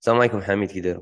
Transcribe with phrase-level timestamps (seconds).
[0.00, 1.00] السلام عليكم حميد كي داير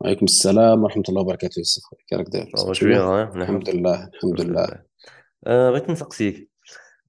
[0.00, 3.70] وعليكم السلام ورحمة الله وبركاته يوسف كي راك داير؟ ça va شوية بخير؟ ها؟ الحمد
[3.70, 4.82] لله الحمد لله.
[5.46, 6.48] آه بغيت نسقسيك.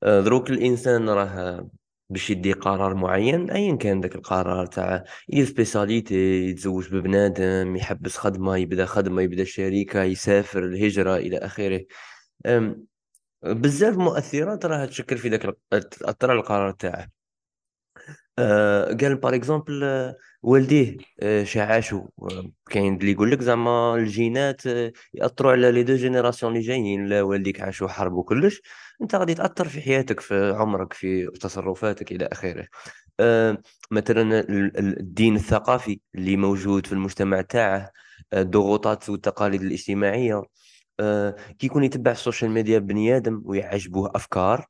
[0.04, 1.70] آه دروك الإنسان راه
[2.10, 8.58] باش يدي قرار معين ايا كان داك القرار تاع يدير spécialité يتزوج ببنادم يحبس خدمة
[8.58, 11.86] يبدا خدمة يبدا شركة يسافر الهجرة إلى آخره.
[13.44, 17.19] بزاف مؤثرات راها تشكل في ذاك تاثر على القرار تاعه.
[19.02, 24.68] قال par exemple آه، والديه آه، ش عاشو آه، كاين اللي يقول لك زعما الجينات
[24.68, 27.06] آه، يأثروا على les deux générations اللي جايين.
[27.06, 28.62] لا والديك عاشوا حرب وكلش
[29.02, 32.68] انت غادي تأثر في حياتك في عمرك في تصرفاتك إلى آخره.
[33.20, 33.58] آه،
[33.92, 37.92] مثلا ال- ال- الدين الثقافي اللي موجود في المجتمع تاعه
[38.34, 40.44] آه، الضغوطات والتقاليد الاجتماعية.
[41.00, 44.66] آه، كي يكون يتبع ال social media بني آدم ويعجبوه أفكار.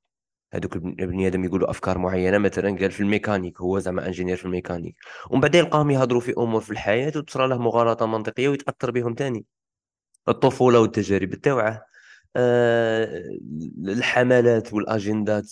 [0.53, 2.37] هذوك البن- البني آدم يقولوا أفكار معينة.
[2.37, 4.95] مثلا قال في الميكانيك هو زعما ingénieur في الميكانيك.
[5.29, 9.45] ومن بعد يلقاهم يهضروا في أمور في الحياة وتصرى له مغالطة منطقية ويتأثر بهم تاني.
[10.27, 11.85] الطفولة والتجارب التوعة.
[12.35, 13.23] آه،
[13.87, 15.51] الحملات والأجندات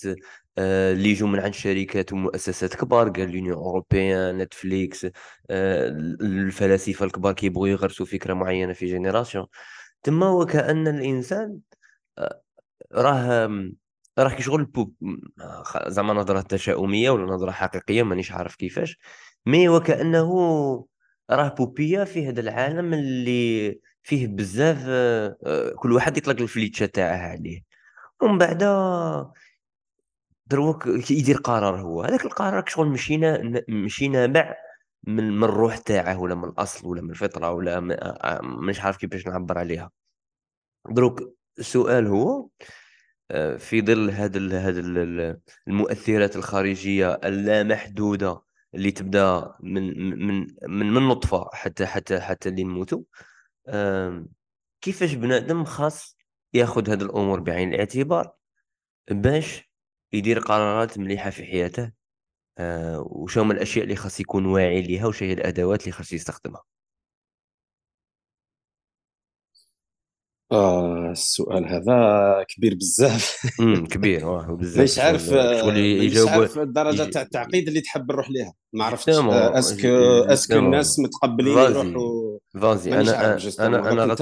[0.58, 5.04] آه، اللي يجوا من عند شركات ومؤسسات كبار قال l'union européenne نتفليكس
[5.50, 5.88] آه،
[6.20, 9.46] الفلاسفة الكبار كيبغوا يغرسوا فكرة معينة في génération
[10.02, 11.58] تما وكأن الإنسان
[12.92, 13.48] راه
[14.34, 14.94] كي شغل بوب
[15.86, 18.98] زعما نظرة تشاؤمية ولا نظرة حقيقية مانيش عارف كيفاش
[19.46, 20.28] mais وكأنه
[21.30, 27.16] راه بوبيا في هذا العالم اللي فيه بزاف آه، آه، كل واحد يطلق الفليتشة تاعه
[27.16, 27.62] عليه.
[28.22, 28.62] ومن بعد
[30.46, 32.02] دروك يدير قرار هو.
[32.02, 34.54] هذاك القرار شغل مشينا مشي نابع
[35.06, 38.40] من من الروح تاعه ولا من الأصل ولا من الفطرة ولا م- آه،
[38.80, 39.90] عارف كيفاش نعبر عليها.
[40.90, 41.20] دروك
[41.58, 42.48] السؤال هو
[43.58, 44.10] في ظل
[44.98, 48.42] ال- المؤثرات الخارجية اللامحدودة
[48.74, 53.02] اللي تبدا من من من من نطفة حتى حتى حتى اللي نموتوا
[54.80, 56.16] كيفاش بنادم خاص
[56.54, 58.32] ياخذ هذه الأمور بعين الاعتبار
[59.10, 59.70] باش
[60.12, 61.92] يدير قرارات مليحة في حياته؟
[62.58, 66.62] آه، وشو هما الأشياء اللي خاص يكون واعي ليها وش هي الأدوات اللي خاص يستخدمها؟
[70.52, 73.36] آه السؤال هذا كبير بزاف.
[73.92, 77.22] كبير واه بزاف مانيش عارف آه يجاوب عارف الدرجة تاع.
[77.22, 78.52] التعقيد اللي تحب نروح ليها.
[78.72, 79.88] ما عرفتش آه est-ce que
[80.24, 82.38] est-ce que الناس متقبلين يروحوا.
[82.54, 82.92] فازي.
[82.92, 84.16] أنا أنا أنا أنا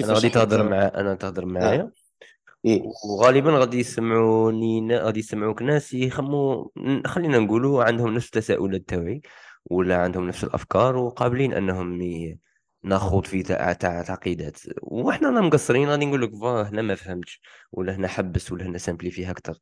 [0.00, 1.46] غادي نهضر مع أنا تهضر آه.
[1.46, 1.90] معايا.
[3.04, 9.22] وغالبا غادي يسمعوني غادي يسمعوك ناس يخمو ن- خلينا نقولوا عندهم نفس التساؤلات تاعي
[9.70, 12.38] ولا عندهم نفس الأفكار وقابلين أنهم ي...
[12.84, 14.58] ناخوض في تاع تاع تعقيدات.
[14.82, 17.40] وحنا لا مقصرين غادي نقول لك فا هنا ما فهمتش
[17.72, 19.58] ولا هنا حبس ولا هنا سامبليفيها أكثر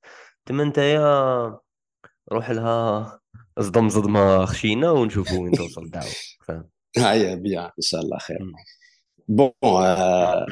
[0.46, 1.58] تما نتايا
[2.32, 3.20] روح لها
[3.60, 6.10] صدم صدمة خشينة ونشوفوا وين توصل الدعوه
[6.48, 6.68] فاهم؟
[6.98, 8.38] هيا بيان إن شاء الله خير.
[9.28, 10.46] بون آه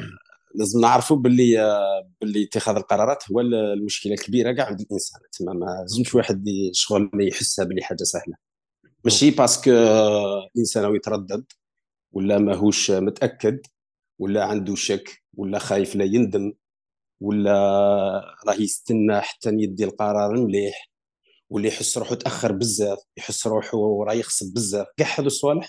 [0.55, 5.19] لازم نعرفوا باللي آه باللي اتخاذ القرارات هو المشكلة الكبيرة كاع عند الإنسان.
[5.39, 8.35] تما ما لازمش واحد شغل يحسها باللي حاجة سهلة.
[9.05, 11.45] ماشي parce que آه، إنسان يتردد.
[12.13, 13.59] ولا ماهوش متأكد
[14.19, 16.53] ولا عنده شك ولا خايف لا يندم
[17.21, 17.53] ولا
[18.47, 20.91] راه يستنى حتى يدي القرار مليح
[21.49, 23.77] واللي يحس روحه تأخر بزاف يحس روحه
[24.07, 24.87] راه يخسر بزاف.
[24.97, 25.67] كاع هذو الصوالح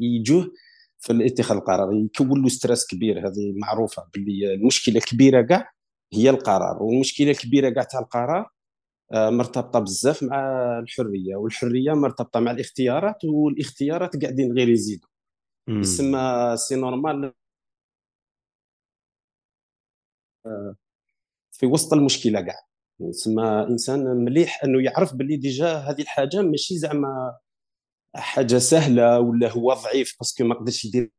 [0.00, 0.52] يجوه
[0.98, 1.94] في الاتخاذ القرار.
[1.94, 5.72] يكون له stress كبير هذه معروفة باللي المشكلة الكبيره كاع
[6.14, 8.50] هي القرار والمشكلة الكبيره كاع تاع القرار
[9.12, 10.38] آه، مرتبطة بزاف مع
[10.78, 15.08] الحرية والحرية مرتبطة مع الاختيارات والاختيارات قاعدين غير يزيدوا
[15.68, 15.80] مم.
[15.80, 17.32] يسمى c'est normal
[21.52, 22.54] في وسط المشكلة كاع
[23.00, 27.38] يسمى إنسان مليح إنه يعرف باللي déjà هذه الحاجة ماشي زعما
[28.16, 31.10] حاجة سهلة ولا هو ضعيف parce que ما قدرش يدير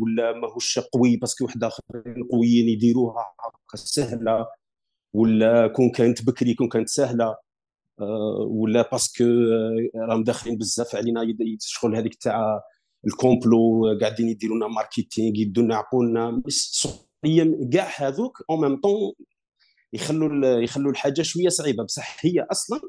[0.00, 3.34] ولا ماهوش قوي parce que واحد آخرين قويين يديروها
[3.74, 4.46] سهلة
[5.14, 7.36] ولا كون كانت بكري كون كانت سهلة
[8.00, 12.62] آه، ولا parce que آه، راهم داخلين بزاف علينا شغل هذيك تاع
[13.06, 16.42] ال complot قاعدين يديروا لنا marketing يدونا يعقولنا
[17.24, 19.12] هي كاع هذوك en même temps
[19.92, 21.84] يخلوا يخلوا الحاجة شوية صعيبة.
[21.84, 22.80] بصح هي أصلا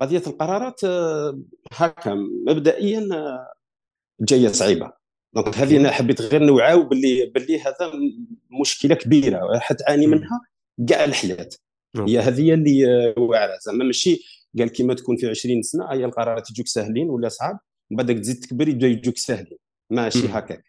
[0.00, 1.40] قضية القرارات آه،
[1.72, 2.14] هكا
[2.48, 3.52] مبدئيا آه،
[4.20, 4.92] جاية صعيبة.
[5.34, 7.92] donc هذه أنا حبيت غير نوعاو باللي باللي هذا
[8.60, 9.58] مشكلة كبيرة.
[9.58, 10.06] حتعاني.
[10.06, 10.40] منها
[10.88, 11.48] كاع الحياة.
[11.96, 13.58] هي هذه اللي آه، واعرة.
[13.66, 14.20] زعما ماشي
[14.58, 17.58] قال كيما تكون في 20 سنة هي القرارات يجوك ساهلين ولا صعاب.
[17.90, 19.58] من بعد تزيد تكبر يبدا يجوك ساهلين
[19.90, 20.28] ماشي.
[20.28, 20.64] هكاك.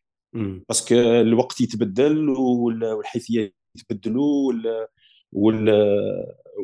[0.70, 4.88] parce que الوقت يتبدل وال- والحيثيات يتبدلوا وال-
[5.32, 5.76] ولا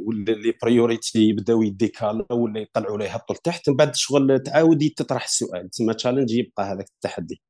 [0.06, 5.24] ولا les priorités يبداو يdécalaw ولا يطلعوا ولا يهبطوا لتحت من بعد شغل تعاود تطرح
[5.24, 5.70] السؤال.
[5.70, 7.42] تسمى challenge يبقى هذاك التحدي.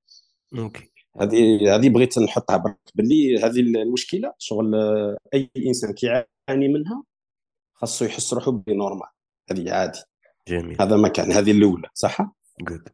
[0.57, 0.91] OK.
[1.21, 2.77] هذه هذه بغيت نحطها برك.
[2.95, 4.75] باللي هذه المشكلة شغل
[5.33, 7.03] أي إنسان كيعاني منها
[7.73, 9.07] خاصو يحس روحه بلي normal
[9.51, 9.99] هذه عادي.
[10.47, 10.81] جميل.
[10.81, 11.31] هذا ما كان.
[11.31, 12.89] هذه الأولى صح؟ جود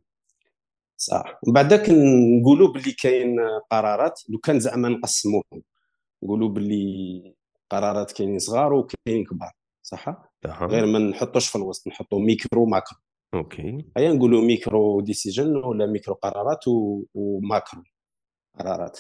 [0.97, 1.39] صح.
[1.47, 1.73] من بعد
[2.39, 3.39] نقولوا باللي كاين
[3.71, 5.63] قرارات لو كان زعما نقسموهم
[6.23, 7.35] نقولوا باللي
[7.69, 10.31] قرارات كاينين صغار وكاينين كبار صح.
[10.45, 12.97] غير ما نحطوش في الوسط نحطوا micro macro.
[13.33, 13.85] OK.
[13.97, 17.03] هيا نقولوا micro décision ولا ميكرو قرارات و...
[17.13, 17.83] و macro
[18.59, 18.99] قرارات.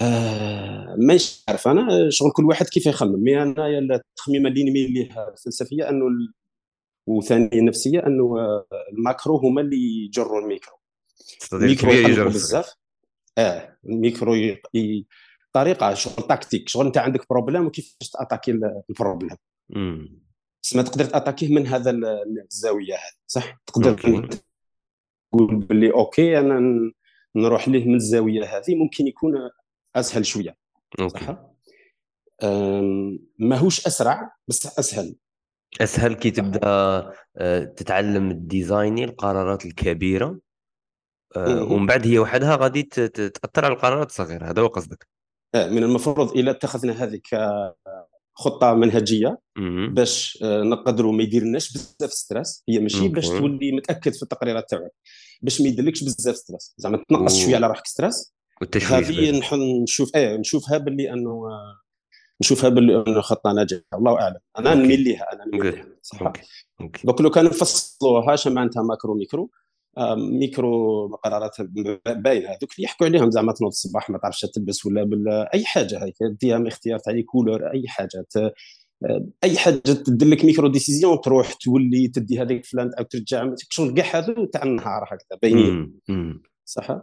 [0.00, 3.22] آه مانيش عارف أنا شغل كل واحد كيف يخمم.
[3.22, 6.06] mais أنا التخميمه اللي نميل ليها الفلسفيه انه
[7.08, 7.12] ال...
[7.12, 10.76] وثانيا النفسيه أنه آه، ال macro هما اللي يجروا الميكرو.
[11.52, 12.26] الميكرو يجرب.
[12.26, 12.74] بزاف.
[13.38, 14.62] آه الميكرو ي...
[14.74, 15.06] ي...
[15.52, 19.36] طريقة شغل tactique شغل أنت عندك problème وكيفاش t'attaquer ال- ال problème.
[20.62, 23.94] تسمى تقدر ت attaquer ه من هذا ال- الزاوية هذه صح؟ تقدر.
[25.32, 26.60] تقول باللي OK أنا
[27.36, 29.50] نروح ليه من الزاوية هذه ممكن يكون
[29.96, 30.56] أسهل شوية
[31.06, 31.44] صح؟
[33.38, 35.16] ماهوش أسرع بس أسهل.
[35.80, 36.60] أسهل كي تبدأ
[37.36, 40.38] آه، تتعلم ال désigner القرارات الكبيرة
[41.36, 41.62] آه،.
[41.62, 45.08] ومن بعد هي وحدها غادي تأثر على القرارات الصغيرة هذا هو قصدك
[45.54, 47.20] آه، من المفروض إلى اتخذنا هذه
[48.36, 49.38] كخطه منهجية.
[49.90, 53.28] باش نقدروا ما يديرناش بزاف stress هي ماشي باش.
[53.28, 54.92] تولي متأكد في التقريرات تاعك
[55.42, 58.34] باش ما يديرلكش بزاف stress زعما تنقص شوية على روحك stress
[58.82, 59.40] هذه
[59.82, 61.42] نشوف إيه نشوفها باللي أنه
[62.40, 64.38] نشوفها باللي إنه خطه ناجحه الله أعلم.
[64.58, 64.74] أنا.
[64.74, 65.26] نميل ليها.
[65.32, 65.74] أنا نميل.
[65.74, 65.86] ليها.
[66.02, 66.32] صح.
[67.04, 69.50] دوك لو كان نفصلوها اش معناتها macro micro.
[70.16, 71.60] micro قرارات
[72.06, 72.72] باينة هذوك.
[72.76, 76.14] اللي يحكوا عليهم زعما تنوض الصباح ما تعرفش تلبس ولا بال أي حاجة هيك.
[76.40, 78.26] ديها من اختيار تاع les couleurs أي حاجة.
[78.30, 78.52] ت...
[79.44, 83.54] أي حاجة تدير لك micro décision تروح تولي تدي هذيك فلان أو ترجع.
[83.68, 86.00] شغل كاع هذو تاع النهار هكذا باينين.
[86.64, 87.00] صح.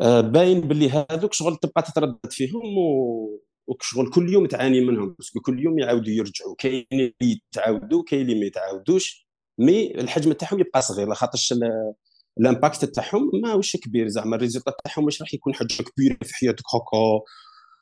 [0.00, 3.40] آه، باين باللي هذوك شغل تبقى تتردد فيهم و...
[3.80, 6.54] وشغل كل يوم تعاني منهم parce que كل يوم يعاودوا يرجعوا.
[6.58, 9.26] كاين اللي يتعاودوا كاين اللي ما يتعاودوش
[9.58, 11.94] mais الحجم تاعهم يبقى صغير لاخاطرش ال-
[12.40, 14.08] ال impact تاعهم ماهوش كبير.
[14.08, 17.20] زعما ال résultat تاعهم مش راح يكون حاجة كبيره في حياتك هكا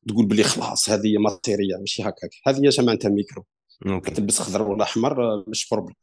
[0.09, 2.31] تقول باللي خلاص هذه ماتيريا ماشي هكاك.
[2.47, 3.45] هذه هي معناتها micro
[3.87, 4.11] OK.
[4.11, 5.97] تلبس خضر ولا أحمر آه، مش problème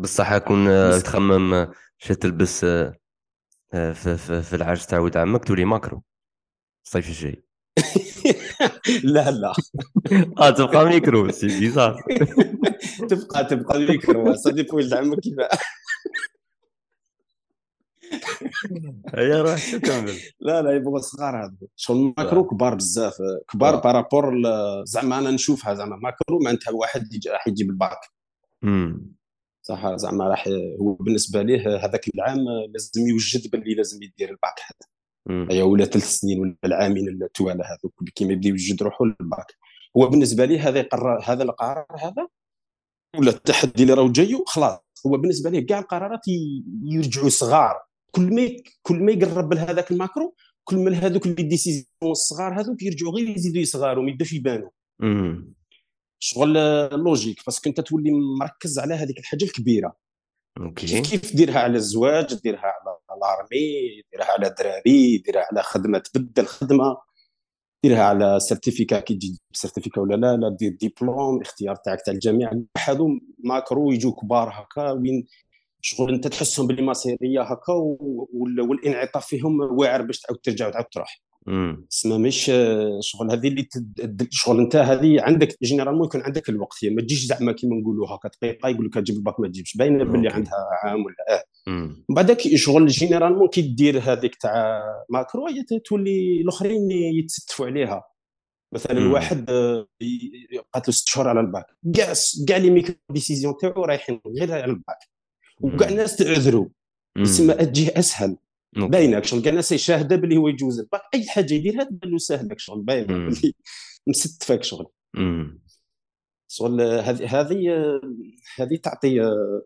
[0.00, 5.64] بصح كون آه، تخمم آه، شو تلبس في, في, في العرس تاع ولد عمك تولي
[5.64, 6.02] macro.
[6.86, 7.42] الصيف الجاي.
[9.14, 9.52] لا لا.
[10.38, 11.94] آه تبقى ميكرو سيدي صح
[13.10, 15.34] تبقى تبقى ميكرو صديق ولد عمك كيف
[19.14, 21.54] هيا روح شو كمل لا لا يبغوا صغار هذا.
[21.76, 23.14] شغل macro كبار بزاف.
[23.52, 23.80] كبار آه.
[23.80, 24.32] par rapport
[24.84, 25.96] زعما أنا نشوفها زعما.
[25.96, 27.98] macro معناتها واحد راح يجيب الباك
[29.62, 30.48] صح زعما راح
[30.80, 32.38] هو بالنسبة ليه هذاك العام
[32.72, 34.95] لازم يوجد باللي لازم يدير الباك هذا.
[35.30, 35.50] أمم.
[35.50, 39.54] أي ولا ثلاث سنين ولا العامين التوالى هذوك كيما يبدا يوجد روحه للباك
[39.96, 42.28] هو بالنسبة ليه هذا يقرر هذا القرار هذا
[43.18, 44.78] ولا التحدي اللي راهو جاي خلاص.
[45.06, 46.20] هو بالنسبة ليه كاع القرارات
[46.84, 47.82] يرجعوا صغار.
[48.10, 48.48] كل ما
[48.82, 50.34] كل ما يقرب لهذاك ال macro
[50.64, 54.70] كل ما هذوك اللي décisions الصغار هذوك يرجعوا غير يزيدوا يصغروا ما يبداوش يبانوا.
[56.18, 56.54] شغل
[56.90, 59.96] logique parce que أنت تولي مركز على هذيك الحاجة الكبيرة.
[60.60, 65.98] okay كيف كيف ديرها على الزواج ديرها على l'armée ديرها على دراري ديرها على خدمة
[65.98, 66.96] تبدل خدمة
[67.84, 72.62] ديرها على certificat كي تجي certificat ولا لا لا دير ديبلوم اختيار تاعك تاع الجامعة
[72.78, 73.08] هذو
[73.38, 75.26] macro يجوا كبار هكا وين
[75.80, 77.72] شغل أنت تحسهم باللي مصيريه هكا
[78.68, 81.22] والانعطاف فيهم واعر باش تعاود ترجع وتعاود تروح.
[81.90, 84.28] تسمى مش آه، شغل هذه اللي تد...
[84.30, 88.28] شغل انت هذه عندك généralement يكون عندك الوقت هي ما تجيش زعما كيما نقولوا هكا
[88.28, 90.28] دقيقه يقول لك تجيب الباك ما تجيبش باينه باللي.
[90.28, 91.44] عندها عام ولا آه.
[92.08, 95.46] من بعدك شغل généralement كي دير هذيك تاع macro
[95.84, 98.04] تولي الأخرين يتستفوا عليها
[98.74, 99.12] مثلا مم.
[99.12, 99.86] واحد آه،
[100.52, 102.12] بقات له ست شهور على الباك كاع
[102.48, 104.98] كاع les micro-décisions تاعو رايحين غير على الباك
[105.60, 106.68] وكاع الناس تعذروا.
[107.24, 108.36] تسمى تجيه أسهل.
[108.76, 110.80] باينة شغل كاع الناس شاهده باللي هو يجوز.
[110.80, 113.06] الباك أي حاجة يديرها تبان له سهله شغل باينة.
[113.06, 113.54] باللي
[114.06, 114.86] مستفك شغل.
[116.48, 117.58] شغل هذه هذه
[118.56, 119.20] هذه تعطي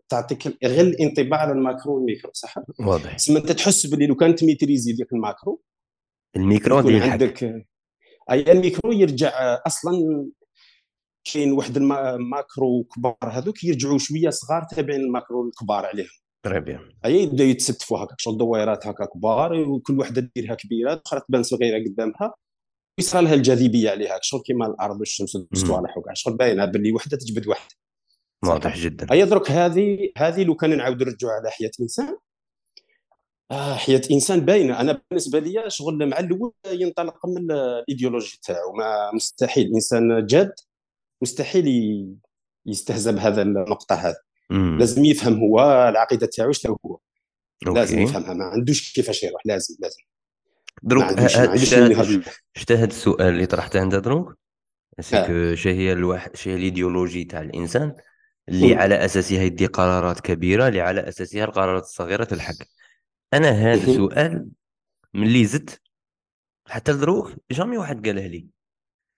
[0.09, 3.15] تعطيك غير الانطباع على ال macro وال micro صح؟ واضح.
[3.15, 5.61] تسمى انت تحس باللي لو كانت maîtrisée ديك ال macro
[6.35, 7.43] الميكرو يكون عندك
[8.31, 9.31] أي الميكرو يرجع
[9.67, 10.27] أصلا
[11.33, 16.07] كاين واحد ال macro كبار هذوك يرجعوا شوية صغار تابعين ال macro الكبار عليهم.
[16.43, 21.21] très bien أي يبداو يتستفوا هكا شغل دويرات هكا كبار وكل وحدة ديرها كبيرة الاخرى
[21.27, 22.33] تبان صغيرة قدامها
[22.99, 27.47] يصرى لها الجاذبية عليها شغل كيما الأرض والشمس والصوالح وكاع شغل باينة؟ باللي وحدة تجبد
[27.47, 27.75] وحدة.
[28.45, 29.07] واضح جدا.
[29.11, 32.17] هيا درك هذه هذه لو كان نعاود نرجعوا على حياة الإنسان
[33.51, 34.81] آه حياة انسان باينة.
[34.81, 38.73] أنا بالنسبة لي شغل مع الأول ينطلق من l'idéologie تاعو.
[38.73, 39.73] ما مستحيل.
[39.73, 40.53] إنسان جاد
[41.21, 41.67] مستحيل
[42.65, 44.30] يستهزأ بهذا النقطة هذه.
[44.51, 46.99] لازم يفهم هو العقيدة تاعو شنو هو.
[47.67, 47.79] okay.
[47.79, 50.03] لازم يفهمها ما عندوش كيفاش يروح لازم لازم.
[50.83, 51.03] دروك
[52.57, 54.37] شتا هذا السؤال اللي طرحته انت دروك؟
[54.99, 57.95] ce que شنو هي الواحد شنو هي l'idéologie تاع الإنسان
[58.49, 62.55] اللي على أساسها يدي قرارات كبيرة اللي على أساسها القرارات الصغيرة تلحق
[63.33, 64.49] أنا هذا السؤال
[65.13, 65.81] ملي زدت
[66.67, 68.47] حتى لدروك جامي واحد قاله لي.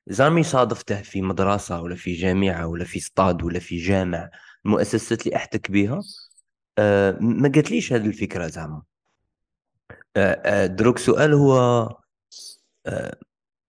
[0.08, 4.30] زامي صادفته في مدرسة ولا في جامعة ولا في ستاد ولا في جامع
[4.66, 6.02] المؤسسات اللي أحتك بها
[6.78, 8.84] أه ما قالتليش هذه الفكرة زعما.
[10.18, 11.90] أه أه دروك سؤال هو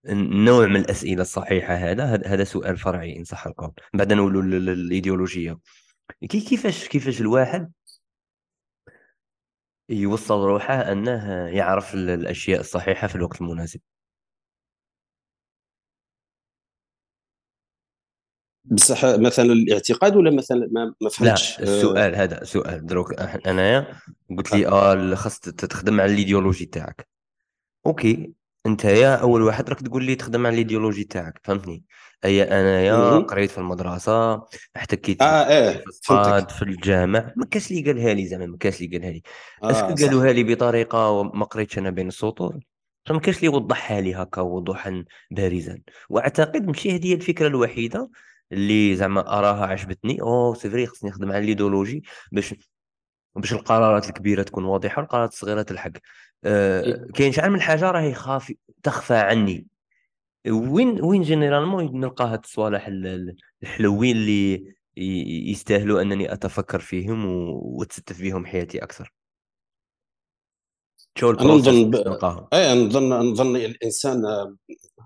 [0.09, 2.05] نوع من الأسئلة الصحيحة هذا.
[2.25, 3.71] هذا سؤال فرعي إن صح القول.
[3.93, 5.57] بعد نقولوا الإيديولوجية.
[6.29, 7.71] كيفاش كيفاش الواحد
[9.89, 13.79] يوصل روحه أنه يعرف الأشياء الصحيحة في الوقت المناسب؟
[18.65, 23.13] بصح مثلا الاعتقاد ولا مثلا ما, ما فهمتش؟ لا السؤال هذا سؤال دروك
[23.47, 23.87] أنايا
[24.37, 27.07] قلت لي آه خاص تخدم على l'idéologie تاعك.
[27.85, 28.31] okay.
[28.65, 31.39] انت يا أول واحد راك تقول لي تخدم على l'idéologie تاعك.
[31.43, 31.83] فهمتني؟
[32.25, 34.43] أي أنا يا قريت في المدرسة
[34.75, 37.33] احتكيت آه إيه في في الجامع.
[37.35, 39.21] ما كاش اللي قالها لي زعما ما كاش اللي قالها لي.
[39.63, 42.59] آه est-ce que قالوها لي بطريقة ما قريتش أنا بين السطور؟
[43.05, 45.79] فما كاش اللي يوضحها لي هكا وضوحا بارزا.
[46.09, 48.09] وأعتقد ماشي هذه الفكرة الوحيدة.
[48.51, 50.21] اللي زعما أراها عجبتني.
[50.21, 52.55] أو c'est vrai خصني نخدم على l'idéologie باش
[53.35, 55.91] باش القرارات الكبيرة تكون واضحة والقرارات الصغيرة تلحق.
[56.43, 59.67] أه كاين شحال من حاجة راهي خافي تخفى عني.
[60.47, 62.89] وين وين généralement نلقى هاد الصوالح
[63.63, 64.75] الحلوين اللي
[65.51, 69.13] يستاهلوا أنني أتفكر فيهم وتستف بهم حياتي أكثر.
[71.17, 71.95] شو أنا نظن ب...
[72.53, 74.23] اي نظن نظن الإنسان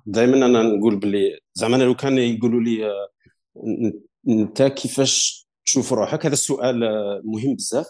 [0.06, 2.92] دائما أنا نقول باللي زعما لو كان يقولوا لي
[4.30, 6.80] انت كيفاش تشوف روحك؟ هذا السؤال
[7.24, 7.88] مهم بزاف.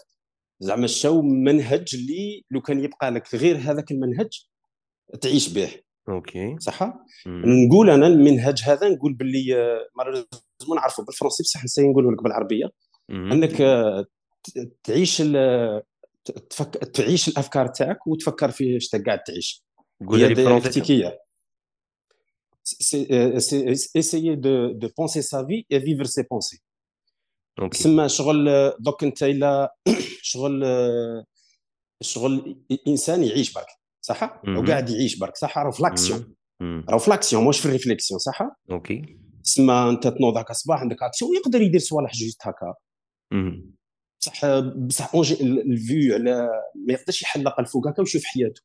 [0.59, 4.45] زعما شو منهج اللي لو كان يبقى لك غير هذاك المنهج
[5.21, 5.69] تعيش به.
[6.09, 6.55] أوكي.
[6.59, 6.93] صح
[7.27, 9.55] نقول أنا المنهج هذا نقول باللي
[10.67, 12.69] ما نعرفه بالفرنسي بصح نسي نقول لك بالعربية.
[13.09, 13.57] أنك
[14.83, 15.23] تعيش
[16.49, 16.77] تفك...
[16.93, 19.63] تعيش الأفكار تاعك وتفكر في إيش قاعد تعيش.
[20.07, 21.11] قول لي بالفرنسي.
[24.01, 26.61] Essayer de, de penser sa vie et vivre ses pensées.
[27.71, 29.75] تسمى شغل دوك انت الا
[30.21, 30.63] شغل
[32.01, 33.67] شغل انسان يعيش برك
[34.01, 38.19] صح وقاعد يعيش برك صح راه في l'action راه في l'action مش في ال réflexion
[38.19, 42.73] صح okay تسمى انت تنوض هكا صباح عندك اكسيون ويقدر يدير صوالح justes هكا
[44.19, 48.61] بصح بصح ال vue على ما يقدرش يحلق الفوق هكا ويشوف حياته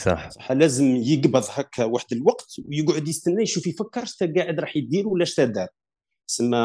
[0.00, 0.30] صح.
[0.30, 5.22] صح لازم يقبض هكا واحد الوقت ويقعد يستنى يشوف يفكر اش قاعد راح يدير ولا
[5.22, 5.68] اش دار.
[6.28, 6.58] يسمى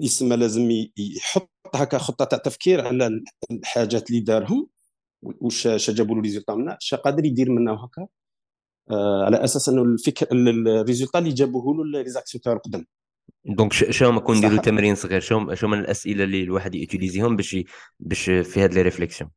[0.00, 4.68] يسمى لازم يحط هكا خطة تاع تفكير على الحاجات اللي دارهم
[5.22, 8.06] واش جابوا له résultat منها اش قادر يدير منه هكا
[8.90, 12.84] آه على أساس إنه الفكر ال résultat اللي جابوه له les actions تاعو القدم
[13.44, 17.36] donc شنو ما كون نديروا تمرين صغير شنو شنو من الأسئلة اللي الواحد utiliser هم
[17.36, 17.56] باش
[18.00, 19.30] باش في هذه les réflexions.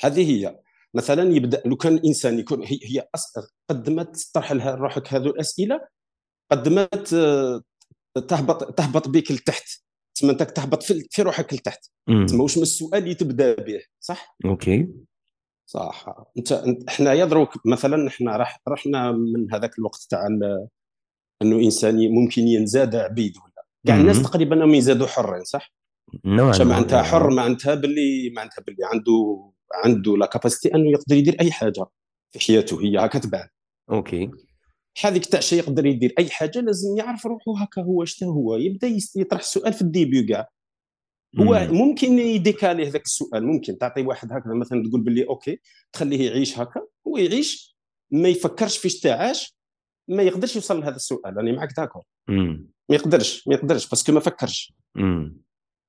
[0.00, 0.65] هذه هي.
[0.96, 3.08] مثلا يبدأ لو كان الانسان يكون هي, هي
[3.70, 5.80] قد ما تطرح لها روحك هذو الأسئلة
[6.52, 6.84] قد ما
[8.28, 9.82] تهبط تهبط بك لتحت
[10.14, 11.86] تسمى انت تهبط في, في روحك لتحت.
[12.26, 14.88] تسمى واش من السؤال اللي تبدا به صح؟ أوكي.
[15.66, 16.06] صح.
[16.38, 16.52] أنت
[16.88, 20.26] إحنا يضرك مثلا إحنا راح رحنا من هذاك الوقت تاع
[21.42, 23.66] إنه إنسان ممكن ينزاد عبيد ولا.
[23.86, 25.72] كاع الناس تقريبا انهم يزادوا حرين صح؟
[26.24, 31.52] نوعا معناتها حر معناتها باللي معناتها باللي عنده عنده لا كاباسيتي انه يقدر يدير أي
[31.52, 31.86] حاجة
[32.30, 33.48] في حياته هي هكا تبان.
[33.90, 34.30] okay.
[35.04, 38.98] هذيك تاع شيء يقدر يدير أي حاجة لازم يعرف روحه هكا هو اش هو يبدأ
[39.16, 40.48] يطرح السؤال في ال début كاع.
[41.38, 45.60] هو ممكن يdécaler هذاك السؤال ممكن تعطي واحد هكذا مثلا تقول باللي okay
[45.92, 47.76] تخليه يعيش هكا هو يعيش
[48.10, 49.56] ما يفكرش فيش تعاش
[50.08, 52.02] ما يقدرش يوصل لهذا السؤال راني معك d'accord
[52.88, 54.74] ما يقدرش ما يقدرش parce que ما فكرش.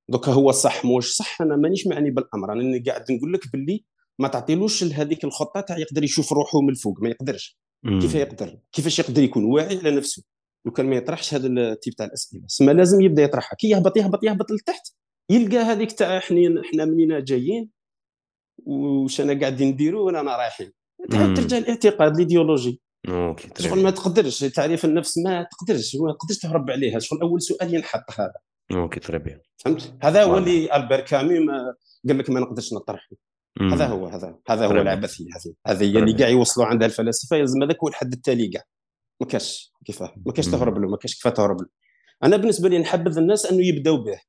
[0.09, 3.85] donc هو صح موش صح أنا مانيش معني بالأمر أنا قاعد نقول لك باللي
[4.19, 7.59] ما تعطيلوش لهذيك الخطة تاع يقدر يشوف روحه من الفوق ما يقدرش.
[8.01, 10.23] كيف يقدر؟ كيفاش يقدر يكون واعي على نفسه؟
[10.65, 13.55] لو كان ما يطرحش هذا type تاع الأسئلة سما لازم يبدأ يطرحها.
[13.55, 14.87] كي يهبط يهبط يهبط لتحت
[15.29, 17.69] يلقى هذيك تاع إحنا إحنا منين جايين؟
[18.65, 20.71] واش أنا قاعدين نديروا وين أنا رايحين.
[21.11, 22.81] ترجع الاعتقاد الإيديولوجي.
[23.59, 26.99] شغل ما تقدرش تعريف النفس ما تقدرش ما تقدرش تهرب عليها.
[26.99, 28.46] شغل أول سؤال ينحط هذا.
[28.71, 31.37] أوكي très bien فهمت؟ هذا هو اللي ألبير كامو
[32.07, 33.09] قال لك ما نقدرش نطرحه.
[33.61, 37.63] هذا هو هذا هذا هو العبثيه هذه هذه هي اللي كاع يوصلوا عندها الفلاسفة يلزم
[37.63, 38.63] هذاك هو الحد التالي كاع
[39.21, 41.67] ما كاش كيفاه ما كاش تهرب له ما كاش كيفاه تهرب له
[42.23, 44.19] أنا بالنسبة لي نحبذ الناس أنه يبداو به.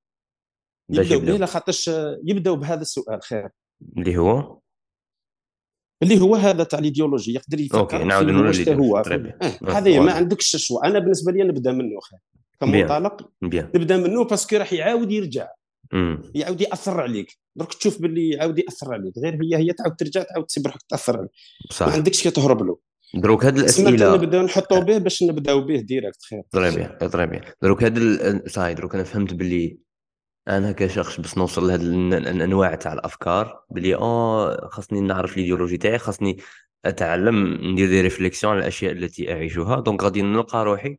[0.89, 1.21] يبداو.
[1.21, 1.91] به لخاطرش
[2.25, 3.49] يبداو بهذا السؤال خير.
[3.99, 4.61] اللي هو؟
[6.03, 9.53] اللي هو هذا تاع الإيديولوجي يقدر يفكر en: okay نعاود نقول هو آه.
[9.69, 12.19] هذه ما عندكش ال choix أنا بالنسبة لي نبدأ منه خير.
[12.61, 15.49] كمنطلق نبدا منه parce que راح يعاود يرجع.
[16.35, 17.39] يعاود يأثر عليك.
[17.57, 19.15] درك تشوف باللي يعاود يأثر عليك.
[19.19, 21.31] غير هي هي تعاود ترجع تعاود تسيب روحك تأثر عليك.
[21.71, 21.87] صح.
[21.87, 22.79] ما عندكش كي تهرب له.
[23.15, 26.43] دروك هاد الاسئله نبداو نحطوا به باش نبداو به directement خير.
[26.51, 29.79] طري بيان طري بيان دروك هاد صاي دروك أنا فهمت باللي
[30.49, 36.37] أنا كشخص باش نوصل لهاد الانواع تاع الأفكار بلي آه خاصني نعرف الإيديولوجي تاعي خاصني
[36.85, 39.81] أتعلم ندير des réflexions على الأشياء التي أعيشها.
[39.81, 40.99] donc غادي نلقى روحي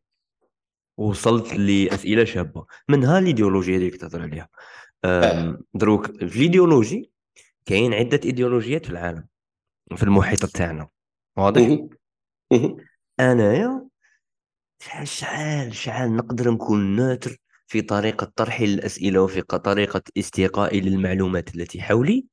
[1.00, 2.66] وصلت لأسئلة شابة.
[2.90, 4.50] منها الايديولوجيا اللي تهضر عليها.
[5.74, 7.12] دروك في الايديولوجي
[7.66, 9.28] كاين عدة إيديولوجيات في العالم
[9.96, 10.88] في المحيط تاعنا
[11.38, 11.78] واضح؟
[13.20, 13.88] أنايا
[15.04, 17.38] شحال شحال نقدر نكون neutre
[17.68, 22.26] في طريقة طرحي للأسئلة وفي طريقة استقائي للمعلومات التي حولي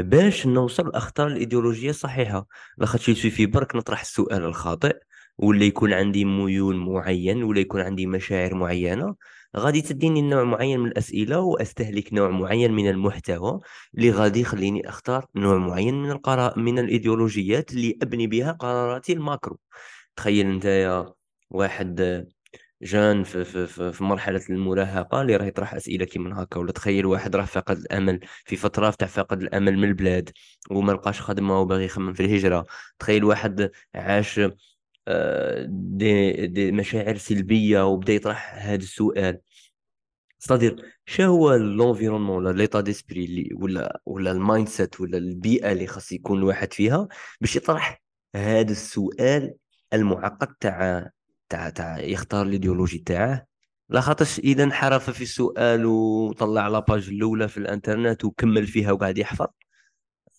[0.00, 2.46] باش نوصل أختار الإيديولوجية الصحيحة.
[2.78, 4.98] لاخاطش في برك نطرح السؤال الخاطئ.
[5.38, 9.14] ولا يكون عندي ميول معين ولا يكون عندي مشاعر معينة
[9.56, 13.60] غادي تديني نوع معين من الأسئلة وأستهلك نوع معين من المحتوى
[13.94, 19.19] اللي غادي يخليني أختار نوع معين من القرار من الإيديولوجيات اللي أبني بها قراراتي ال
[19.19, 19.58] macro.
[20.16, 20.66] تخيل أنت
[21.50, 22.26] واحد
[22.82, 27.06] jeune في, في, في, في مرحلة المراهقة اللي راه يطرح أسئلة كيما هكا ولا تخيل
[27.06, 30.30] واحد راه فاقد الأمل في فترة تاع فاقد الأمل من البلاد
[30.70, 32.66] وما لقاش خدمة وباغي يخمم في الهجرة.
[32.98, 34.40] تخيل واحد عاش
[35.68, 39.40] دي, دي مشاعر سلبية وبدأ يطرح هذا السؤال.
[40.38, 45.86] صدير شا هو l'environnement ولا l'état d'esprit اللي ولا ولا ال mindset ولا البيئة اللي
[45.86, 47.08] خاص يكون الواحد فيها
[47.40, 48.02] باش يطرح
[48.36, 49.54] هذا السؤال
[49.92, 51.10] المعقد تاع
[51.48, 53.46] تاع تاع يختار الإيديولوجي تاعه؟
[53.88, 59.18] لا خاطرش إذا انحرف في السؤال وطلع la page الأولى في الإنترنت وكمل فيها وقاعد
[59.18, 59.46] يحفظ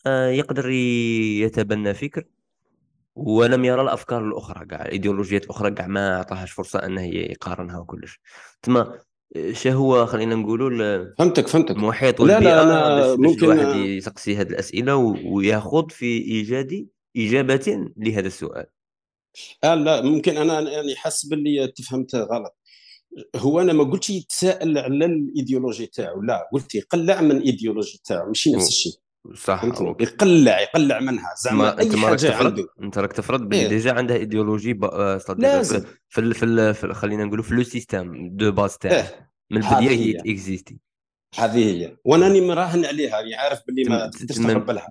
[0.08, 2.24] آه، يقدر يتبنى فكر.
[3.16, 8.20] ولم يرى الافكار الاخرى كاع الايديولوجيات الاخرى كاع ما اعطاهاش فرصة انه يقارنها وكلش.
[8.62, 9.00] تما
[9.52, 11.76] شا هو خلينا نقولوا فهمتك فهمتك.
[11.76, 14.96] المحيط والبيئه لا لا أنا ممكن الواحد يسقسي هذه الأسئلة
[15.26, 18.66] وياخذ في إيجاد إجابة لهذا السؤال.
[19.64, 22.58] آه لا ممكن أنا يعني حاسس باللي تفهمت غلط.
[23.36, 28.52] هو أنا ما قلتش يتساءل على الإيديولوجي تاعو لا قلت يقلع من الإيديولوجي تاعو ماشي
[28.52, 28.94] نفس الشيء.
[29.36, 29.64] صح
[30.00, 31.34] يقلع يقلع منها.
[31.44, 34.86] زعما أي حاجة عنده أنت راك تفرض بلي إيه؟ déjà عنده إيديولوجي ب...
[34.86, 39.64] آه، لازم في في, في خلينا نقولوا في le système de base تاعه إيه؟ من
[39.64, 40.80] البدايه هي اكزيستي
[41.36, 41.98] هذه هي.
[42.06, 44.38] وأنا مراهن عليها يعني عارف باللي ما تقدرش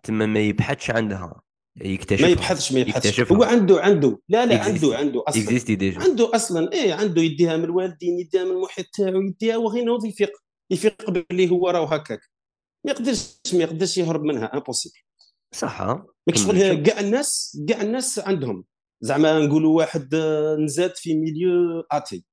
[0.02, 1.42] تما ما يبحثش عندها
[1.80, 3.20] يكتشف ما يبحثش ما يبحثش.
[3.20, 4.20] هو عنده عنده.
[4.28, 5.60] لا لا عنده عنده أصلا.
[5.80, 10.30] عنده أصلا إيه عنده يديها من الوالدين يديها من المحيط تاعو يديها وغير يفيق.
[10.70, 12.20] يفيق باللي هو راه هكاك.
[12.84, 14.96] ما يقدرش ما يقدرش يهرب منها impossible
[15.54, 16.04] صح.
[16.34, 18.64] شغل كاع الناس كاع الناس عندهم.
[19.00, 20.14] زعما نقولوا واحد
[20.58, 22.24] نزاد في milieu athée.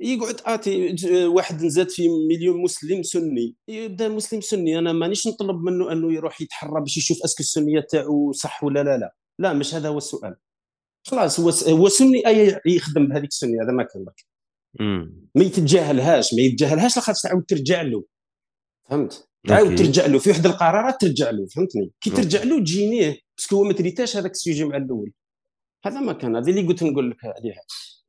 [0.00, 3.54] يقعد athée واحد نزاد في milieu مسلم سني.
[3.68, 7.80] يبدا مسلم سني أنا مانيش نطلب منه أنه يروح يتحرى باش يشوف est-ce que السنية
[7.80, 9.14] تاعو صح ولا لا لا.
[9.38, 10.36] لا مش هذا هو السؤال.
[11.06, 14.26] خلاص هو هو سني أي يخدم بهذيك السنية؟ هذا ما كان برك
[15.34, 18.04] ما يتجاهلهاش ما يتجاهلهاش لاخاطش تعاود ترجع له.
[18.90, 20.18] فهمت؟ تعاود ترجع له.
[20.18, 23.16] في واحد القرارات ترجع له فهمتني؟ كي ترجع له تجينيه.
[23.36, 25.12] parce que هو ما traitاش هذاك ال sujet مع الأول.
[25.86, 26.36] هذا ما كان.
[26.36, 27.60] هذه اللي قلت نقول لك عليها.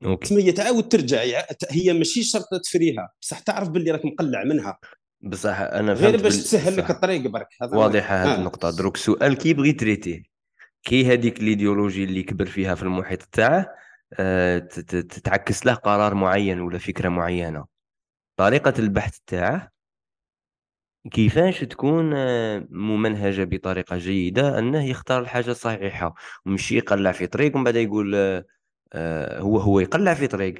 [0.05, 0.35] okay.
[0.35, 1.23] هي تعاود ترجع.
[1.69, 3.09] هي ماشي شرط تفريها.
[3.21, 4.79] بصح تعرف باللي راك مقلع منها.
[5.21, 7.47] بصح أنا غير باش تسهل لك الطريق برك.
[7.61, 8.35] واضحة هذه آه.
[8.35, 8.69] النقطة.
[8.69, 10.23] دروك سؤال كي يبغي traiter ه؟
[10.83, 13.67] كي هذيك الإيديولوجي اللي كبر فيها في المحيط تاعه
[14.19, 17.65] أه تتعكس له قرار معين ولا فكرة معينة؟
[18.39, 19.71] طريقة البحث تاعه
[21.11, 27.63] كيفاش تكون آه، ممنهجة بطريقة جيدة أنه يختار الحاجة الصحيحة ومشي يقلع في طريق ومن
[27.63, 28.45] بعد يقول آه،
[28.93, 30.55] آه، هو هو يقلع في طريق.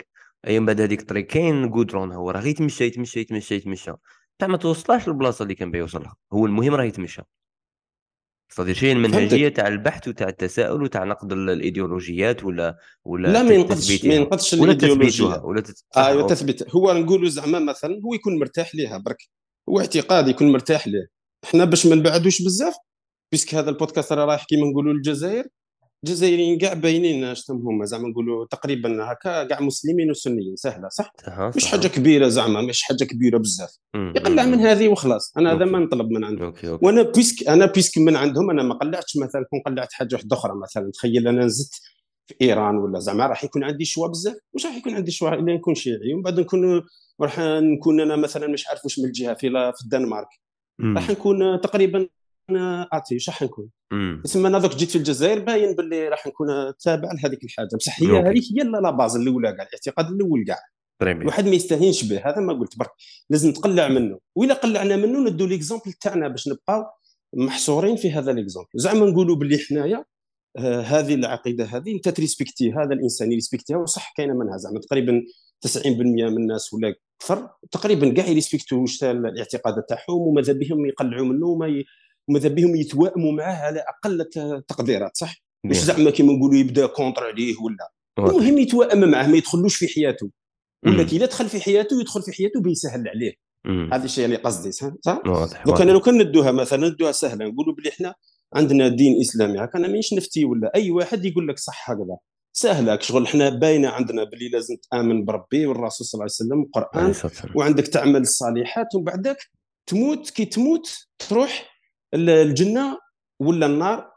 [0.47, 3.55] أي من بعد هذيك الطريق كاين جودرون هو راه غير يتمشى يتمشى يتمشى.
[3.55, 3.91] يتمشى
[4.39, 6.15] تاع ما توصلهاش للبلاصة اللي كان بيوصلها.
[6.33, 7.21] هو المهم راه يتمشى.
[8.51, 14.05] صديق شيء المنهجية تاع البحث وتاع التساؤل وتاع نقد الإيديولوجيات ولا ولا لا ما ينقدش
[14.05, 15.83] ما ينقدش ولا تثبيتها ولا تت...
[15.97, 16.75] أيوه تثبيت.
[16.75, 19.38] هو نقولوا زعما مثلا هو يكون مرتاح ليها برك.
[19.69, 21.07] هو اعتقاد يكون مرتاح ليه.
[21.43, 22.73] إحنا باش ما نبعدوش بزاف
[23.31, 25.47] puisque هذا البودكاست راه رايح كيما نقولوا للجزائر.
[26.03, 31.13] الجزائريين كاع باينين اش هما زعما نقولوا تقريبا هكا كاع مسلمين وسنيين سهلة صح؟
[31.55, 33.77] مش حاجة كبيرة زعما مش حاجة كبيرة بزاف.
[33.95, 35.33] يقلع من هذه وخلاص.
[35.37, 36.45] أنا هذا ما نطلب من عندهم.
[36.45, 36.85] okay okay.
[36.85, 40.53] وأنا puisque أنا puisque من عندهم أنا ما قلعتش مثلا كون قلعت حاجة واحدة أخرى
[40.63, 40.91] مثلا.
[40.91, 41.73] تخيل أنا نزدت
[42.27, 44.35] في إيران ولا زعما راح يكون عندي choix بزاف.
[44.55, 46.13] مش راح يكون عندي choix إلا نكون شيعي.
[46.13, 46.81] ومن بعد نكون
[47.21, 50.27] راح نكون أنا مثلا مش عارف واش من الجهة في في الدنمارك.
[50.81, 52.07] راح نكون تقريبا
[52.93, 53.69] أعطي واش راح نكون؟
[54.23, 56.47] تسمى أنا دوك جيت في الجزائر باين باللي راح نكون
[56.79, 57.75] تابع لهذيك الحاجة.
[57.75, 60.59] بصح هي هذيك هي la base الأولى كاع الاعتقاد الأول كاع
[61.01, 62.91] الواحد ما يستهينش به هذا ما قلت برك.
[63.29, 64.19] لازم تقلع منه.
[64.35, 66.83] واذا قلعنا منه ندو l'exemple تاعنا باش نبقاو
[67.35, 70.05] محصورين في هذا l'exemple زعما نقولوا باللي حنايا
[70.57, 74.57] آه هذه العقيدة هذه أنت تريسبكتي هذا الإنسان يريسبكتيها وصح كاينة منها.
[74.57, 75.23] زعما تقريبا
[75.67, 77.49] 90% من الناس ولا أكثر.
[77.71, 81.83] تقريبا كاع يريسبكتو واش الاعتقادات تاعهم وماذا بهم يقلعوا منه وما
[82.29, 87.55] وماذا بهم يتوائموا معاه على أقل التقديرات صح؟ مش زعما كيما نقولوا يبدا contre عليه
[87.61, 90.29] ولا؟ المهم يتوائم معاه ما يدخلوش في حياته.
[90.85, 93.33] ولا كي دخل في حياته يدخل في حياته بيسهل عليه.
[93.93, 95.21] هذا الشيء اللي قصدي صح؟
[95.65, 97.45] donc أنا لو كان ندوها مثلا ندوها سهلة.
[97.45, 98.15] نقولوا بلي إحنا
[98.53, 102.17] عندنا دين إسلامي هكا أنا مانيش نفتي ولا أي واحد يقول لك صح هكذا.
[102.53, 107.13] سهله شغل إحنا باينة عندنا باللي لازم تآمن بربي والرسول صلى الله عليه وسلم والقران
[107.55, 109.37] وعندك تعمل الصالحات ومن بعدك
[109.85, 110.29] تموت.
[110.29, 111.69] كي تموت تروح
[112.13, 112.97] الجنة
[113.39, 114.11] ولا النار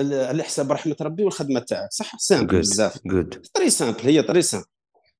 [0.00, 1.92] على حساب رحمة ربي والخدمة تاعك.
[1.92, 2.98] صح؟ simple بزاف.
[3.06, 4.66] جود très simple هي très simple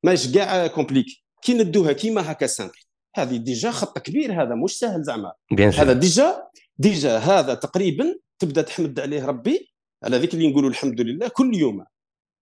[0.03, 1.07] ماش كاع compliqué
[1.43, 2.79] كي ندوها كيما هكا simple
[3.17, 5.33] هذه déjà خط كبير هذا مش سهل زعما.
[5.59, 6.43] هذا déjà
[6.79, 9.73] déjà هذا تقريبا تبدأ تحمد عليه ربي
[10.05, 11.85] على ذيك اللي نقولوا الحمد لله كل يوم.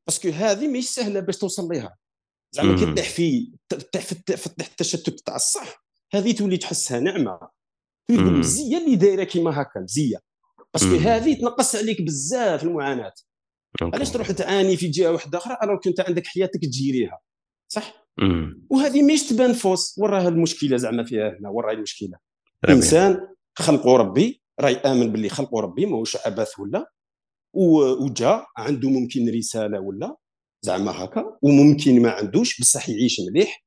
[0.07, 1.97] parce que هذه مش سهلة باش توصل لها
[2.53, 4.05] زعما كي تطيح في تطيح
[4.37, 5.85] في التشتت تاع الصح
[6.15, 7.39] هذه تولي تحسها نعمة.
[8.09, 10.17] تقول المزيه اللي دايرة كيما هكا مزيه
[10.75, 13.13] parce que هذه تنقص عليك بزاف المعاناة.
[13.83, 17.19] علاش تروح تعاني في جهة واحدة أخرى؟ ألو كنت عندك حياتك تجيريها
[17.69, 18.07] صح.
[18.71, 19.99] وهذه ماهيش تبان فوس.
[19.99, 22.19] وراها المشكلة زعما فيها هنا وراها المشكلة.
[22.69, 26.91] إنسان خلقه ربي راه يامن باللي خلقه ربي ماهوش عبث ولا.
[27.53, 30.17] وجا عنده ممكن رسالة ولا
[30.63, 33.65] زعما هكا وممكن ما عندوش بصح يعيش مليح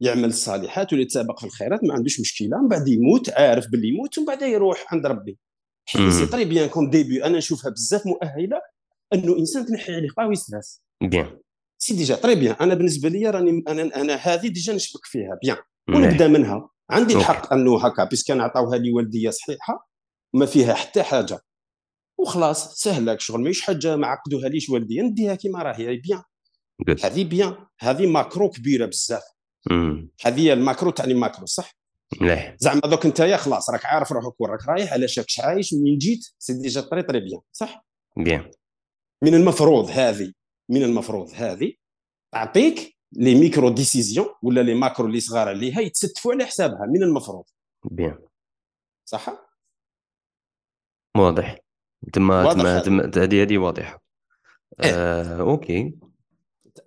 [0.00, 4.26] يعمل الصالحات ويتسابق في الخيرات ما عندوش مشكلة من بعد يموت عارف باللي يموت ومن
[4.26, 5.38] بعد يروح عند ربي.
[5.92, 8.60] c'est très bien comme début أنا نشوفها بزاف مؤهلة
[9.12, 11.38] إنه إنسان تنحي عليه قهوه stress bien
[11.78, 15.38] c'est déjà très bien أنا بالنسبة لي راني أنا أنا هذه déjà نشبك فيها.
[15.42, 15.56] bien
[15.88, 16.70] ونبدأ منها.
[16.90, 19.88] عندي الحق أنه هكا puisque كان عطاوها لي والديه صحيحة
[20.34, 21.40] ما فيها حتى حاجة.
[22.18, 23.40] وخلاص سهله شغل.
[23.40, 26.22] ماهيش حاجة ما عقدوها ليش والديه نديها كيما راهي bien.
[27.04, 27.56] هذه bien.
[27.80, 29.22] هذه macro كبيرة بزاف.
[30.24, 31.76] هذه ال macro تاع ال macro صح؟
[32.20, 35.74] مليح زعما دوك انت يا خلاص راك عارف روحك وين راك رايح على شاكش عايش؟
[35.74, 38.50] منين جيت؟ c'est déjà très très bien صح؟ bien.
[39.22, 40.32] من المفروض هذه
[40.68, 41.72] من المفروض هذه
[42.32, 47.44] تعطيك les micro décisions ولا les macro اللي صغار عليها يتستفوا على حسابها من المفروض.
[47.84, 48.18] bien.
[49.04, 49.28] صح؟
[51.16, 51.63] واضح.
[52.12, 54.02] تما تما هذه هذه واضحة.
[54.84, 54.90] إيه.
[54.94, 55.94] آه، OK.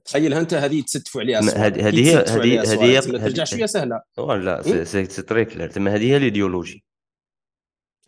[0.05, 5.45] تخيلها أنت هذه تستفوا عليها هذه هي هذه هذه ترجع شوية سهلة؟ là c'est très
[5.45, 6.83] clair تما هذه هي الإيديولوجي.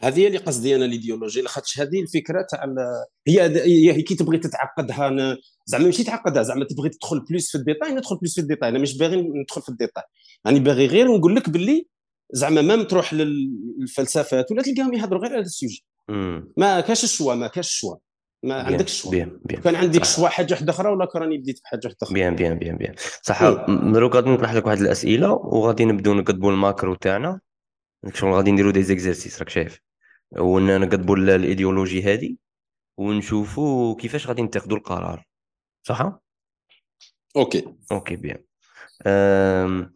[0.02, 1.42] هذه هي اللي قصدي أنا الإيديولوجي.
[1.42, 2.76] لاخاطش هذه الفكرة تاع
[3.28, 3.42] هي
[3.94, 8.18] هي كي تبغي تتعقدها زعما ماشي تعقدها زعما تبغي تدخل plus في ال détail ندخل
[8.18, 10.04] plus في ال détail أنا مش باغي ندخل في ال détail
[10.48, 11.88] راني باغي غير نقول لك باللي
[12.32, 15.86] زعما ما تروح للفلسفات ولا تلقاهم يهضروا غير على ال sujet.
[16.58, 17.96] ما كاش ال choix ما كاش ال choix.
[18.44, 19.62] ما عندكش choix bien bien.
[19.62, 22.78] كان عندك choix حاجة واحدة أخرى ولا راني بديت بحاجة واحدة أخرى bien bien bien
[22.78, 22.96] bien.
[23.22, 23.44] صح
[23.94, 27.40] دروك غادي نطرح لك واحد الأسئلة وغادي نبداو نكتبوا ال macro تاعنا.
[28.14, 29.80] شغل غادي نديروا des exercices راك شايف.
[30.38, 32.36] ونكتبوا الإيديولوجي هذه
[32.98, 35.26] ونشوفوا كيفاش غادي نتخذوا القرار.
[35.84, 36.20] صح؟
[37.36, 37.76] OK.
[37.92, 38.44] OK bien.
[39.08, 39.96] أم...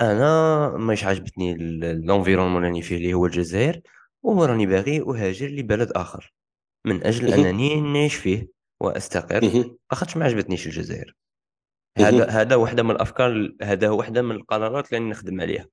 [0.00, 3.80] أنا ماش عجبتني ال environnement اللي فيه اللي هو الجزائر.
[4.34, 6.32] وراني باغي أهاجر لبلد آخر
[6.86, 8.48] من أجل أنني نعيش فيه
[8.80, 9.70] وأستقر.
[9.90, 11.16] لاخاطش ما عجبتنيش الجزائر.
[11.98, 15.66] هذا هذا واحدة من الأفكار هذا واحدة من القرارات اللي نخدم عليها.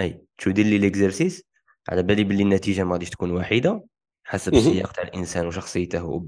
[0.00, 1.44] أي شو دير لي l'exercice
[1.88, 3.86] على بالي باللي النتيجة ما غاديش تكون واحدة
[4.26, 6.26] حسب السياق تاع الإنسان وشخصيته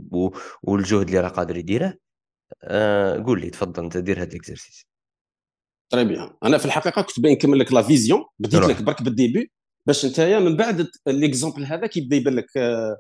[0.63, 1.95] والجهد اللي راه قادر يديره.
[2.63, 4.87] آه قول لي تفضل أنت دير هذا ال exercice
[5.93, 9.15] très bien أنا في الحقيقة كنت باين نكمل لك la vision بديت لك برك بال
[9.15, 9.51] début.
[9.87, 12.97] باش انت من بعد l'exemple هذا كيبدا يبان لك آه،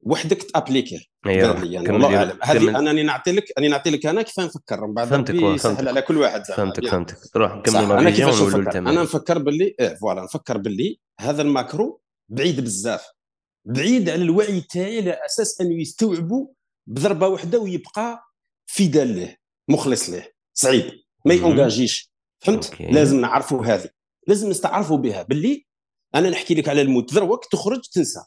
[0.00, 1.10] وحدك تابليكي.
[1.26, 2.38] أيوه يعني الله أعلم.
[2.42, 6.02] هذه أنا نعطي لك أنا نعطي لك أنا كيف نفكر من بعد فهمتك يسهل على
[6.02, 6.90] كل واحد فهمتك يعني.
[6.90, 7.36] فهمتك.
[7.36, 12.00] روح نكمل أنا كيفاش نفكر؟ أنا نفكر باللي إيه voilà نفكر باللي هذا ال macro
[12.28, 13.06] بعيد بزاف.
[13.64, 16.46] بعيد على الوعي تاعي على أساس أنه يستوعبوا
[16.86, 18.22] بضربة واحدة ويبقى
[18.66, 19.36] fidèle له
[19.68, 20.92] مخلص له صعيب.
[21.24, 22.86] ما يونجاجيش فهمت؟ OK.
[22.86, 23.88] لازم نعرفوا هذه.
[24.26, 25.22] لازم نستعرفوا بها.
[25.22, 25.67] باللي
[26.14, 27.14] أنا نحكي لك على الموت.
[27.14, 28.20] دروك تخرج تنسى.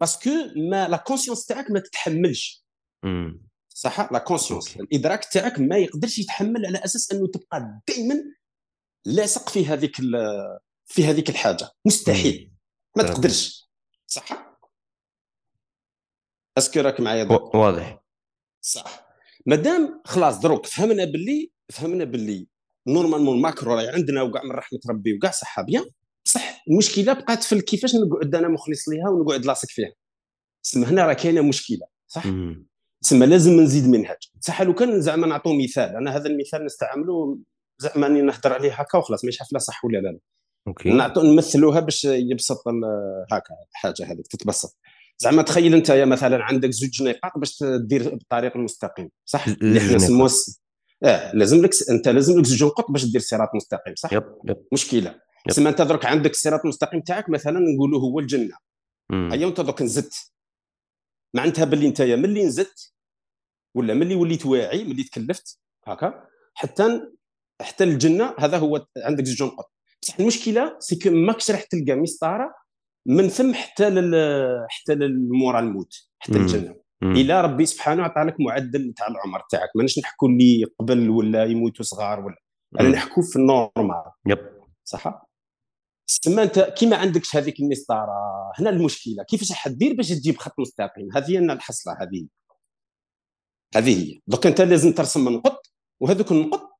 [0.00, 0.30] parce que
[0.70, 2.64] ما la conscience تاعك ما تتحملش.
[3.68, 8.14] صح؟ la conscience الإدراك تاعك ما يقدرش يتحمل على أساس أنه تبقى دائما
[9.04, 9.96] لاصق في هذيك
[10.86, 11.70] في هذيك الحاجة.
[11.86, 12.52] مستحيل.
[12.96, 13.70] ما تقدرش.
[14.06, 14.58] صح؟
[16.58, 18.04] est-ce que راك معايا واضح.
[18.60, 19.06] صح.
[19.46, 22.46] مادام خلاص دروك فهمنا باللي فهمنا باللي
[22.86, 25.84] normalement ال macro راهي عندنا وكاع من رحمة ربي وكاع صح bien؟
[26.24, 29.92] بصح المشكلة بقات في كيفاش نقعد أنا مخلص ليها ونقعد لاصق فيها.
[30.64, 32.24] تسمى هنا راه كاينة مشكلة صح؟
[33.02, 37.38] تسمى لازم نزيد منهج صح لو كان زعما نعطوا مثال أنا هذا المثال نستعمله
[37.78, 40.18] زعما نهضر عليه هكا وخلاص ماشي عارف لا صح ولا لا؟
[40.68, 40.90] OK.
[40.90, 42.62] نعطوا نمثلوها باش يبسط
[43.32, 44.78] هكا الحاجة هذيك تتبسط.
[45.18, 49.94] زعما تخيل أنت يا مثلا عندك زوج نقاط باش تدير بالطريق المستقيم صح؟ اللي حنا
[49.96, 50.30] نسموه
[51.04, 54.56] آه لازم لك أنت لازم لك زوج نقط باش دير صراط مستقيم صح؟ yep yep.
[54.72, 55.14] مشكلة.
[55.48, 58.56] تسمى انت درك عندك الصراط المستقيم تاعك مثلا نقولوا هو الجنة.
[59.12, 60.32] هيا انت درك نزدت.
[61.34, 62.92] معناتها باللي انت ملي نزدت
[63.74, 66.24] ولا ملي وليت واعي ملي تكلفت هكا.
[66.54, 67.00] حتى
[67.62, 72.54] حتى الجنة هذا هو عندك زوج نقط بصح المشكلة c'est ماكش راح تلقى مسطرة
[73.06, 76.76] من ثم حتى لل حتى للمورا الموت حتى الجنة.
[77.02, 79.68] الا ربي سبحانه عطى لك معدل تاع العمر تاعك.
[79.76, 82.36] ماناش نحكوا اللي قبل ولا يموتوا صغار ولا.
[82.80, 84.04] أنا نحكوا في النورمال.
[84.26, 84.38] yep.
[84.84, 85.31] صح؟
[86.18, 88.12] تسمى أنت كي ما عندكش هذيك المسطرة.
[88.58, 89.24] هنا المشكلة.
[89.28, 92.26] كيفاش حدير باش تجيب خط مستقيم؟ هذه هي الحصلة هذه
[93.76, 94.20] هذه هي.
[94.26, 95.66] دوك أنت لازم ترسم نقط
[96.00, 96.72] وهذوك النقط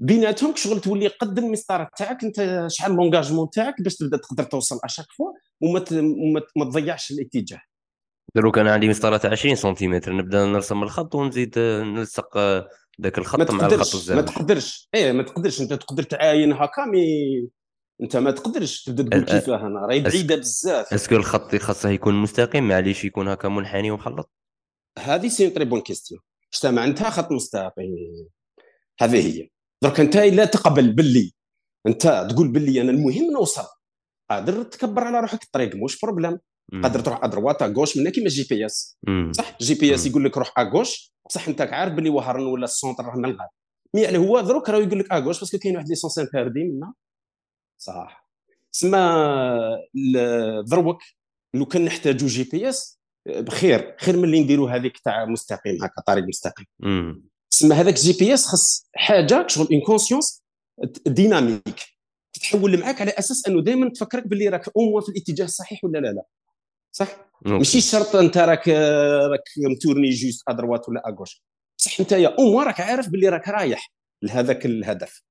[0.00, 2.24] بيناتهم شغل تولي قد المسطرة تاعك.
[2.24, 5.84] أنت شحال l'engagement تاعك باش تبدأ تقدر توصل à chaque fois وما
[6.56, 7.60] ما تضيعش الاتجاه.
[8.36, 10.12] دروك أنا عندي مسطرة تاع 20 سنتيمتر.
[10.16, 12.38] نبدأ نرسم الخط ونزيد نلصق
[13.00, 14.88] ذاك الخط مع الخط الزاويه ما تقدرش.
[14.94, 15.60] إيه ما تقدرش.
[15.60, 17.48] أنت تقدر تعاين هكا mais
[18.02, 20.94] انت ما تقدرش تبدا تقول كيفاه أنا راهي بعيدة بزاف.
[20.94, 24.30] est-ce que الخط خاصه يكون مستقيم معليش يكون هكا منحني ومخلط
[24.98, 26.20] هذه c'est très bonne question.
[26.52, 27.94] اجتمع عندها خط مستقيم؟
[29.00, 29.48] هذه هي.
[29.82, 31.32] درك انت لا تقبل باللي.
[31.86, 33.66] انت تقول باللي أنا المهم نوصل.
[34.30, 36.38] قادر تكبر على روحك الطريق مش problème.
[36.82, 38.98] قادر تروح ادروات غوش من كيما GPS.
[39.32, 43.04] صح؟ GPS يقول لك روح à gauche بصح انت عارف باللي وهران ولا le centre
[43.04, 43.48] راه من الغاب
[43.94, 46.18] mais يعني هو دروك راه يقول لك à gauche parce que كاين واحد les sens
[46.18, 46.92] interdits منا.
[47.78, 48.28] صح
[48.72, 49.00] تسمى
[50.66, 51.02] دروك
[51.54, 52.98] لو كان نحتاجو GPS.
[53.26, 56.66] بخير خير من اللي نديرو هذيك تاع مستقيم هكا طريق مستقيم.
[57.50, 60.42] تسمى هذاك GPS خص حاجة شغل une conscience
[61.06, 61.80] dynamique
[62.32, 66.08] تتحول معاك على أساس إنه دائما تفكرك باللي راك où في الاتجاه الصحيح ولا لا
[66.08, 66.22] لا.
[66.92, 71.42] صح؟ ماشي شرط أنت راك راك متورني juste à droite ولا à gauche
[71.78, 75.22] بصح أنت يا أو راك عارف باللي راك رايح لهذاك الهدف.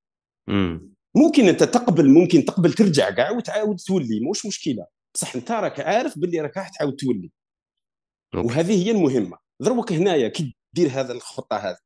[0.48, 0.97] مم.
[1.18, 4.86] ممكن انت تقبل ممكن تقبل ترجع كاع وتعاود تولي مش مشكلة.
[5.14, 7.32] بصح انت راك عارف باللي راك راح تعاود تولي.
[8.36, 9.38] وهذه هي المهمة.
[9.62, 11.78] دروك هنايا كي دير هذا الخطة هذه.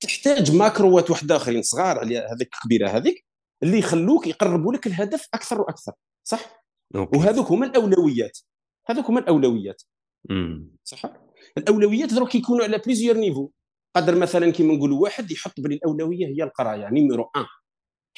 [0.00, 3.24] تحتاج macro ات واحد آخرين صغار على هذيك الكبيرة هذيك
[3.62, 5.92] اللي يخلوك يقربوا لك الهدف أكثر وأكثر.
[6.24, 6.64] صح؟
[6.94, 7.18] OK.
[7.18, 8.38] وهذوك هما الأولويات.
[8.86, 9.82] هذوك هما الأولويات.
[10.84, 11.02] صح؟
[11.58, 13.50] الأولويات دروك يكونوا على plusieurs niveaux
[13.96, 17.46] قدر مثلا كيما نقولوا واحد يحط بلي الأولوية هي القراية numéro 1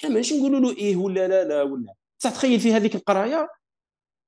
[0.00, 1.94] حنا ماشي نقولوا له إيه ولا لا لا ولا.
[2.20, 3.48] بصح تخيل في هذيك القراية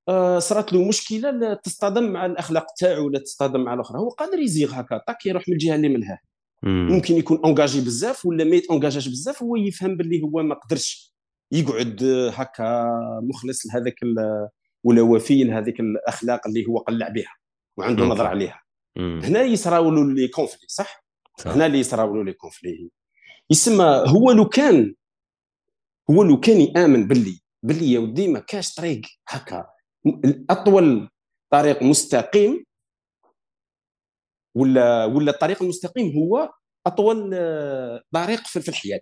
[0.09, 3.99] آه صارت له مشكلة تصطدم مع الأخلاق تاعو ولا تصطدم مع الأخرى.
[3.99, 6.21] هو قادر يزيغ هكا طاك يروح من الجهة اللي منها.
[6.63, 11.15] ممكن يكون اونجاجي بزاف ولا ما اونجاجاش بزاف هو يفهم باللي هو ما قدرش
[11.53, 12.91] يقعد هكا
[13.23, 13.95] مخلص لهذاك
[14.85, 17.35] ولا وفي لهذيك الأخلاق اللي هو قلع بها
[17.77, 18.63] وعنده نظرة عليها.
[18.99, 21.05] هنا يصراو له لي كونفلي صح؟,
[21.39, 21.51] صح.
[21.51, 22.91] هنا اللي يصراو له لي كونفلي
[23.51, 24.95] يسمى هو لو كان
[26.11, 29.67] هو لو كان يآمن باللي باللي يا ودي ما كاش طريق هكا.
[30.51, 31.09] اطول
[31.53, 32.65] طريق مستقيم
[34.57, 36.51] ولا ولا الطريق المستقيم هو
[36.87, 39.01] أطول آه، طريق في الحياة.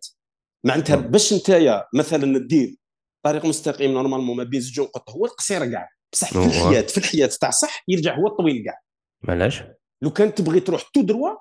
[0.66, 2.76] معناتها باش انت مثلا دير
[3.24, 7.26] طريق مستقيم normalement ما بين زوج نقط هو القصير كاع بصح في الحياة في الحياة
[7.40, 8.80] تاع صح يرجع هو الطويل كاع
[9.28, 9.62] علاش؟
[10.02, 11.36] لو كان تبغي تروح tout droit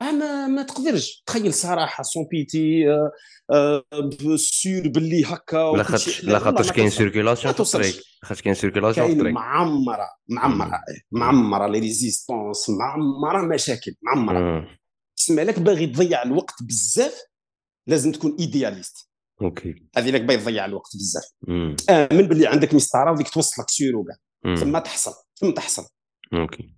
[0.00, 1.22] ما, ما تقدرش.
[1.26, 3.12] تخيل صراحة sans pitié آه
[3.50, 3.84] آه
[4.36, 8.02] سير باللي هكا لا خاطش لا خاطرش كاين سيركيلاسيون في الطريق.
[8.22, 9.34] خاطش كاين سيركيلاسيون في الطريق.
[9.34, 10.80] معمرة معمرة
[11.12, 14.66] معمرة لي ريزيستونس معمرة مشاكل معمرة.
[15.16, 17.22] تسمع لك باغي تضيع الوقت بزاف
[17.86, 19.10] لازم تكون ايدياليست
[19.42, 21.24] أوكي هذه لك باغي تضيع الوقت بزاف.
[21.90, 24.56] امن باللي عندك مسطرة وديك توصلك سيرو كاع.
[24.56, 25.86] ثم تحصل ثم تحصل.
[26.32, 26.74] أوكي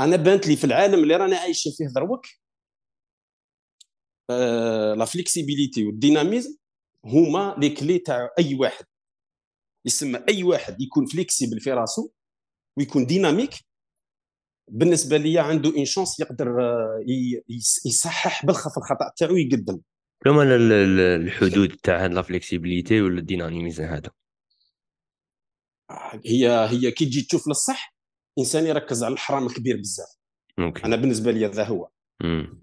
[0.00, 2.41] أنا بانت لي في العالم اللي رانا عايشين فيه دروك آه
[4.98, 6.56] la flexibilité وال dynamisme
[7.04, 8.84] هما les clés تاع أي واحد.
[9.86, 12.10] يسمى أي واحد يكون flexible في راسو
[12.78, 13.50] ويكون dynamique
[14.70, 17.04] بالنسبة لي عنده une chance يقدر آه،
[17.86, 19.80] يصحح بالخف الخطأ تاعو يقدم
[20.24, 20.42] كما
[21.16, 24.10] الحدود تاع هاد la flexibilité ولا ال dynamisme هذا؟
[26.26, 27.94] هي هي كي تجي تشوف للصح
[28.38, 30.08] إنسان يركز على الحرام الكبير بزاف.
[30.84, 31.88] أنا بالنسبة لي هذا هو.
[32.22, 32.62] مم.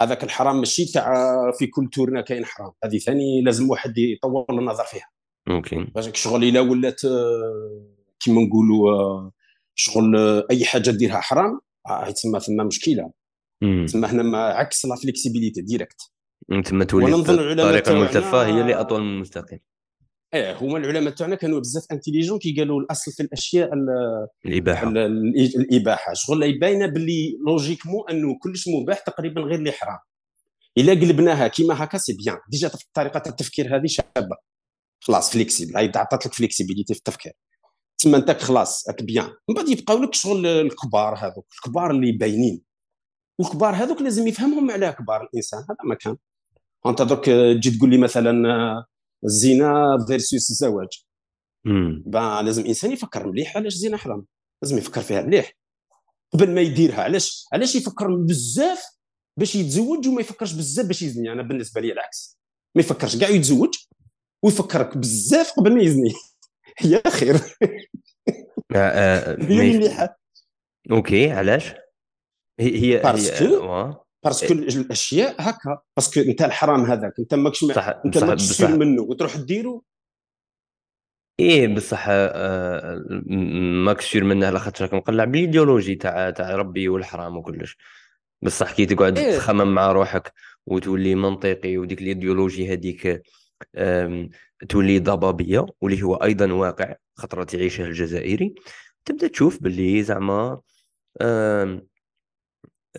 [0.00, 1.12] هذاك الحرام ماشي تاع
[1.58, 2.72] في كل تورنا كاين حرام.
[2.84, 5.08] هذه ثاني لازم واحد يطور النظر فيها.
[5.50, 7.86] OK باش شغل إلا ولات آه،
[8.20, 9.32] كيما نقولوا آه،
[9.74, 11.60] شغل آه، أي حاجة ديرها حرام
[12.14, 13.10] تسمى ثم مشكلة.
[13.86, 16.12] تسمى هنا عكس la flexibilité direct
[16.64, 19.58] تما تولي الطريقة الملتفه هي اللي اطول من المستقيم.
[20.34, 23.70] إيه هما العلماء تاعنا كانوا بزاف intelligents كي قالوا الأصل في الأشياء
[24.46, 24.88] الإباحة.
[24.88, 26.12] الإباحة.
[26.12, 29.98] شغل باينة باللي logiquement أنه كلش مباح تقريبا غير اللي حرام.
[30.78, 34.36] إلا قلبناها كيما هكا c'est bien déjà طريقة التفكير هذه شابة.
[35.00, 37.32] خلاص flexible هاي عطات لك flexibilité في التفكير.
[37.98, 42.62] تما أنت خلاص إيه bien من بعد يبقاو لك شغل الكبار هذوك الكبار اللي باينين.
[43.38, 45.60] والكبار هذوك لازم يفهمهم على كبار الإنسان.
[45.60, 46.16] هذا ما كان
[46.86, 47.24] انت درك
[47.56, 48.84] تجي تقول لي مثلا
[49.24, 51.04] الزنا versus الزواج.
[52.06, 54.26] bah لازم الإنسان يفكر مليح علاش الزنا حرام؟
[54.62, 55.52] لازم يفكر فيها مليح.
[56.32, 58.84] قبل ما يديرها علاش؟ علاش يفكر بزاف
[59.38, 62.38] باش يتزوج وما يفكرش بزاف باش يزني؟ أنا بالنسبة لي العكس.
[62.74, 63.74] ما يفكرش كاع يتزوج
[64.44, 66.12] ويفكرك بزاف قبل ما يزني.
[66.92, 67.36] يا خير
[68.74, 70.18] آه، آه، هي مليحة.
[70.90, 71.74] OK علاش؟
[72.60, 75.78] هي هي parce que parce que الأشياء هكا.
[75.96, 77.12] parce que أنت الحرام هذاك.
[77.18, 79.02] أنت ماكش صح أنت ماكش منه.
[79.02, 79.84] وتروح ديرو
[81.40, 83.04] إيه بصح آه
[83.84, 84.46] ماكش منه.
[84.46, 87.76] على خاطر راك مقلع بالإيديولوجي تاع تاع ربي والحرام وكلش.
[88.42, 90.32] بصح كي تقعد إيه؟ تخمم مع روحك
[90.66, 93.22] وتولي منطقي وديك الإيديولوجي هذيك
[94.68, 98.54] تولي ضبابية واللي هو أيضا واقع خطره يعيشه الجزائري
[99.04, 100.60] تبدأ تشوف باللي زعما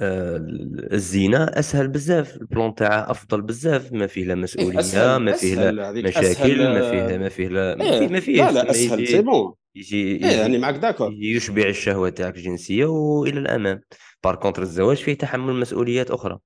[0.01, 5.55] الزنا أسهل بزاف ال plan تاعها أفضل بزاف ما فيه لا مسؤولية أسهل ما فيه
[5.55, 9.21] لا مشاكل ما فيه ما فيه لا ما فيه, ما فيه لا لا أسهل c'est
[9.21, 9.53] bon.
[9.75, 11.13] يجي, يعني معك d'accord.
[11.13, 13.81] يشبع الشهوة تاعك الجنسية وإلى الأمام.
[14.23, 16.39] par contre الزواج فيه تحمل مسؤوليات أخرى.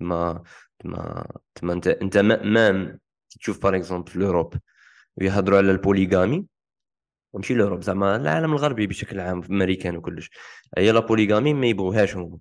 [0.00, 0.42] ما
[0.84, 1.26] ما
[1.62, 2.98] ما أنت أنت ما, ما
[3.40, 4.54] تشوف par exemple في ال Europe
[5.20, 6.46] يهضروا على ال polygamie.
[7.34, 10.30] ماشي ال Europe زعما العالم الغربي بشكل عام في américains وكلش.
[10.78, 12.38] هي لا polygamie ما يبغوهاش هما.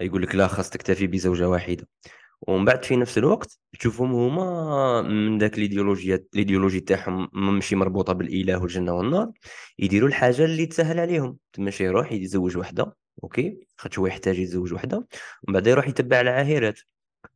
[0.00, 1.88] يقول لك لا خاص تكتفي بزوجة واحدة.
[2.42, 8.62] ومن بعد في نفس الوقت تشوفهم هما من ذاك الإيديولوجيا الإيديولوجي تاعهم ماشي مربوطة بالإله
[8.62, 9.32] والجنة والنار
[9.78, 11.38] يديروا الحاجة اللي تسهل عليهم.
[11.52, 16.80] تمشي يروح يتزوج وحدة okay؟ خاطر هو يحتاج يتزوج وحدة ومن بعد يروح يتبع العاهرات.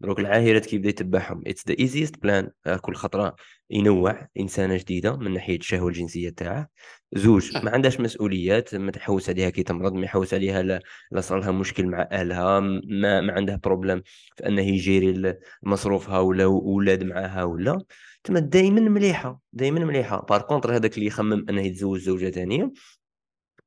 [0.03, 1.43] دروك العاهرات كي يبدا يتبعهم.
[1.47, 3.37] it's the easiest plan كل خطرة
[3.71, 6.69] ينوع إنسانة جديدة من ناحية الشهوه الجنسية تاعه.
[7.13, 11.39] زوج ما عندهاش مسؤوليات ما تحوس عليها كي تمرض ما يحوس عليها لا, لا صار
[11.41, 14.03] لها مشكل مع أهلها ما ما عندها problème
[14.37, 17.85] في انه ي gérer مصروفها ولا أولاد معاها ولا.
[18.25, 20.21] تما دائما مليحة دائما مليحة.
[20.21, 22.73] par contre هذاك اللي يخمم أنه يتزوج زوجة ثانية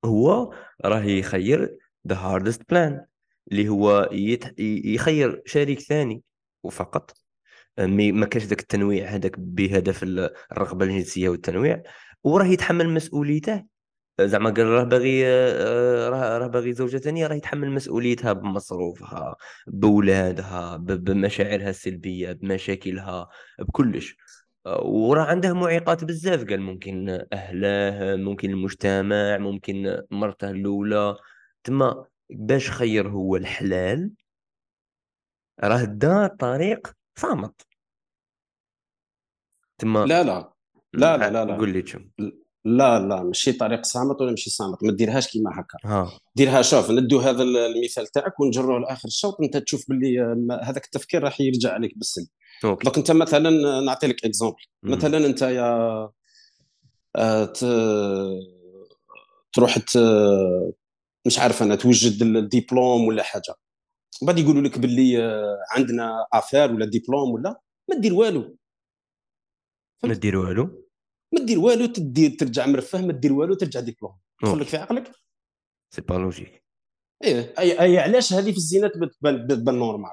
[0.05, 0.53] هو
[0.85, 3.05] راه يخير the hardest plan
[3.51, 4.59] اللي هو يت...
[4.59, 6.23] يخير شريك ثاني
[6.63, 7.17] وفقط.
[7.79, 10.03] ما كانش ذاك التنويع هذاك بهدف
[10.51, 11.83] الرغبة الجنسية والتنويع
[12.23, 13.63] وراه يتحمل مسؤوليته.
[14.21, 19.35] زعما قال راه باغي آه، راه راه باغي زوجة ثانية راه يتحمل مسؤوليتها بمصروفها
[19.67, 23.29] بولادها بمشاعرها السلبية بمشاكلها
[23.59, 24.17] بكلش.
[24.83, 26.43] وراه عنده معيقات بزاف.
[26.45, 31.17] قال ممكن أهله ممكن المجتمع ممكن مرته الأولى.
[31.63, 34.11] تما باش خير هو الحلال
[35.63, 37.61] راه دا طريق صامت.
[39.77, 40.53] تما لا لا
[40.93, 41.57] لا لا لا, لا.
[41.57, 41.83] قول لي
[42.65, 45.77] لا لا ماشي طريق صامت ولا ماشي صامت ما ديرهاش كيما هكا.
[45.85, 46.19] ها.
[46.35, 50.19] ديرها شوف ندو هذا المثال تاعك ونجروه لآخر الشوط انت تشوف باللي
[50.63, 52.27] هذاك التفكير راح يرجع عليك بالسلب.
[52.63, 53.49] donc انت مثلا
[53.81, 56.09] نعطي لك exemple مثلا انت يا
[57.15, 57.53] آه،
[59.53, 59.77] تروح
[61.27, 63.55] مش عارف أنا توجد الدبلوم ولا حاجة.
[64.21, 68.57] وبعد يقولوا لك باللي آه، عندنا affaire ولا ديبلوم ولا ما دير والو.
[70.03, 70.85] ما دير والو.
[71.33, 75.11] ما دير والو تدير ترجع مرفه ما دير والو ترجع ديبلوم دخل لك في عقلك.
[75.95, 76.65] سي با لوجيك
[77.23, 78.91] إيه أي, أي علاش هذه في الزينات
[79.49, 80.11] تبان نورمال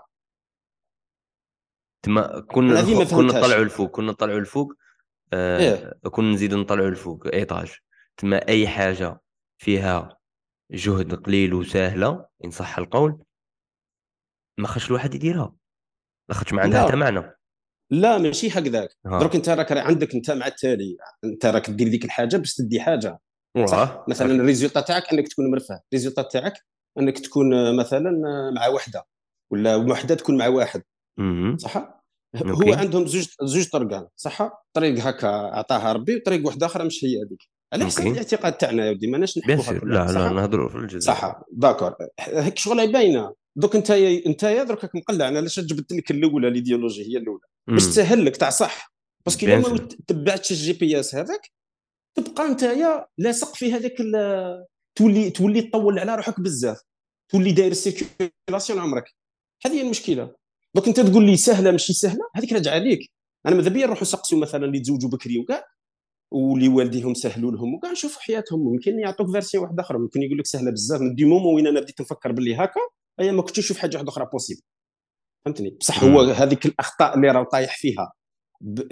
[2.05, 4.73] تما كنا كنا نطلعوا الفوق كنا نطلعوا الفوق
[5.33, 7.73] آه إيه؟ كنا نزيدوا نطلعوا الفوق إيطاج.
[8.17, 9.21] تما أي حاجة
[9.59, 10.21] فيها
[10.73, 13.23] جهد قليل وسهلة إن صح القول.
[14.61, 15.57] ما خاش الواحد يديرها.
[16.29, 17.39] لاخاطش ما عندها حتى معنى
[17.93, 22.37] لا ماشي هكذاك دروك انت راك عندك انت مع التالي انت راك دير ديك الحاجة
[22.37, 23.19] باش تدي حاجة.
[23.65, 25.81] صح؟ مثلا ال résultat تاعك إنك تكون مرفه.
[25.93, 26.55] ال résultat تاعك
[26.99, 29.07] إنك تكون آه، مثلا آه، مع وحدة.
[29.53, 30.83] ولا وحده تكون مع واحد.
[31.57, 32.03] صح؟
[32.37, 34.09] هو عندهم زوج زوج طرقان.
[34.17, 37.52] صح؟ طريق هكا عطاها ربي وطريق واحدة أخرى مش هي هذيك.
[37.73, 41.95] على حسب الاعتقاد تاعنا يا ودي ماناش نحكوا لا لا نهضروا في الجزائر صح d'accord.
[42.21, 45.29] هيك شغل باينه donc انت انت درك راك مقلع.
[45.29, 47.87] أنا علاش جبت لك الأولى الايديولوجي هي الأولى؟ باش.
[47.87, 48.93] تسهل لك تاع صح.
[49.27, 51.51] parce que بيان ما تبعتش ال GPS هذاك
[52.17, 52.79] تبقى انت
[53.19, 53.97] لاصق في هذاك
[54.99, 56.81] تولي تولي تطول على روحك بزاف.
[57.33, 59.05] تولي داير circulation عمرك.
[59.67, 60.35] هذه هي المشكلة.
[60.75, 63.13] donc انت تقول لي سهلة ماشي سهلة هذيك راجعة عليك.
[63.47, 65.65] أنا ماذا بيا نروحوا نسقسيو مثلا اللي تزوجوا بكري وكاع
[66.33, 67.93] واللي والديهم سهلوا لهم وكاع.
[67.93, 68.61] نشوفوا حياتهم.
[68.61, 71.01] ممكن يعطوك version واحدة أخرى ممكن يقول لك سهلة بزاف.
[71.01, 72.81] من des moments وين أنا بديت نفكر باللي هكا؟
[73.21, 74.61] ايا ما كنتش نشوف حاجة واحدة أخرى possible
[75.45, 76.21] فهمتني؟ بصح هو.
[76.21, 78.13] هذيك الأخطاء اللي راه طايح فيها.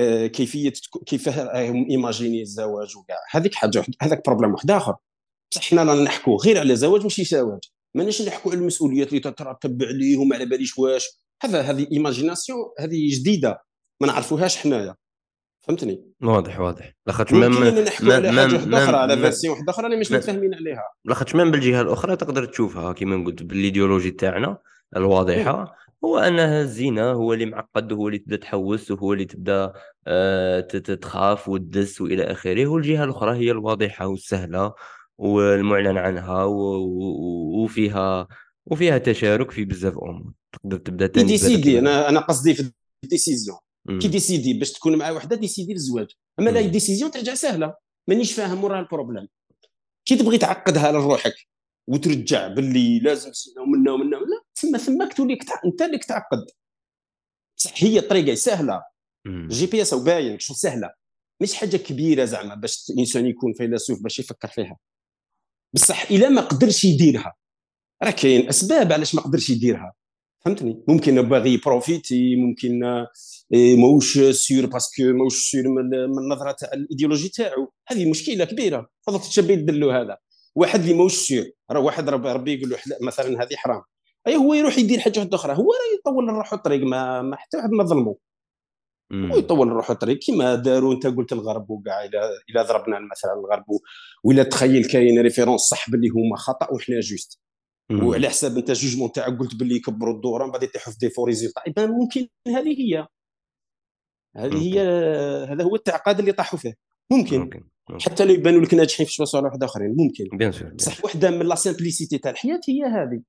[0.00, 0.72] آه، كيفية
[1.06, 3.16] كيف هم imaginer الزواج وكاع.
[3.30, 4.94] هذيك حاجة هذاك problème واحد آخر.
[5.52, 7.60] بصح حنا رانا نحكوا غير على زواج ماشي زواج.
[7.96, 11.08] ماناش نحكوا على المسؤوليات اللي تترتب عليه وما على باليش واش.
[11.42, 13.58] هذا هذه imagination هذه جديدة.
[14.00, 14.94] ما نعرفوهاش حنايا.
[15.60, 16.92] فهمتني؟ واضح واضح.
[17.06, 20.82] لاخاطش ممكن نحكوا على حاجة واحدة أخرى على version واحدة أخرى اللي مش متفاهمين عليها.
[21.04, 24.58] لاخاطش même بالجهة الأخرى تقدر تشوفها كما قلت بالإيديولوجي تاعنا.
[24.96, 25.76] الواضحة.
[26.04, 29.72] هو أنها الزنا هو اللي معقد هو اللي تبدأ تحوس وهو اللي تبدأ
[30.06, 32.66] آه، تخاف وتدس وإلى آخره.
[32.66, 34.72] والجهة الأخرى هي الواضحة والسهلة
[35.18, 38.28] والمعلن عنها وفيها
[38.66, 40.32] وفيها تشارك في بزاف أمور.
[40.52, 42.72] تقدر تبدأ تاني ي décider كيما أنا أنا قصدي في
[43.04, 43.58] ال décision.
[43.88, 44.08] كي.
[44.08, 46.08] décider باش تكون مع وحده décider الزواج
[46.40, 46.60] أما لا.
[46.60, 47.74] décision ترجع سهلة
[48.08, 49.28] مانيش فاهم وراها ال problème
[50.04, 51.34] كي تبغي تعقدها لروحك
[51.88, 55.38] وترجع باللي لازم زنا ومنا ومنا ومنا تما تماك تولي.
[55.64, 56.46] انت اللي تعقد
[57.58, 58.82] بصح هي طريقه سهلة.
[59.28, 60.90] GPS باين شو سهلة
[61.42, 64.78] مش حاجة كبيرة زعما باش الإنسان يكون فيلسوف باش يفكر فيها
[65.74, 67.34] بصح إلا ما قدرش يديرها
[68.02, 69.92] راه كاين أسباب علاش ما قدرش يديرها
[70.44, 72.80] فهمتني؟ ممكن باغي profiter ممكن
[73.52, 77.72] ماهوش سيور باسكو ماهوش سيور من النظره تاع الإيديولوجي تاعو.
[77.88, 78.90] هذه مشكلة كبيرة.
[79.06, 80.16] فضلت تشبي يدلو هذا.
[80.54, 83.82] واحد اللي ماهوش سيور راه واحد رب- ربي يقول له مثلا هذه حرام.
[84.26, 85.52] اي هو يروح يدير حاجة واحدة أخرى.
[85.52, 88.16] هو راه يطول روحه الطريق ما, ما حتى واحد ما ظلمه
[89.10, 89.30] مم.
[89.32, 93.64] ويطول روحه الطريق كما داروا أنت قلت الغرب وكاع إلى إلى ضربنا مثلا الغرب.
[94.24, 97.40] ولا تخيل كاين ريفيرونس صح باللي هما خطأ وحنا جوست.
[97.90, 101.24] وعلى حساب أنت جوجمون تاعك قلت باللي يكبروا الدورة من بعد يطيحوا في دي فو
[101.24, 103.06] ريزولتا اذا ممكن هذه هي.
[104.36, 104.80] هذه هي
[105.50, 106.74] هذا هو التعقاد اللي طاحوا فيه.
[107.10, 107.38] ممكن.
[107.38, 107.64] ممكن.
[108.00, 110.36] حتى لو يبانوا لك ناجحين في شوية واحد آخرين ممكن.
[110.38, 113.22] بيان سور بصح وحدة من لا سامبليسيتي تاع الحياة هي هذه.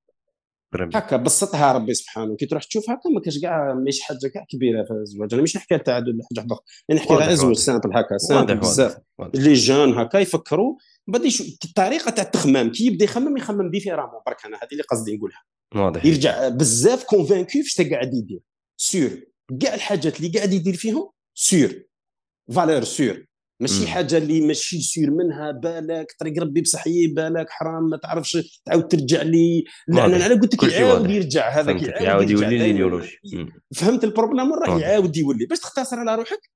[0.76, 2.36] هكا بسطها ربي سبحانه.
[2.36, 5.34] كي تروح تشوف هكا ما كاش كاع ماشي حاجة كاع كبيرة في الزواج.
[5.34, 6.45] أنا مش نحكي على تعدد حاجة.
[6.89, 7.59] أنا نحكي على زواج واضح.
[7.59, 8.18] سامبل هكا.
[8.18, 8.97] سامبل بزاف.
[9.34, 10.76] لي جون هكا يفكروا
[11.08, 11.26] بعد
[11.66, 15.43] الطريقة تاع التخمام كي يبدأ يخمم يخمم ديفيرامون برك أنا هذه اللي قصدي نقولها.
[15.76, 16.06] واضح.
[16.06, 18.39] يرجع بزاف convaincu فاش قاعد يدير.
[18.78, 19.09] sûr
[19.62, 21.84] كاع الحاجات اللي قاعد يدير فيهم sûr
[22.55, 23.26] valeur sûre
[23.62, 23.88] ماشي.
[23.88, 25.52] حاجة اللي ماشي sûr منها.
[25.52, 28.62] بالك طريق ربي بصح هي بالك حرام ما تعرفش.
[28.66, 29.64] تعاود ترجع لي.
[29.88, 30.06] لا.
[30.06, 31.10] أنا على قلت لك يعاود.
[31.10, 31.49] يرجع.
[31.49, 32.56] هذاك يعاود يولي.
[32.55, 33.19] l'idéologie.
[33.76, 34.88] فهمت ال problème؟ واضح.
[34.88, 35.45] يعاود يولي.
[35.45, 36.49] باش تختصر على روحك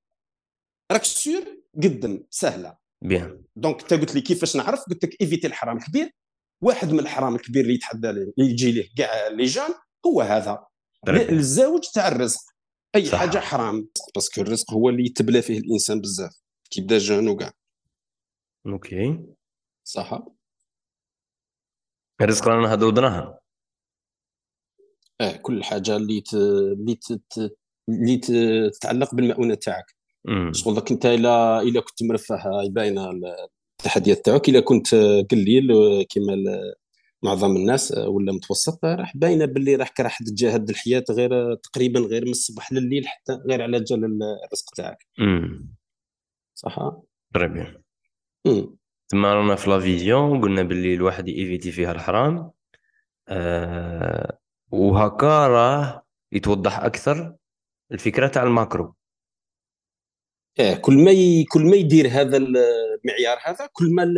[0.92, 1.44] راك sur
[1.84, 2.85] قدم سهلة.
[3.08, 6.12] bien donc انت قلت لي كيفاش نعرف؟ قلت لك éviter الحرام الكبير.
[6.62, 9.70] واحد من الحرام الكبير اللي يتحدى ليه اللي يجي ليه كاع les jeunes
[10.06, 10.66] هو هذا.
[11.08, 12.42] الزوج تاع الرزق.
[12.96, 13.20] أي صح.
[13.20, 13.90] حاجة حرام.
[14.16, 16.42] parce que الرزق هو اللي يتبلى فيه الإنسان بزاف.
[16.70, 17.52] كي بدا jeune وكاع.
[18.68, 19.26] okay.
[19.84, 20.24] صح.
[22.22, 23.38] الرزق رانا نهضروا دراهم
[25.22, 26.34] آه كل حاجة اللي ت...
[26.34, 27.38] اللي ت...
[27.90, 28.18] اللي
[28.70, 29.96] تتعلق بالمؤونة تاعك.
[30.52, 33.12] شغل انت إلا إلا كنت مرفه باينه
[33.80, 34.50] التحديات تاعك.
[34.50, 34.96] إلا كنت
[35.32, 35.68] قليل
[36.10, 36.36] كما
[37.24, 42.32] معظم الناس ولا متوسط راح باينه باللي راح راح تتجاهد الحياة غير تقريبا غير من
[42.32, 45.08] الصباح لليل حتى غير على جال الرزق تاعك.
[46.56, 46.92] صح؟
[47.34, 47.78] très bien.
[49.10, 52.52] تما رانا في la vision قلنا باللي الواحد éviter فيها الحرام
[53.28, 54.40] آه
[54.72, 57.36] وهكا راه يتوضح أكثر
[57.92, 58.96] الفكرة تاع ال macro.
[60.60, 61.44] آه كل ما ي...
[61.44, 64.18] كل ما يدير هذا المعيار هذا كل ما ال-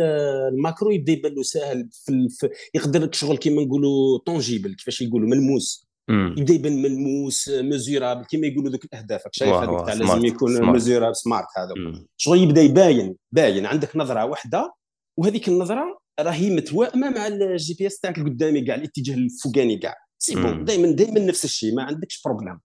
[0.54, 2.30] ال macro يبدأ يبان له ساهل في, ال...
[2.30, 5.88] في يقدر لك شغل كيما نقولوا tangible كيفاش يقولوا ملموس.
[6.10, 10.70] يبدأ يبان ملموس mesurable كيما يقولوا ذوك الأهداف شايف واه، تاع لازم يكون.
[10.72, 11.74] mesurable SMART هذا.
[12.16, 14.74] شغل يبدأ يباين باين عندك نظرة واحدة
[15.16, 20.64] وهذيك النظرة راهي متوائمة مع ال GPS تاعك القدامي كاع الاتجاه الفوقاني كاع c'est bon.
[20.64, 22.58] دائما دائما نفس الشيء ما عندكش problème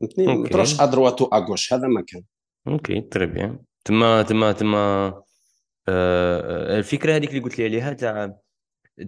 [0.00, 2.22] فهمتني ما تروحش à droite و à gauche هذا ما كان.
[2.68, 3.58] okay très bien.
[3.84, 5.14] تما تما تما
[5.88, 8.38] آه، الفكرة هذيك اللي قلت لي عليها تاع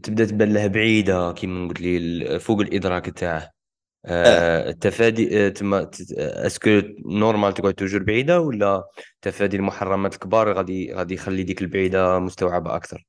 [0.02, 3.50] تبدأ تبان له بعيدة كيما قلت لي فوق الإدراك تاعه.
[4.06, 4.24] آه.
[4.24, 8.84] آه، التفادي آه، تما est-ce que normal تقعد toujours بعيدة ولا
[9.22, 13.06] تفادي المحرمات الكبار غادي غادي يخلي ديك البعيدة مستوعبة أكثر؟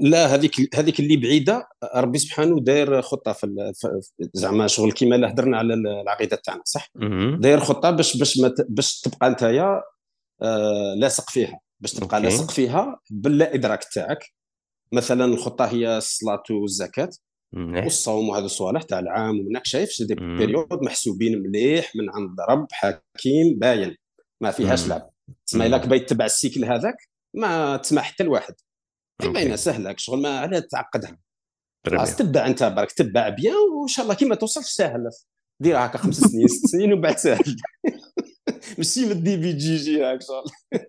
[0.00, 1.68] لا هذيك هذيك اللي بعيدة.
[1.94, 3.70] ربي سبحانه داير خطة في
[4.34, 6.90] زعما شغل كيما لا هضرنا على العقيدة تاعنا صح.
[7.38, 9.82] داير خطة باش باش باش تبقى نتايا
[10.42, 11.60] آه، لاصق فيها.
[11.80, 14.24] باش تبقى لاصق فيها باللا إدراك تاعك.
[14.92, 17.10] مثلا الخطة هي الصلاة والزكاة
[17.56, 20.38] والصوم وهذا الصوالح تاع العام ومنك شايف شي des mêmes.
[20.38, 23.96] périodes محسوبين مليح من عند رب حكيم باين.
[24.40, 24.88] ما فيهاش.
[24.88, 25.10] لعب.
[25.46, 25.82] تسمى إلا même.
[25.84, 26.96] كبغيت تتبع ال cycle هذاك
[27.34, 28.54] ما تسمع حتى لواحد
[29.22, 31.18] باينه سهلة شغل ما علاه تعقدها.
[31.86, 35.10] خلاص تبع أنت برك تبع بيان وإن شاء الله كي ما توصلش ساهل.
[35.62, 37.56] دير هكا خمس سنين ست سنين ومن بعد ساهل.
[38.78, 40.44] ماشي من الدي بي جي جي هاك شغل.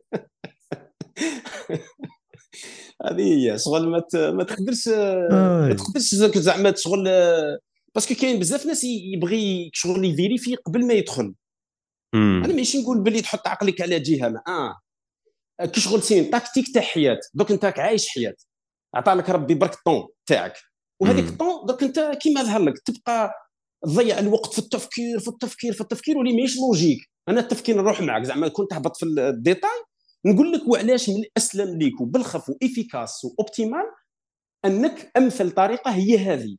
[3.05, 3.57] هذه هي.
[3.59, 5.73] شغل ما ما تقدرش ما.
[5.77, 7.09] تقدرش زعما- شغل
[7.95, 11.33] باسكو كاين بزاف ناس يبغي شغل يفيريفي قبل ما يدخل.
[12.15, 12.47] أنا.
[12.47, 14.77] ماشي نقول باللي تحط عقلك على جهة ما آه.
[15.61, 18.35] كي شغل سين تاكتيك تاع حياة؟ دوك انت عايش حياة.
[18.95, 20.53] عطا لك ربي برك الطون تاعك.
[20.99, 21.25] وهذيك.
[21.25, 23.31] الطون دوك انت كيما ظهر لك تبقى
[23.85, 26.99] تضيع الوقت في التفكير في التفكير في التفكير واللي ماهيش لوجيك.
[27.29, 29.83] أنا التفكير نروح معك زعما كنت تهبط في الديتاي
[30.25, 33.83] نقول لك وعلاش من الاسلم ليك وبالخف وإفيكاس وأوبتيمال
[34.65, 36.57] أنك أمثل طريقة هي هذه.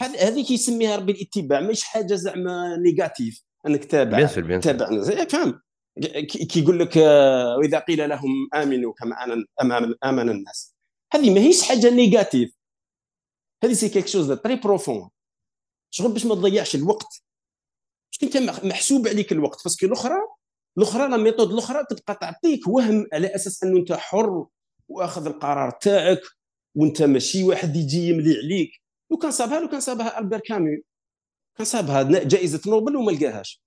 [0.00, 3.42] هذه كيسميها ربي الاتباع مش حاجة زعما négative.
[3.66, 4.72] أنك bien تابع sûr bien sûr.
[4.72, 5.60] تابع فاهم
[6.00, 9.24] كي كي يقول لك آه، وإذا قيل لهم آمنوا كما
[10.04, 10.74] امن الناس.
[11.12, 12.54] هذه ماهيش حاجة négative
[13.64, 15.10] هذه c'est quelque chose très profond
[15.90, 17.22] شغل باش ما تضيعش الوقت.
[18.12, 19.64] باش انت مح- محسوب عليك الوقت.
[19.64, 20.14] parce que الأخرى
[20.78, 24.46] الأخرى la méthode الأخرى تبقى تعطيك وهم على أساس انه أنت حر
[24.88, 26.20] وأخذ القرار تاعك
[26.76, 28.70] وأنت ماشي واحد يجي يملي عليك.
[29.10, 30.82] لو كان صابها لو كان صابها البير كامي
[31.58, 33.62] كان صابها جائزة نوبل وما لقاهاش.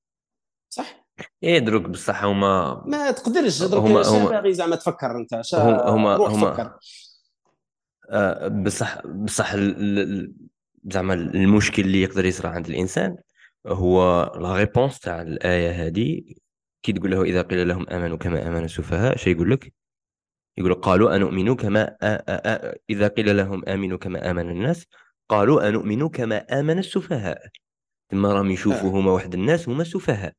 [0.70, 1.01] صح؟
[1.44, 6.16] إيه دروك بصح هما ما تقدرش درك هما- هما- باغي زعما تفكر أنت هما هما
[6.16, 6.74] هما فكر
[8.10, 9.56] آه، بصح بصح
[10.86, 13.16] زعما المشكل اللي يقدر يصرى عند الإنسان
[13.68, 16.22] هو la réponse تاع الآية هذه
[16.84, 19.74] كي تقول له إذا قيل لهم آمنوا كما آمن السفهاء شو يقول لك؟
[20.58, 24.86] يقول قالوا أنؤمن كما آ آ آ إذا قيل لهم آمنوا كما آمن الناس
[25.30, 27.42] قالوا أنؤمن كما آمن السفهاء
[28.12, 28.94] ثم راهم يشوفوا آه.
[28.94, 30.34] هما واحد الناس هما سفهاء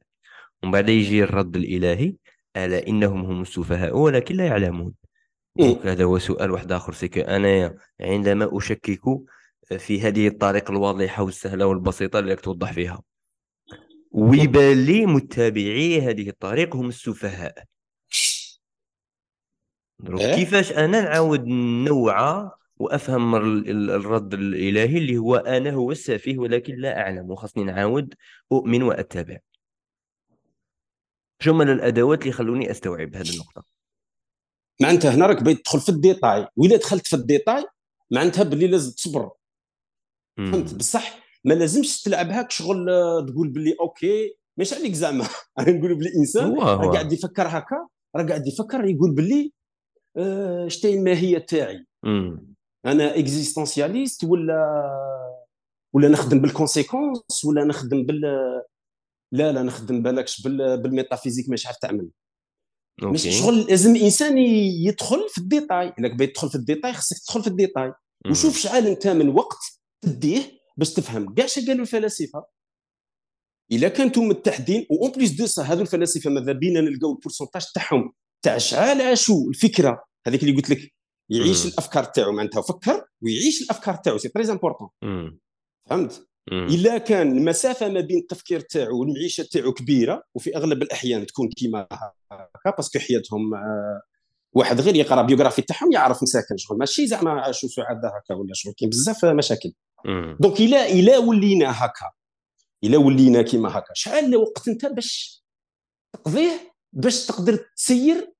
[0.63, 2.15] ومن بعد يجي الرد الإلهي
[2.57, 4.95] ألا إنهم هم السفهاء ولكن لا يعلمون.
[5.59, 6.93] donc هذا هو سؤال واحد آخر.
[6.93, 9.01] c'est que أنا عندما أشكك
[9.79, 13.03] في هذه الطريقة الواضحة والسهلة والبسيطة اللي توضح فيها.
[14.11, 17.65] ويبان لي متابعي هذه الطريق هم السفهاء.
[20.19, 21.47] إيه؟ كيفاش أنا نعاود
[21.89, 27.31] نوعى وأفهم ال- ال- الرد الإلهي اللي هو أنا هو السفيه ولكن لا أعلم.
[27.31, 28.15] وخاصني نعاود
[28.53, 29.39] أؤمن واتبع
[31.51, 33.65] من الأدوات اللي يخلوني أستوعب هذه النقطة؟
[34.81, 37.65] معناتها هنا راك بغيت تدخل في الديتاي واذا دخلت في الديتاي
[38.11, 39.31] معناتها باللي لازم تصبر.
[40.39, 40.75] فهمت.
[40.75, 45.27] بصح ما لازمش تلعبها شغل آه، تقول باللي OK مش عليك زعما.
[45.59, 49.53] أنا نقول باللي الانسان هو راه قاعد يفكر هكا راه قاعد يفكر يقول باللي
[50.17, 51.87] آه، شتي الماهيه تاعي.
[52.87, 54.83] أنا existentialiste ولا
[55.95, 58.25] ولا نخدم بال conséquence ولا نخدم بال
[59.33, 60.83] لا لا نخدم بالكش بال...
[60.83, 62.09] بال métaphysique مش عارف تعمل.
[63.03, 65.93] مش شغل لازم الانسان يدخل في الديتاي.
[65.99, 67.93] الا بغيت تدخل في الديتاي خصك تدخل في الديتاي.
[68.31, 69.59] وشوف شحال أنت من وقت
[70.01, 70.43] تديه
[70.77, 71.35] باش تفهم.
[71.35, 72.45] كاع اش قالوا الفلاسفة.
[73.73, 77.65] إلا كانتم متحدين و en plus de ça هذو الفلاسفة ماذا بينا نلقاو ال pourcentage
[77.75, 78.13] تاعهم
[78.45, 80.93] تاع شحال عاشوا الفكرة هذيك اللي قلت لك.
[81.31, 81.67] يعيش.
[81.67, 82.63] الأفكار تاعو معناتها.
[82.63, 84.19] فكر ويعيش الأفكار تاعو.
[84.19, 84.89] c'est très important.
[85.89, 86.29] فهمت.
[86.53, 91.87] إلا كان المسافة ما بين التفكير تاعو والمعيشة تاعو كبيرة وفي أغلب الأحيان تكون كيما
[92.33, 94.03] هكا parce que حياتهم آه،
[94.53, 96.79] واحد غير يقرأ biographie تاعهم يعرف مساكن شغل.
[96.79, 99.73] ماشي زعما عاشوا سعداء هكا ولا شغل كاين بزاف مشاكل.
[100.41, 102.11] donc إلا إلا ولينا هكا
[102.85, 105.43] إلا ولينا كيما هكا شحال وقت أنت باش
[106.13, 108.33] تقضيه باش تقدر تسير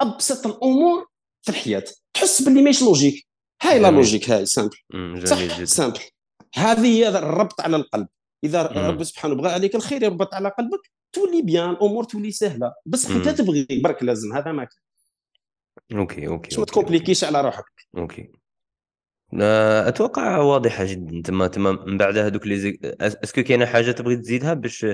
[0.00, 1.06] أبسط الأمور
[1.42, 1.84] في الحياة.
[2.14, 3.26] تحس باللي ماشي logique
[3.62, 3.90] هاي لا.
[3.90, 4.76] logique هاي simple.
[5.24, 5.64] صح جميل جدا.
[5.64, 6.00] simple
[6.54, 8.08] هذه هي الربط على القلب.
[8.44, 8.62] إذا.
[8.62, 10.90] ربي سبحانه بغى عليك الخير يربط على قلبك.
[11.12, 12.72] تولي بيان الأمور تولي سهلة.
[12.86, 13.28] بصح انت.
[13.28, 14.78] تبغي برك لازم هذا ما كان
[15.98, 17.64] OK OK باش ما ت complique يش على روحك.
[17.96, 18.32] OK.
[19.40, 21.22] آه، أتوقع واضحة جدا.
[21.24, 23.13] تما تما من بعد هذوك les e...
[23.13, 24.86] est-ce que كاينة حاجة تبغي تزيدها باش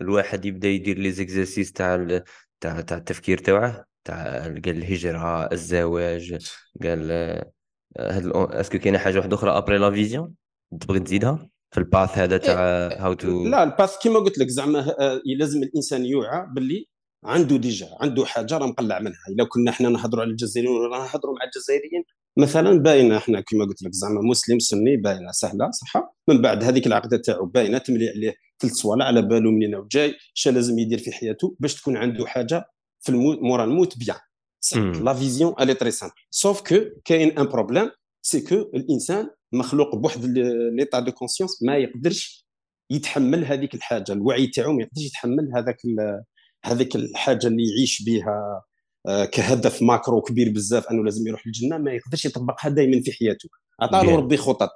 [0.00, 2.24] الواحد يبدأ يدير les exercices تاع ال...
[2.60, 6.38] تاع تاع التفكير تاعه؟ تاع قال الهجرة الزواج
[6.82, 7.52] قال آه،
[7.98, 10.41] هاد est-ce que كاينة حاجة واحدة أخرى après la vision؟
[10.80, 14.48] تبغي تزيدها في ال path هذا تاع how to لا ال path كيما قلت لك
[14.48, 16.86] زعما آه، لازم الإنسان يوعى باللي
[17.24, 19.18] عنده déjà عنده حاجة راه مقلع منها.
[19.28, 22.04] إلا كنا إحنا نهضروا على الجزائريين ولا نهضروا مع الجزائريين
[22.38, 26.86] مثلا باينة إحنا كما قلت لك زعما مسلم سني باينة سهلة صح من بعد هذيك
[26.86, 31.12] العقده تاعو باينة تملي عليه ثلاث صوالح على بالو منين جاي اش لازم يدير في
[31.12, 32.64] حياته باش تكون عنده حاجة
[33.00, 34.16] في الموت مورا الموت بيان.
[35.02, 37.90] la vision elle est très simple sauf que كاين un problème
[38.22, 40.24] c'est que الإنسان مخلوق بواحد
[40.78, 42.46] l'état de conscience ما يقدرش
[42.90, 44.12] يتحمل هذيك الحاجة.
[44.12, 45.76] الوعي تاعو ما يقدرش يتحمل هذاك
[46.64, 48.62] هذيك الحاجة اللي يعيش بها
[49.08, 51.78] آه، كهدف macro كبير بزاف أنه لازم يروح للجنة.
[51.78, 53.48] ما يقدرش يطبقها دائما في حياته.
[53.80, 54.16] عطاه.
[54.16, 54.70] ربي خطط.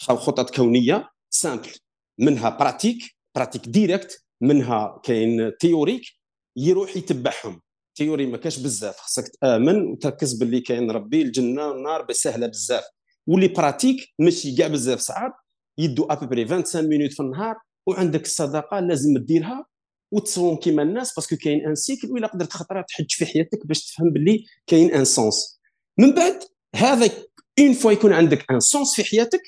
[0.00, 1.70] خطط كونية simple
[2.18, 2.98] منها pratique
[3.36, 6.02] pratique directe منها كاين théorique
[6.56, 7.60] يروح يتبعهم.
[7.94, 8.96] théorie ما كاش بزاف.
[8.96, 12.84] خصك تآمن وتركز باللي كاين ربي الجنة والنار سهله بزاف.
[13.26, 15.32] واللي pratique ماشي كاع بزاف صعاب
[15.78, 17.56] يدو après 25 minutes في النهار
[17.86, 19.66] وعندك الصدقه لازم ديرها
[20.12, 23.84] وتصوم كيما الناس parce que كاين un cycle ولا قدرت خطره تحج في حياتك باش
[23.84, 25.60] تفهم باللي كاين un sens
[25.98, 26.38] من بعد
[26.76, 27.10] هذا
[27.58, 29.40] une fois يكون عندك un sens في حياتك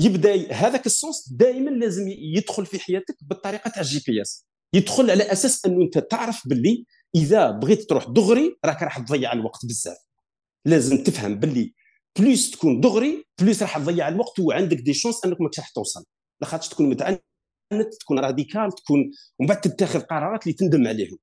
[0.00, 5.32] يبدا هذاك ال sens دائما لازم يدخل في حياتك بالطريقة تاع ال GPS يدخل على
[5.32, 6.84] أساس أنه أنت تعرف باللي
[7.14, 9.96] إذا بغيت تروح دغري راك راح تضيع الوقت بزاف.
[10.64, 11.74] لازم تفهم باللي
[12.18, 16.04] plus تكون دغري plus راح تضيع الوقت وعندك des chances أنك ما راح توصل.
[16.40, 17.22] لاخاطش تكون متعنت
[18.00, 21.18] تكون radical تكون ومن بعد تتخذ قرارات اللي تندم عليهم.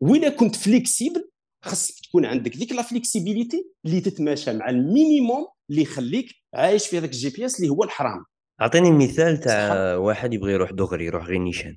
[0.00, 1.30] وإلا كنت flexible
[1.64, 6.98] خاصك تكون عندك ديك la flexibilité اللي تتماشى مع ال minimum اللي يخليك عايش في
[6.98, 8.24] هذاك ال GPS اللي هو الحرام.
[8.60, 11.76] أعطيني مثال تاع واحد يبغي يروح دغري يروح غير نيشان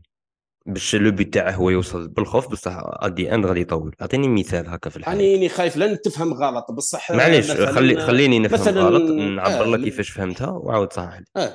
[0.65, 3.95] باش le but تاعه هو يوصل بالخوف بصح at the end غادي يطول.
[4.01, 5.15] أعطيني مثال هكا في الحياة.
[5.15, 9.83] راني خايف لن تفهم غلط بصح معليش خلي خليني نفهم مثلاً- غلط نعبر آه، لك
[9.83, 11.53] كيفاش فهمتها وعاود صحح لي آه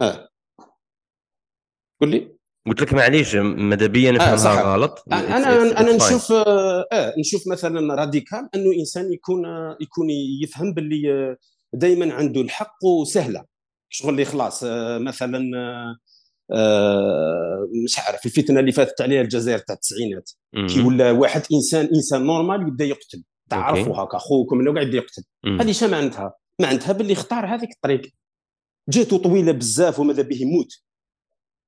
[0.00, 0.28] آه.
[2.00, 2.36] قول لي.
[2.66, 4.58] قلت لك معليش ماذا بيا نفهمها صح.
[4.62, 5.96] غلط؟ أنا It's- it's- أنا.
[5.96, 10.06] نشوف آه آه، نشوف مثلا راديكال أنه إنسان يكون آه، يكون
[10.42, 11.36] يفهم باللي
[11.72, 13.44] دائما عنده الحق وسهلة.
[13.88, 15.96] شغل اللي خلاص آه، مثلا آه، آه،
[17.84, 20.30] مش عارف الفتنة اللي فاتت عليها الجزائر تاع التسعينات.
[20.68, 20.80] كي.
[20.80, 23.24] ولا واحد إنسان إنسان نورمال يبدا يقتل.
[23.50, 25.22] تعرفوا هكا خوك من قاعد يقتل.
[25.60, 28.02] هذه شا معناتها؟ معناتها باللي اختار هذيك الطريق
[28.88, 30.82] جاتو طويلة بزاف وماذا به يموت.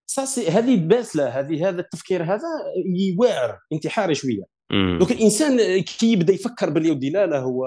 [0.06, 2.48] ساسي هذه باسله هذه هذا التفكير هذا
[2.96, 4.44] يواعر انتحاري شوية.
[4.72, 4.96] مم.
[4.98, 7.66] دونك الإنسان كي يبدا يفكر باللي ودي لا لا هو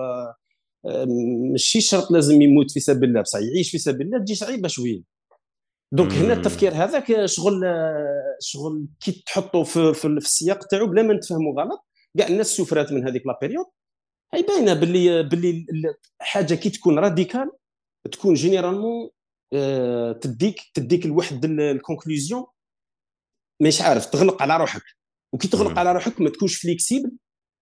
[0.85, 1.05] آه،
[1.51, 5.14] ماشي شرط لازم يموت في سبيل الله بصح يعيش في سبيل الله تجي صعيبه شوية.
[5.95, 6.33] دونك هنا.
[6.33, 11.61] التفكير هذاك شغل آه، شغل كي تحطه في, في, في السياق تاعو بلا ما نتفهموا
[11.61, 11.85] غلط
[12.17, 13.65] كاع الناس سفرات من هذيك la période.
[14.33, 17.51] هي باينة باللي باللي ال- حاجة كي تكون radical
[18.11, 19.09] تكون généralement
[19.53, 22.45] آه، تديك تديك لواحد ال- ال conclusion.
[23.61, 24.81] مش عارف تغلق على روحك.
[25.33, 25.79] وكي تغلق.
[25.79, 27.11] على روحك ما تكونش flexible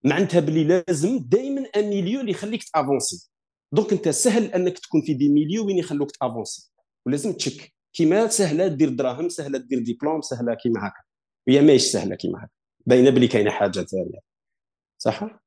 [0.06, 3.30] معناتها باللي لازم دائما un milieu اللي يخليك ت avancer.
[3.74, 6.72] donc أنت سهل أنك تكون في des milieux وين يخلوك ت avancer.
[7.06, 7.74] ولازم تشك.
[7.94, 11.02] كيما سهلة دير دراهم سهلة دير ديبلوم سهلة كيما هكا.
[11.48, 12.52] هي ماهيش سهلة كيما هكا.
[12.86, 14.20] باينة باللي كاينة حاجة ثانية.
[14.98, 15.40] صح؟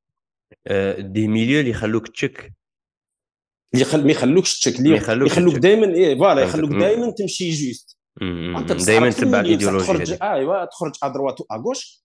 [0.67, 2.53] آه، des milieux اللي يخلوك تشك
[3.73, 4.05] اللي يخل...
[4.05, 5.59] ما يخلوكش تشك اللي يخلوك تشك.
[5.59, 6.41] دائما إيه voilà.
[6.41, 6.71] يخلوك.
[6.71, 7.97] دائما تمشي juste.
[8.85, 12.03] دائما بصح الإيديولوجيا تخرج أيوا تخرج à droite و à gauche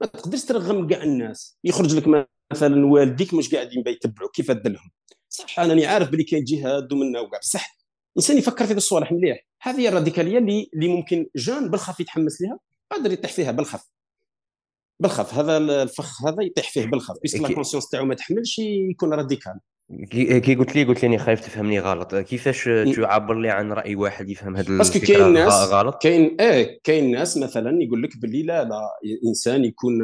[0.00, 1.58] ما تقدرش ترغم كاع الناس.
[1.64, 4.90] يخرج لك مثلا والديك مش قاعدين يتبعوا كيف دلهم
[5.28, 7.79] صح أنا عارف بلي كاين جهاد ومنا وكاع بصح
[8.16, 9.46] الانسان يفكر في الصوالح مليح.
[9.62, 12.58] هذه هي الراديكالية اللي اللي ممكن jeune بالخف يتحمس لها
[12.90, 13.90] قادر يطيح فيها بالخف.
[15.00, 17.14] بالخف هذا الفخ هذا يطيح فيه بالخف.
[17.22, 19.60] puisque la conscience تاعو ما تحملش يكون radical.
[20.10, 22.14] كي قلت لي قلت لي خايف تفهمني غلط.
[22.14, 26.80] كيفاش تعبر لي عن رأي واحد يفهم هذا parce que كاين ناس غلط؟ كاين إيه
[26.84, 29.94] كاين ناس مثلا يقول لك باللي لا لا الانسان يكون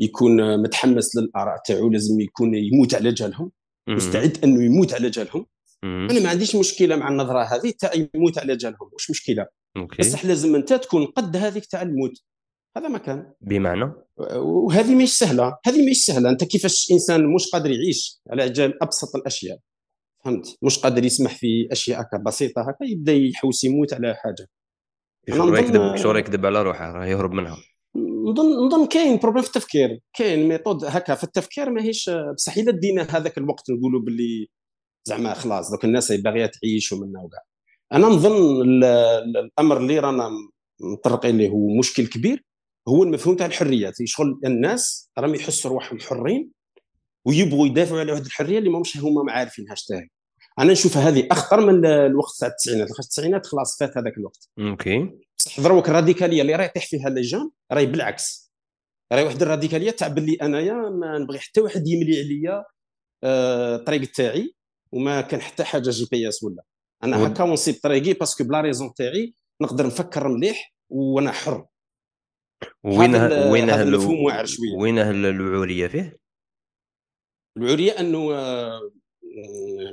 [0.00, 3.50] يكون متحمس للآراء تاعو لازم يكون يموت على جالهم.
[3.88, 5.46] مستعد إنه يموت على جالهم.
[5.84, 9.46] أنا ما عنديش مشكلة مع النظرة هذه تاع يموت على جالهم واش مشكلة.
[9.76, 9.96] OK.
[9.98, 12.12] بصح لازم انت تكون قد هذيك تاع الموت.
[12.76, 13.92] هذا ما كان بمعنى؟
[14.36, 15.58] وهذه مش سهلة.
[15.66, 16.30] هذه مش سهلة.
[16.30, 19.58] أنت كيفاش إنسان مش قادر يعيش على جال أبسط الأشياء؟
[20.24, 24.48] فهمت؟ مش قادر يسمح في أشياء هكا بسيطة هكا يبدأ يحوس يموت على حاجة.
[25.28, 27.56] شغل نظن- يكذب شغل يكذب على روحه راه يهرب منها.
[28.26, 30.00] نظن نظن كاين problème في التفكير.
[30.12, 34.48] كاين méthode هكا في التفكير ماهيش بصح إلا دينا هذاك الوقت نقولوا باللي
[35.08, 37.42] زعما خلاص دوك الناس باغية تعيش ومنا وكاع.
[37.92, 38.62] أنا نظن
[39.36, 40.30] الأمر اللي رانا
[40.80, 42.44] مطرقين ليه هو مشكل كبير
[42.88, 43.94] هو المفهوم تاع الحريات.
[44.04, 46.50] شغل الناس راهم يحسوا روحهم حرين
[47.24, 50.08] ويبغوا يدافعوا على واحد الحرية اللي ماهمش هما ما عارفينها تاهي
[50.58, 52.88] أنا نشوف هذه أخطر من الوقت تاع التسعينات.
[52.90, 54.48] التسعينات خلاص فات هذاك الوقت.
[54.58, 55.10] OK.
[55.38, 58.52] بصح دروك الراديكالية اللي راه يطيح فيها les jeunes راهي بالعكس.
[59.12, 62.64] راهي واحد الراديكالية تاع باللي أنايا ما نبغي حتى واحد يملي عليا
[63.24, 64.54] الطريق آه تاعي.
[64.92, 66.62] وما كان حتى حاجة GPS ولا
[67.04, 71.66] أنا هكا ونصيب طريقي parce que ب la raison تاعي نقدر نفكر مليح وأنا حر.
[72.84, 73.14] وين
[73.50, 74.76] وين هذا المفهوم واعر شوية.
[74.76, 76.18] وين الوعوريه فيه؟
[77.56, 78.90] الوعوريه أنه آه،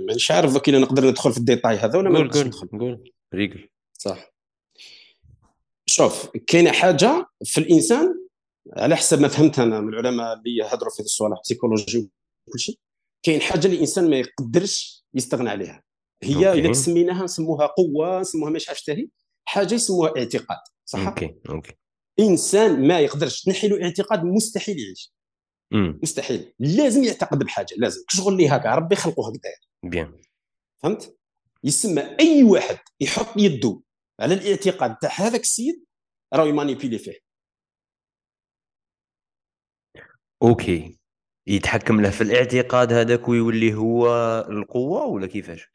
[0.08, 2.68] مانيش عارف دوك نقدر ندخل في ال détail هذا ولا ما نقدرش ندخل.
[2.68, 3.12] قول.
[3.34, 3.70] ريقل.
[3.94, 4.34] صح.
[5.86, 8.26] شوف كاينة حاجة في الإنسان
[8.78, 12.10] على حسب ما فهمت أنا من العلماء اللي هضروا في الصوالح psychologie
[12.48, 12.80] وكل شيء.
[13.24, 15.84] كاين حاجة اللي الإنسان ما يقدرش يستغنى عليها.
[16.24, 19.08] هي إذا سميناها نسموها قوة نسموها مش عرفت هي
[19.46, 21.74] حاجة يسموها اعتقاد صح؟ OK OK.
[22.20, 25.14] إنسان ما يقدرش تنحي له اعتقاد مستحيل يعيش.
[26.04, 26.54] مستحيل.
[26.60, 28.04] لازم يعتقد بحاجة لازم.
[28.10, 29.52] شغل لي هكا ربي خلقه هكذا
[29.84, 30.22] بيان.
[30.84, 31.18] فهمت؟
[31.64, 33.82] يسمى أي واحد يحط يده
[34.20, 35.86] على الاعتقاد تاع هذاك السيد
[36.34, 37.20] راه ي manipuler فيه.
[40.44, 41.00] OK.
[41.48, 44.08] يتحكم له في الاعتقاد هذاك ويولي هو
[44.50, 45.70] القوة ولا كيفاش؟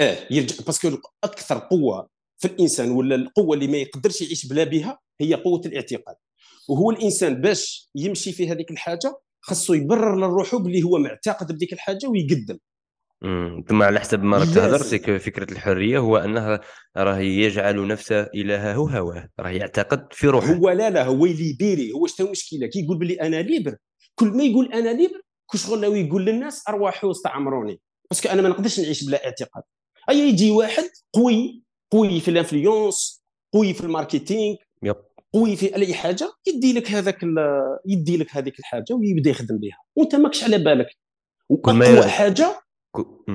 [0.00, 4.64] آه يرجع parce que أكثر قوة في الإنسان ولا القوة اللي ما يقدرش يعيش بلا
[4.64, 6.16] بها هي قوة الاعتقاد.
[6.68, 12.06] وهو الإنسان باش يمشي في هذيك الحاجة خاصو يبرر لروحه باللي هو معتقد بديك الحاجة
[12.06, 12.58] ويقدم.
[13.68, 16.60] ثم على حسب ما راك تهضر فكرة الحرية هو أنه
[16.96, 20.52] راه يجعل نفسه إلهه هواه راه يعتقد في روحه.
[20.54, 23.76] هو لا لا هو la liberté هو شنو المشكلة؟ كي يقول بلي أنا libre.
[24.18, 27.80] كل ما يقول أنا libre كل شغل لو يقول للناس ارواحوا استعمروني
[28.10, 29.62] parce que أنا ما نقدرش نعيش بلا اعتقاد.
[30.10, 34.56] أي يجي واحد قوي قوي في ال influence قوي في ال marketing
[35.34, 37.18] قوي في أي حاجة يدي لك هذاك
[37.86, 39.78] يدي لك هذيك الحاجة ويبدأ يخدم بها.
[39.96, 40.88] وأنت ماكش على بالك.
[41.48, 42.60] وأقوى حاجة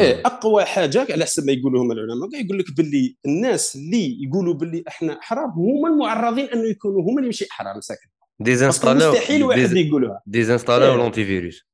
[0.02, 4.54] إيه أقوى حاجة على حسب ما يقولوا هم العلماء يقول لك باللي الناس اللي يقولوا
[4.54, 8.10] باللي إحنا احرار هما المعرضين أنه يكونوا هما اللي ماشي احرار مساكن
[8.44, 10.22] désinstaller او مستحيل واحد يقولها.
[10.26, 11.68] désinstaller او l'antivirus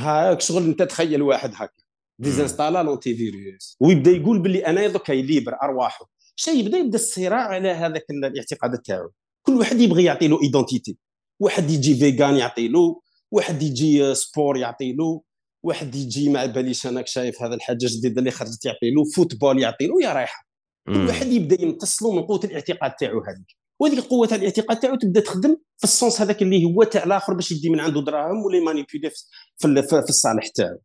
[0.00, 1.82] هاك شغل أنت تخيل واحد هكا
[2.18, 6.10] désinstallé l'antivirus ويبدا يقول باللي أنا دوكا libre ارواحوا.
[6.36, 9.10] شيء يبدا يبدا الصراع على هذاك الاعتقاد تاعو.
[9.42, 10.96] كل واحد يبغي يعطي له identité
[11.40, 13.00] واحد يجي végan يعطي له.
[13.30, 15.22] واحد يجي sport يعطي له.
[15.62, 19.04] واحد يجي ما باليش أنا شايف هذا الحاجة الجديدة اللي خرجت يعطي له.
[19.04, 20.02] football يعطي له.
[20.02, 20.48] يا رايحة.
[20.86, 23.56] كل واحد يبدا يمتص من قوة الاعتقاد تاعو هذيك.
[23.78, 27.34] وهذيك قوة تاع الاعتقاد تاعو تبدا تخدم في ال sens هذاك اللي هو تاع الآخر
[27.34, 29.10] باش يدي من عنده دراهم ولا ي manipuler
[29.58, 30.78] في, في الصالح تاعو.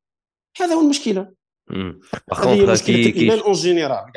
[0.61, 1.33] هذا هو المشكلة.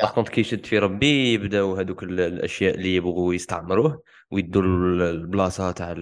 [0.01, 4.01] par contre كيشد في ربي يبداو هذوك الأشياء اللي يبغوا يستعمروه
[4.31, 5.95] ويدوا البلاصة تاع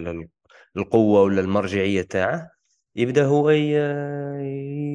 [0.78, 2.52] القوة ولا المرجعية تاعه
[2.96, 3.52] يبدأ هو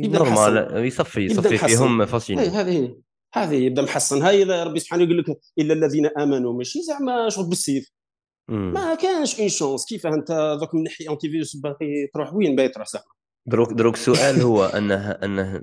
[0.09, 2.97] normal يصفي يصفي فيهم vacciné هذه
[3.35, 4.23] هذه يبدا محصن.
[4.23, 5.27] هاي ربي سبحانه يقول لك
[5.59, 7.91] إلا الذين آمنوا ماشي زعما شغل بالسيف.
[8.49, 12.89] ما كانش une chance كيف أنت دوك من ناحية antivirus باقي تروح وين باغي تروح
[12.89, 13.05] زعما؟
[13.47, 15.63] دروك دروك السؤال هو انه انه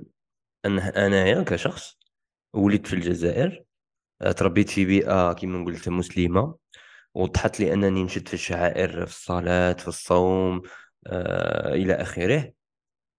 [0.66, 1.98] أنه انايا كشخص
[2.54, 3.64] ولدت في الجزائر
[4.36, 6.54] تربيت في بيئة كما قلت مسلمة
[7.14, 10.62] وضحت لي أنني نشد في الشعائر في الصلاة في الصوم
[11.06, 12.52] آه إلى آخره.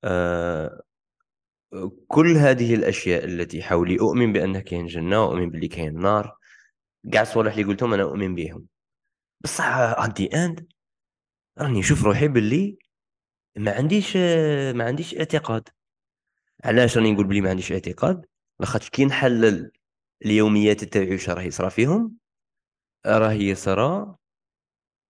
[0.03, 0.81] آه
[2.07, 6.37] كل هذه الأشياء التي حولي أؤمن بان كاين جنة وأؤمن باللي كاين نار.
[7.13, 8.67] كاع الصوالح اللي قلتهم أنا أؤمن بهم
[9.41, 10.67] بصح ات اند
[11.59, 12.77] راني نشوف روحي باللي
[13.57, 14.17] ما عنديش
[14.75, 15.69] ما عنديش اعتقاد.
[16.63, 18.25] علاش راني نقول بلي ما عنديش اعتقاد؟
[18.59, 19.71] لاخاطش كي نحلل
[20.25, 22.17] اليوميات تاعي واش راه يصرى فيهم
[23.05, 24.15] راه يصرى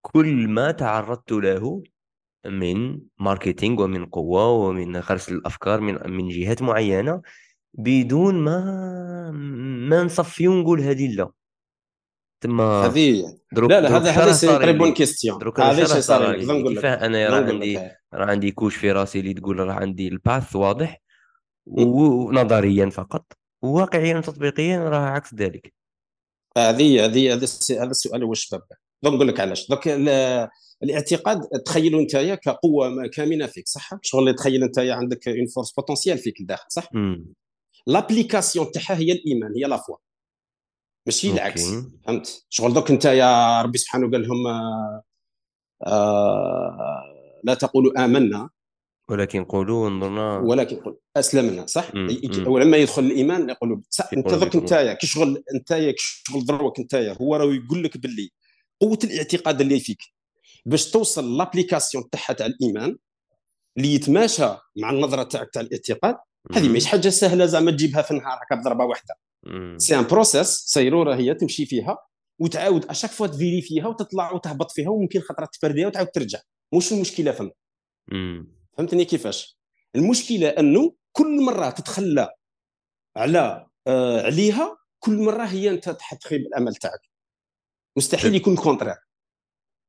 [0.01, 1.83] كل ما تعرضت له
[2.45, 7.21] من marketing ومن قوة ومن غرس الأفكار من من جهات معينة
[7.73, 9.31] بدون ما
[9.89, 11.29] ما نصفي ونقول هذه لا.
[12.41, 16.85] تما هذه لا لا هذا هذا c'est très bonne question هذا شي صار نقول لك
[16.85, 17.77] أنا راه عندي
[18.13, 21.01] راه عندي couche في راسي اللي تقول راه عندي الباث واضح
[21.65, 25.73] ونظريا فقط وواقعيا تطبيقيا راه عكس ذلك.
[26.57, 27.43] هذه هذه هذا
[27.83, 28.61] السؤال هو الشباب.
[29.03, 29.69] donc نقول لك علاش.
[29.69, 29.87] دوك
[30.83, 36.39] الاعتقاد تخيلوا انت كقوه كامنة فيك صح؟ شغل تخيل انت عندك une force potentielle فيك
[36.41, 36.89] الداخل صح؟
[37.87, 39.95] l'application تاعها هي الإيمان هي la foi
[41.05, 41.63] ماشي العكس
[42.05, 44.47] فهمت؟ شغل دوك انت يا ربي سبحانه قال لهم
[45.87, 47.03] آه
[47.43, 48.49] لا تقولوا آمنا.
[49.09, 50.37] ولكن قولوا انظرنا.
[50.37, 51.91] ولكن قل أسلمنا صح.
[52.47, 54.59] ولما يدخل الإيمان يقولوا صح؟ انت بكم.
[54.59, 58.29] انت كي شغل انت كي شغل دروك انت هو راه يقول لك باللي.
[58.81, 60.01] قوة الاعتقاد اللي فيك.
[60.65, 62.97] باش توصل l'application تاعها تاع الإيمان
[63.77, 64.47] اللي يتماشى
[64.77, 66.17] مع النظرة تاعك تاع الاعتقاد
[66.51, 66.67] هذه.
[66.67, 69.15] ماهيش حاجة سهلة زعما تجيبها في النهار هكا بضربة واحدة.
[69.77, 71.97] c'est un process سيرورة هي تمشي فيها
[72.39, 75.87] وتعاود à chaque fois ت vérifi يها وتطلع وتهبط فيها وممكن خطرة ت perdi ها
[75.87, 76.39] وتعاود ترجع.
[76.73, 77.51] مش المشكلة فما.
[78.77, 79.59] فهمتني كيفاش؟
[79.95, 82.29] المشكلة أنه كل مرة تتخلى
[83.17, 87.01] على آه عليها كل مرة هي أنت تخيب الامل تاعك.
[87.97, 88.95] مستحيل يكون ال contraire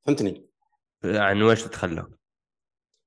[0.06, 0.49] فهمتني؟
[1.04, 2.06] عن واش تتخلى؟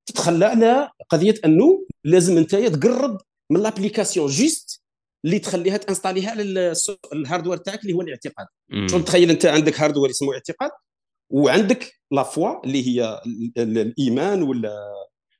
[0.05, 3.17] تتخلى على قضية أنه لازم أنت تقرب
[3.51, 4.83] من l'application juste
[5.25, 6.73] اللي تخليها ت installi ها على
[7.13, 8.47] ال hardware تاعك اللي هو الاعتقاد.
[8.89, 10.71] شغل تخيل أنت عندك hardware اسمه اعتقاد
[11.29, 14.93] وعندك la foi اللي هي ال- ال- الإيمان ولا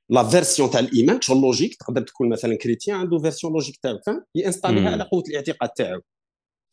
[0.10, 4.24] la version تاع الإيمان شغل logique تقدر تكون مثلا chrétien عنده version logique تاعو فهمت؟
[4.36, 4.92] ي installi ها.
[4.92, 6.02] على قوة الاعتقاد تاعو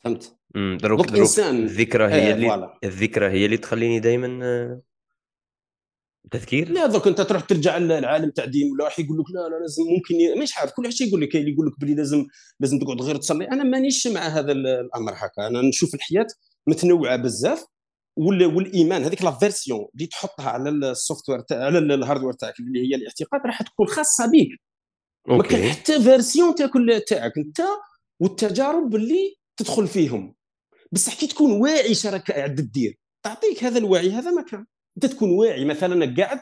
[0.04, 0.36] فهمت.
[0.54, 4.80] دروك دروك الذكرى هي إيه اللي الذكرى هي اللي تخليني دائما
[6.30, 9.60] تذكير؟ لا دوك انت تروح ترجع للعالم تاع دين ولا راح يقول لك لا لا
[9.60, 10.42] لازم ممكن ي...
[10.42, 12.26] مش عارف كل شيء يقول لك كاين اللي يقول لك بلي لازم
[12.60, 13.48] لازم تقعد غير تصلي.
[13.48, 15.46] أنا مانيش مع هذا ال- الأمر هكا.
[15.46, 16.26] أنا نشوف الحياة
[16.66, 17.64] متنوعة بزاف
[18.16, 18.46] وال...
[18.46, 22.80] والإيمان هذيك la version اللي تحطها على ال software تاع على ال hardware تاعك اللي
[22.80, 24.60] هي الاعتقاد راح تكون خاصة بك
[25.28, 27.62] ما كان حتى version تاكل تاعك أنت
[28.20, 30.34] والتجارب اللي تدخل فيهم.
[30.92, 34.66] بصح كي تكون واعي شراك قاعد دير تعطيك هذا الوعي هذا ما كان.
[34.96, 36.40] انت تكون واعي مثلا قاعد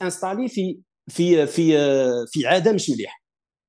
[0.00, 0.78] ت installi في
[1.08, 1.76] في في
[2.32, 3.22] في عادة مش مليح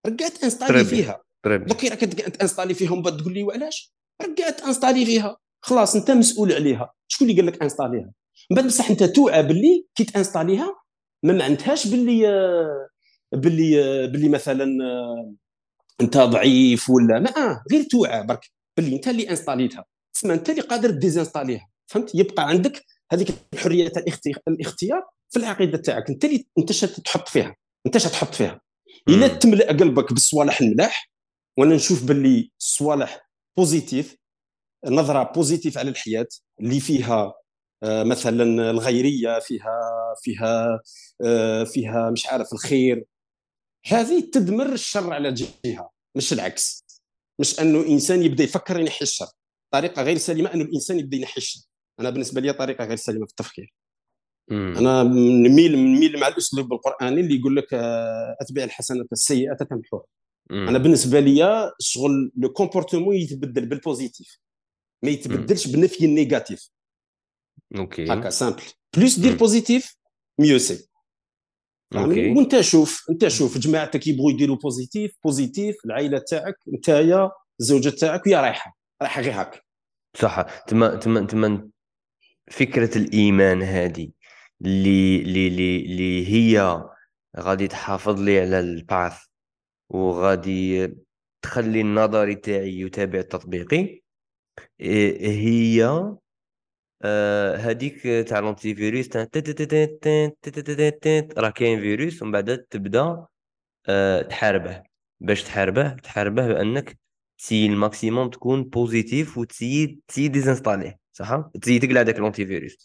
[0.08, 1.22] رجعت تري تانستالي فيها.
[1.46, 5.38] دوك راك تانستالي فيها ومن بعد تقول لي وعلاش؟ رجعت تانستالي فيها.
[5.62, 6.94] خلاص أنت مسؤول عليها.
[7.08, 8.12] شكون اللي قال لك انستاليها
[8.52, 10.76] من بعد بصح أنت توعى باللي كي تانستاليها
[11.24, 12.28] ما معناتهاش باللي
[13.32, 15.34] باللي باللي مثلا آه،
[16.02, 18.46] أنت ضعيف ولا ما آه غير توعى برك.
[18.78, 19.86] باللي أنت اللي انستاليتها.
[20.14, 21.70] تسمى أنت اللي قادر ديزانستاليها.
[21.88, 24.04] فهمت؟ يبقى عندك هذيك الحرية تاع
[24.48, 26.10] الاختيار في العقيدة تاعك.
[26.10, 27.56] انت اللي انت تحط فيها.
[27.86, 28.62] انت تحط فيها.
[29.10, 29.28] إلا.
[29.28, 31.12] تملأ قلبك بالصوالح الملاح
[31.58, 34.18] وأنا نشوف باللي الصوالح positives
[34.86, 36.28] نظرة positive على الحياة
[36.60, 37.34] اللي فيها
[37.84, 39.80] آه، مثلا الغيرية فيها
[40.22, 40.80] فيها
[41.26, 43.06] آه، فيها مش عارف الخير.
[43.86, 46.86] هذه تدمر الشر على جهة مش العكس.
[47.40, 49.28] مش أنه إنسان يبدأ يفكر ينحي الشر.
[49.74, 51.60] طريقة غير سليمة أنه الإنسان يبدأ ينحي الشر.
[52.00, 53.74] أنا بالنسبة لي طريقة غير سليمة في التفكير.
[54.52, 54.74] مم.
[54.78, 60.06] أنا نميل نميل مع الأسلوب القرآني اللي يقول لك آه، أتبع الحسنه السيئة تمحوها.
[60.52, 64.40] أنا بالنسبة لي شغل le comportement يتبدل بال positif
[65.04, 66.70] ما يتبدلش بالنفي ال négatif.
[67.78, 68.14] OK.
[68.14, 68.64] هكا simple
[68.98, 69.36] plus دير.
[69.36, 69.96] positif
[70.40, 70.88] mieux c'est
[71.96, 72.32] OK.
[72.32, 78.42] وانت شوف انت شوف جماعتك يبغوا يديروا positif positif العائلة تاعك نتايا الزوجة تاعك ويا
[78.42, 78.78] رايحة.
[79.02, 79.60] رايحة غير هكا.
[80.18, 80.64] صح.
[80.68, 81.70] تما تما تما
[82.52, 84.12] فكرة الإيمان هذه
[84.62, 86.84] اللي اللي اللي هي
[87.40, 89.18] غادي تحافظ لي على الباث
[89.90, 90.88] وغادي
[91.42, 94.02] تخلي النظري تاعي يتابع التطبيقي
[94.80, 95.84] إيه هي
[97.02, 99.10] آه، هذيك تاع الانتي فيروس.
[101.38, 103.26] راه كاين فيروس ومن بعد تبدا
[103.90, 104.84] آه، تحاربه
[105.20, 106.98] باش تحاربه تحاربه بانك
[107.38, 112.02] ت essayi ال maximum تكون positif وت essayi ت essayi désinstaller صح ت essayi تقلع
[112.02, 112.78] داك ال antivirus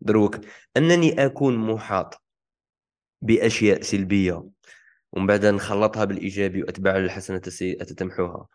[0.00, 0.40] دروك
[0.76, 2.22] أنني أكون محاط
[3.22, 4.44] بأشياء سلبية
[5.12, 8.46] ومن بعد نخلطها بالإيجابي واتبع الحسنه السيئة تمحوها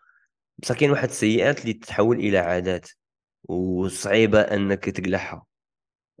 [0.58, 2.90] بصح كاين واحد السيئات اللي تتحول إلى عادات
[3.44, 5.46] وصعيبة أنك تقلعها.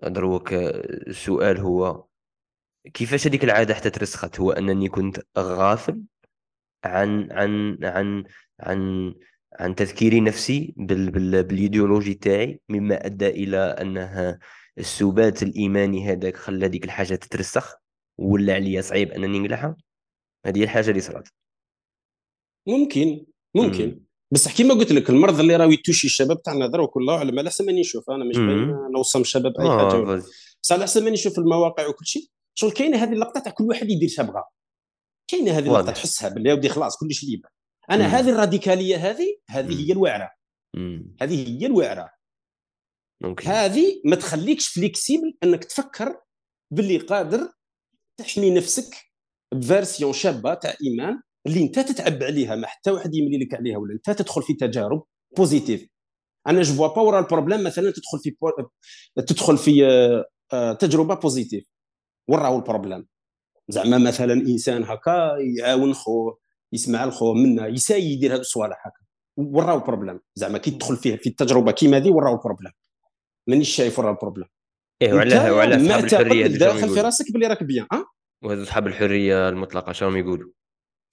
[0.02, 2.04] دروك السؤال هو
[2.94, 6.02] كيفاش هذيك العادة حتى ترسخت؟ هو أنني كنت غافل
[6.84, 8.24] عن عن عن
[8.60, 9.14] عن عن
[9.76, 14.38] تذكير نفسي بال بال بالايديولوجي تاعي مما أدى إلى أنها
[14.78, 17.74] السبات الإيماني هذاك خلى ديك الحاجة تترسخ
[18.18, 19.76] ولا عليا صعيب أنني نقلعها.
[20.46, 21.28] هذه هي الحاجة اللي صرات
[22.68, 23.86] ممكن ممكن.
[23.86, 24.06] مم.
[24.32, 27.50] بصح كيما قلت لك المرض اللي راه ي touchi الشباب تاعنا دروك والله اعلم على
[27.50, 28.76] حسب ماني نشوف أنا مش باين.
[28.94, 30.22] نوصم الشباب أي آه حاجة
[30.62, 32.22] بصح على حسب ماني نشوف المواقع وكل شيء
[32.54, 34.42] شغل كاينة هذه اللقطة تاع كل واحد يدير اش بغى
[35.28, 37.48] كاينة هذه اللقطة تحسها باللي ودي خلاص كلش libre.
[37.90, 38.14] أنا مم.
[38.14, 39.86] هذه الراديكالية هذه هذه مم.
[39.86, 40.30] هي الواعره.
[41.20, 42.10] هذه هي الواعره
[43.46, 46.20] هذه ما تخليكش flexible أنك تفكر
[46.70, 47.52] باللي قادر
[48.16, 48.96] تحمي نفسك
[49.54, 53.78] ب version شابة تاع إيمان اللي أنت تتعب عليها ما حتى واحد يملي لك عليها
[53.78, 55.04] ولا أنت تدخل في تجارب
[55.36, 55.88] positives
[56.46, 58.50] أنا جو با ورا البروبليم مثلا تدخل في بو...
[59.16, 61.64] تدخل في آه، آه، تجربة بوزيتيف
[62.28, 63.06] وراو البروبليم
[63.68, 66.38] زعما مثلا إنسان هكا يعاون خوه.
[66.72, 69.06] يسمع الخو منا يساي يدير هاد الصوالح هكا.
[69.36, 72.72] وراو البروبليم زعما كي تدخل فيه في التجربة كيما هذه وراو البروبليم
[73.46, 74.48] مانيش شايف ورا البروبليم
[75.02, 78.04] إيه وعلاه وعلاه صحاب الحرية داخل في راسك بلي راك بيان آه
[78.44, 80.50] وهذو صحاب الحرية المطلقة شنو يقولوا؟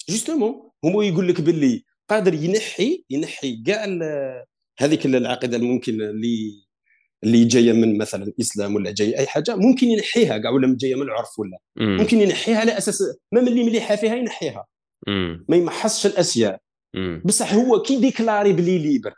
[0.10, 3.88] جوستومون هما يقول لك باللي قادر ينحي ينحي كاع
[4.80, 6.64] هذيك العقيدة الممكن اللي
[7.24, 11.02] اللي جاية من مثلا الاسلام ولا جاية أي حاجة ممكن ينحيها كاع ولا جاية من
[11.02, 11.58] العرف ولا.
[11.76, 11.98] مم.
[11.98, 13.02] ممكن ينحيها على أساس
[13.32, 14.66] ما اللي مليحة فيها ينحيها.
[15.50, 16.62] ما يمحصش الاشياء.
[17.26, 19.14] بصح هو كي déclaré بلي libre.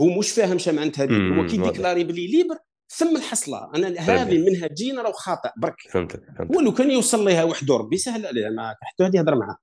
[0.00, 1.56] هو مش فاهم شا معناتها هو كي.
[1.56, 2.56] déclaré بلي libre
[2.88, 3.70] ثم الحصلة.
[3.74, 5.76] أنا هذه منهجيا راه خاطئ برك.
[5.90, 6.56] فهمتك فهمتك.
[6.56, 8.48] هو لو كان يوصل لها وحده ربي سهل عليه.
[8.48, 9.56] ما حتى هذه يهضر معاه.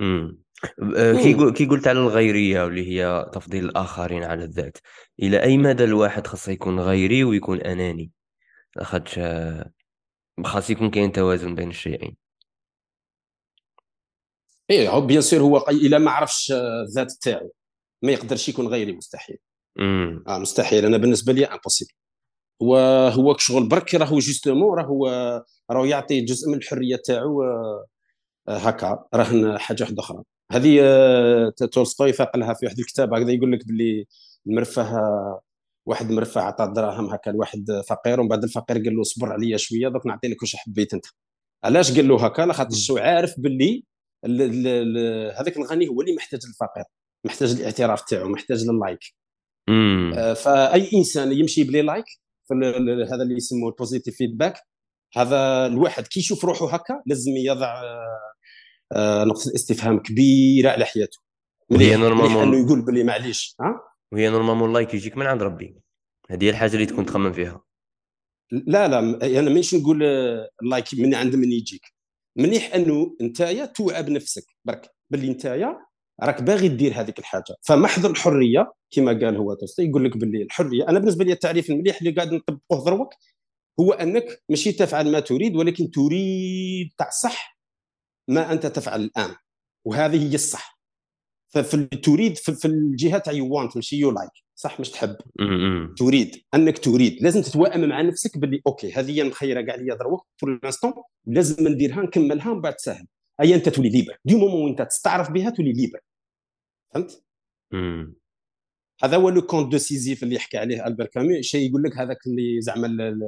[0.00, 0.42] مم.
[0.96, 4.78] آه، كي كي قلت على الغيرية واللي هي تفضيل الآخرين على الذات.
[5.22, 8.10] إلى أي مدى الواحد خاصه يكون غيري ويكون أناني؟
[8.76, 9.20] لاخاطش
[10.44, 12.16] خاص يكون كاين توازن بين الشيئين.
[14.70, 17.50] إيه هو bien sûr هو إلا ما عرفش آه، الذات تاعو
[18.02, 19.36] ما يقدرش يكون غيري مستحيل.
[19.78, 20.24] مم.
[20.28, 20.84] آه مستحيل.
[20.84, 21.90] أنا بالنسبة لي impossible
[22.62, 22.76] هو
[23.14, 25.06] هو شغل برك راهو justement راهو
[25.70, 27.86] راهو يعطي جزء من الحرية تاعو آه،
[28.48, 29.04] آه، هكا.
[29.14, 30.22] رهن حاجة واحدة أخرى.
[30.52, 30.80] هذه
[31.72, 34.06] تولستوي فاق لها في واحد الكتاب هكذا يقول لك باللي
[34.46, 34.90] المرفه
[35.86, 39.88] واحد مرفه عطى دراهم هكا لواحد فقير ومن بعد الفقير قال له صبر عليا شوية
[39.88, 41.06] دوك نعطي لك واش حبيت أنت.
[41.64, 42.44] علاش قال له هكا؟
[42.90, 43.82] هو عارف باللي ال- ال- ال-
[45.40, 46.84] هذاك الغني هو اللي محتاج الفقير
[47.26, 49.00] محتاج الاعتراف تاعو محتاج لل like.
[50.18, 52.04] آه، فأي إنسان يمشي ب les likes
[53.12, 54.54] هذا اللي يسموه ال positive feedback
[55.16, 58.32] هذا الواحد كي يشوف روحه هكا لازم يضع آه،
[58.92, 61.18] آه، نقطه الاستفهام كبيره على حياته.
[61.70, 63.80] وهي normalement إنه يقول بلي معليش ها؟
[64.12, 65.76] وهي normalement ال like يجيك من عند ربي.
[66.30, 67.64] هذه هي الحاجة اللي تكون تخمم فيها.
[68.52, 68.98] لا لا
[69.38, 70.02] أنا مانيش نقول
[70.62, 71.95] ال like من عند من يجيك.
[72.36, 75.86] مليح أنه نتايا توعى بنفسك برك باللي نتايا
[76.22, 77.56] راك باغي دير هذيك الحاجة.
[77.62, 81.98] فمحض الحرية كما قال هو تولستوي يقول لك باللي الحرية أنا بالنسبة لي التعريف المليح
[81.98, 83.14] اللي قاعد نطبقوه دروك
[83.80, 87.58] هو أنك ماشي تفعل ما تريد ولكن تريد تاع صح
[88.28, 89.34] ما أنت تفعل الآن.
[89.86, 90.75] وهذه هي الصح.
[91.56, 95.16] ال- تريد في, في الجهه تاع you want ماشي you like صح مش تحب.
[95.98, 96.36] تريد.
[96.54, 97.22] أنك تريد.
[97.22, 100.92] لازم تتوائم مع نفسك باللي okay هذه هي مخيره كاع ليا دروك pour l'instant
[101.26, 103.06] لازم نديرها نكملها من بعد سهل.
[103.40, 104.16] أي أنت تولي libre.
[104.24, 106.00] du moment وأنت تستعرف بها تولي libre.
[106.94, 107.22] فهمت.
[109.04, 111.42] هذا هو le conte de Sisyphe اللي يحكي عليه ألبير كامو.
[111.42, 113.18] شيء يقول لك هذاك اللي زعما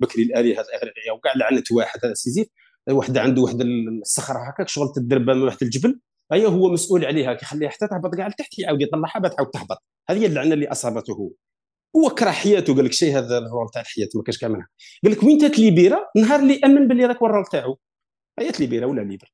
[0.00, 2.48] بكري الالهه هذا الاغريقيه وكاع لعنت واحد هذا سيزيف
[2.90, 6.00] واحد عنده واحد الصخرة هكاك شغل تدرب من واحد الجبل.
[6.32, 7.34] اي هو مسؤول عليها.
[7.34, 8.14] كيخليها حتى تهبط.
[8.14, 9.82] كاع لتحت يعاود يطلعها بعد تعاود تهبط.
[10.10, 11.30] هذه هي اللعنة اللي أصابته هو.
[11.96, 14.68] هو كره حياته قال لك شيء هذا ال rôle تاع الحياة ما كاش كاملها
[15.04, 17.78] قال لك وين ت libéra؟ نهار اللي أمن باللي هو ال rôle تاعو.
[18.38, 19.32] هي libéra ولا libre.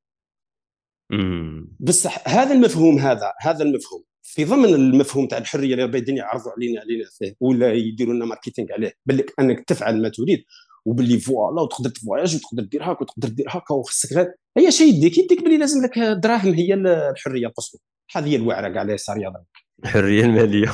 [1.80, 4.04] بصح هذا المفهوم هذا هذا المفهوم.
[4.22, 8.24] في ضمن المفهوم تاع الحرية اللي ربي الدنيا يعرضوا علينا علينا فيه ولا يديروا لنا
[8.24, 8.92] marketing عليه.
[9.06, 10.44] بالك أنك تفعل ما تريد.
[10.86, 14.34] وباللي voilà وتقدر تفواياج وتقدر دير هكا وتقدر دير هكا وخصك غير.
[14.58, 17.80] هي شيء يديك يديك باللي لازم لك دراهم هي الحرية القصوى
[18.16, 19.44] هذه هي الوعرة كاع على يسار يضرب
[19.84, 20.72] الحرية المالية.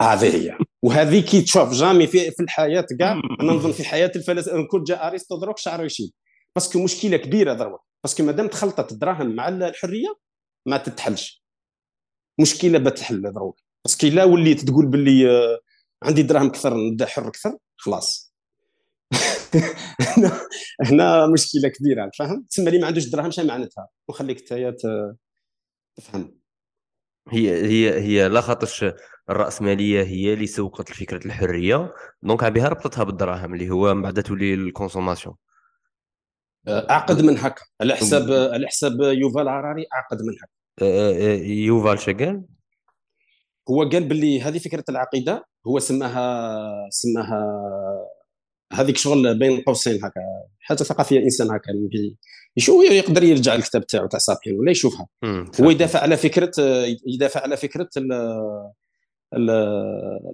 [0.00, 0.58] هذه هي.
[0.82, 5.08] وهذه كي تشوف jamais في في الحياة كاع أنا نظن في حياة الفلاسفه كل جاء
[5.08, 6.10] أرسطو دروك شعره يشيب
[6.54, 7.80] parce que مشكلة كبيرة دروك.
[8.04, 10.16] parce que مادام تخلطت الدراهم مع الحرية
[10.66, 11.44] ما تتحلش.
[12.40, 13.60] مشكلة بتحل دروك.
[13.84, 15.58] parce que لا وليت تقول باللي آه،
[16.02, 18.33] عندي دراهم كثر نبدأ حر أكثر خلاص.
[20.90, 24.80] هنا مشكلة كبيرة فاهم؟ تسمى لي ما عندوش دراهم شنو معناتها؟ وخليك انت
[25.96, 26.40] تفهم.
[27.28, 28.84] هي هي هي لا خاطرش
[29.30, 34.54] الرأسمالية هي اللي سوقت لفكرة الحرية donc بها ربطتها بالدراهم اللي هو من بعد تولي
[34.54, 35.34] ال consommation.
[36.68, 37.62] آه، أعقد من هكا.
[37.80, 40.54] على حساب على حساب يوفال هراري أعقد من هكا.
[40.82, 42.44] آه، آه، يوفال شا قال
[43.70, 47.44] هو قال باللي هذه فكرة العقيدة هو سماها سماها
[48.74, 50.20] هذيك شغل بين قوسين هكا
[50.60, 51.72] حاجة ثقافية انسان هكا
[52.56, 55.06] يشوف يقدر يرجع الكتاب تاعو تاع Sapiens ولا يشوفها
[55.60, 55.70] هو.
[55.70, 56.52] يدافع على فكرة
[57.06, 58.12] يدافع على فكرة ال-
[59.34, 59.50] ال-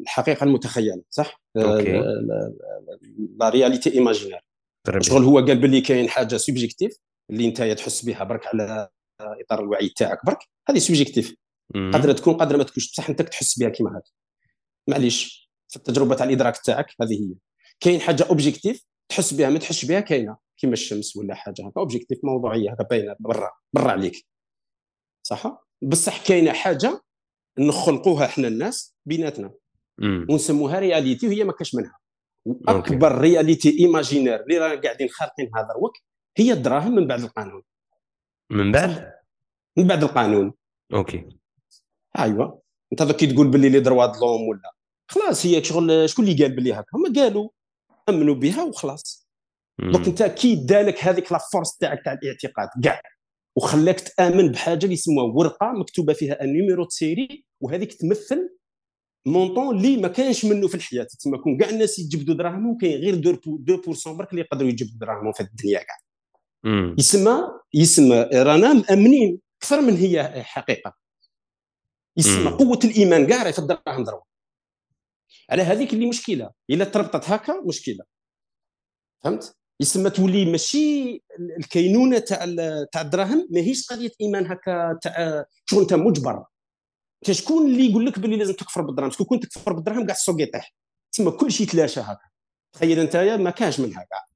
[0.03, 1.93] الحقيقة المتخيلة صح؟ okay.
[3.39, 4.41] la réalité imaginaire.
[5.01, 6.97] شغل هو قال باللي كاين حاجة subjective
[7.31, 8.89] اللي انت تحس بها برك على
[9.21, 10.39] إطار الوعي تاعك برك
[10.69, 11.35] هذه subjective.
[11.75, 14.11] قادرة تكون قادرة ما تكونش بصح انت تحس بها كيما هكا
[14.89, 17.35] معليش في التجربة تاع الإدراك تاعك هذه هي
[17.81, 20.37] كاين حاجة objective تحس بها ما تحسش بها كاينة.
[20.57, 24.27] كيما الشمس ولا حاجة هكا objective موضوعية هكا باينة برا برا عليك.
[25.23, 27.03] صح؟ بصح كاينة حاجة
[27.59, 29.55] نخلقوها إحنا الناس بيناتنا.
[30.03, 31.99] ونسموها réalité وهي ما كاش منها.
[32.45, 36.03] واكبر réalité imaginaire اللي رانا قاعدين خالقين هذا الوقت
[36.37, 37.63] هي الدراهم من بعد القانون.
[38.51, 39.13] من بعد؟
[39.77, 40.53] من بعد القانون.
[40.95, 41.29] okay.
[42.19, 42.59] ايوا
[42.93, 44.75] أنت كي تقول باللي les droits de l'homme ولا.
[45.09, 47.49] خلاص هي شغل شكون اللي قال باللي هكا؟ هما قالوا.
[48.09, 49.29] امنوا بها وخلاص.
[49.79, 53.01] donc انت كي دالك هذيك la force تاعك تاع الاعتقاد كاع
[53.57, 58.57] وخلاك تأمن بحاجة اللي يسموها ورقة مكتوبة فيها ال numéro série وهذيك تمثل
[59.27, 61.05] montant اللي ما كانش منه في الحياة.
[61.05, 65.41] تسمى كون كاع الناس يجبدوا دراهمهم كاين غير 2% برك اللي يقدروا يجبدوا دراهمهم في
[65.41, 65.97] الدنيا كاع.
[66.99, 67.43] يسمى
[67.75, 70.95] يسمى رانا مأمنين أكثر من هي حقيقة.
[72.17, 74.23] يسمى قوة الإيمان كاع في الدراهم ضرب
[75.51, 76.51] على هذيك اللي مشكلة.
[76.71, 78.05] إلا تربطت هكا مشكلة.
[79.25, 81.23] فهمت؟ يسمى تولي ماشي
[81.59, 82.45] الكينونة تاع
[82.93, 86.45] تاع الدراهم ماهيش قضية إيمان هكا تاع شغل انت مجبر.
[87.23, 90.43] انت شكون اللي يقول لك باللي لازم تكفر بالدراهم؟ شكون كنت تكفر بالدراهم؟ كاع السوق
[90.43, 90.75] يطيح.
[91.13, 92.31] تسمى كل شيء تلاشى هكا.
[92.73, 94.27] تخيل انت ما كانش منها كاع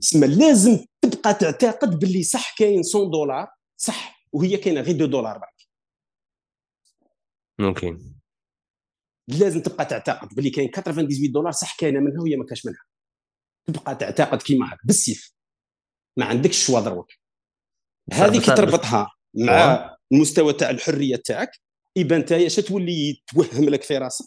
[0.00, 5.38] تسمى لازم تبقى تعتقد باللي صح كاين 100 دولار صح وهي كاينة غير 2 دولار
[5.38, 5.68] برك
[7.60, 7.98] أوكي
[9.28, 10.28] لازم تبقى تعتقد.
[10.34, 12.82] باللي كاين 98 دولار صح كاينة منها وهي ما كاش منها.
[13.66, 15.34] تبقى تعتقد كيما هكا بالسيف.
[16.16, 17.12] ما عندكش الشوا دروك
[18.12, 21.50] هذه كي تربطها مع المستوى تاع الحرية تاعك.
[21.96, 24.26] يبان أنت اش تولي توهم لك في راسك.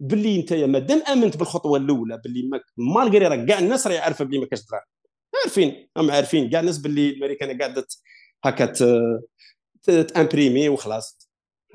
[0.00, 4.46] باللي أنت مادام آمنت بالخطوة الأولى باللي مالغري راه كاع الناس راهي عارفة باللي ما
[4.46, 4.84] كاش دراهم
[5.44, 6.50] عارفين هم عارفين.
[6.50, 7.86] كاع الناس باللي الأمريكان قاعدة
[8.44, 8.72] هكا
[9.82, 11.21] ت imprimer وخلاص.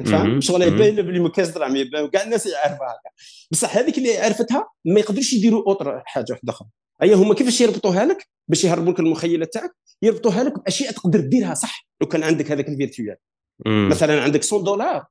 [0.05, 3.09] فاهم شغل يبان بلي ما كاش دراهم كاع الناس يعرفها هكا.
[3.51, 6.67] بصح هذيك اللي عرفتها ما يقدروش يديروا autre حاجة واحدة أخرى.
[7.03, 9.71] اي هما كيفاش يربطوها لك باش يهربوا لك المخيلة تاعك
[10.01, 11.87] يربطوها لك بأشياء تقدر ديرها صح.
[12.01, 13.17] لو كان عندك هذاك ال virtuel.
[13.65, 15.05] مثلا عندك 100 دولار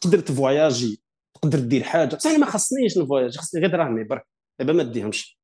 [0.00, 1.02] تقدر تفواياجي
[1.34, 2.16] تقدر دير حاجة.
[2.16, 4.26] بصح أنا ما خصنيش نفواياج خصني غير دراهمي برك.
[4.58, 5.40] دابا ما ديهمش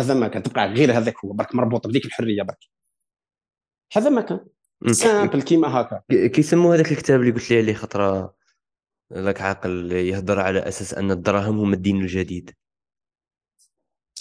[0.00, 0.42] هذا ما كان.
[0.42, 2.64] تبقى غير هذاك هو برك مربوط بديك الحريه برك.
[3.96, 4.40] هذا ما كان.
[4.92, 6.02] simple كيما هكا.
[6.26, 8.37] كيسموا هذاك الكتاب اللي قلت لي عليه خطرة
[9.12, 12.54] ذاك عاقل يهضر على أساس أن الدراهم هم الدين الجديد.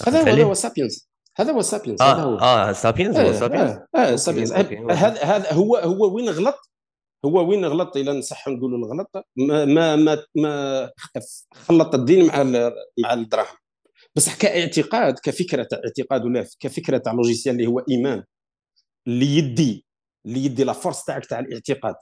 [0.07, 2.37] هذا هو هذا هو Sapiens هذا هو Sapiens آه هذا هو.
[2.37, 6.55] آه Sapiens هو Sapiens آه, آه Sapiens هذا هذا هو هو وين غلط؟
[7.25, 10.91] هو وين غلط؟ إلى نصح نقولوا الغلط ما ما ما, ما
[11.53, 12.43] خلط الدين مع
[12.99, 13.57] مع الدراهم.
[14.15, 18.23] بصح كاعتقاد كفكرة اعتقاد ولا كفكرة تاع logiciel اللي هو إيمان
[19.07, 19.85] اللي يدي
[20.25, 21.95] اللي يدي la force تاعك تاع الاعتقاد.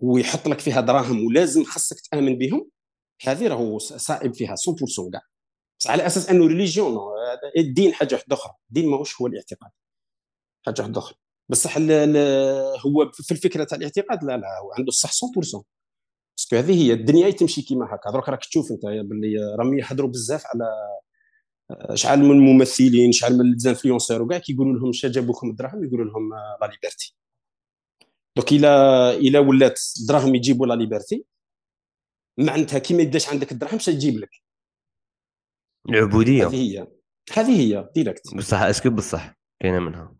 [0.00, 2.70] ويحط لك فيها دراهم ولازم خاصك تأمن بهم
[3.24, 5.20] هذه راهو صائب فيها 100% كاع.
[5.80, 6.98] بس على أساس أنه religion
[7.56, 8.52] الدين حاجة واحدة أخرى.
[8.68, 9.70] الدين ماهوش هو الاعتقاد.
[10.66, 11.16] حاجة واحدة أخرى.
[11.48, 11.78] بصح
[12.86, 15.62] هو في الفكرة تاع الاعتقاد لا لا هو عنده الصح 100%
[16.36, 18.10] parce que هذه هي الدنيا تمشي كيما هكا.
[18.10, 20.64] دروك راك تشوف انت باللي راهم يحضروا بزاف على
[21.94, 26.30] شحال من الممثلين شحال من ال influenceurs وكاع كيقولوا لهم اش جابوكم الدراهم يقولوا لهم
[26.60, 27.16] la liberté
[28.36, 31.24] donc الا إلا ولات الدراهم يجيبوا la liberté
[32.38, 34.30] معناتها كي ما يداش عندك الدراهم اش تجيب لك.
[35.88, 36.86] العبوديه هذه هي.
[37.32, 40.16] هذه هي directe بصح est-ce que بصح كاينة منها.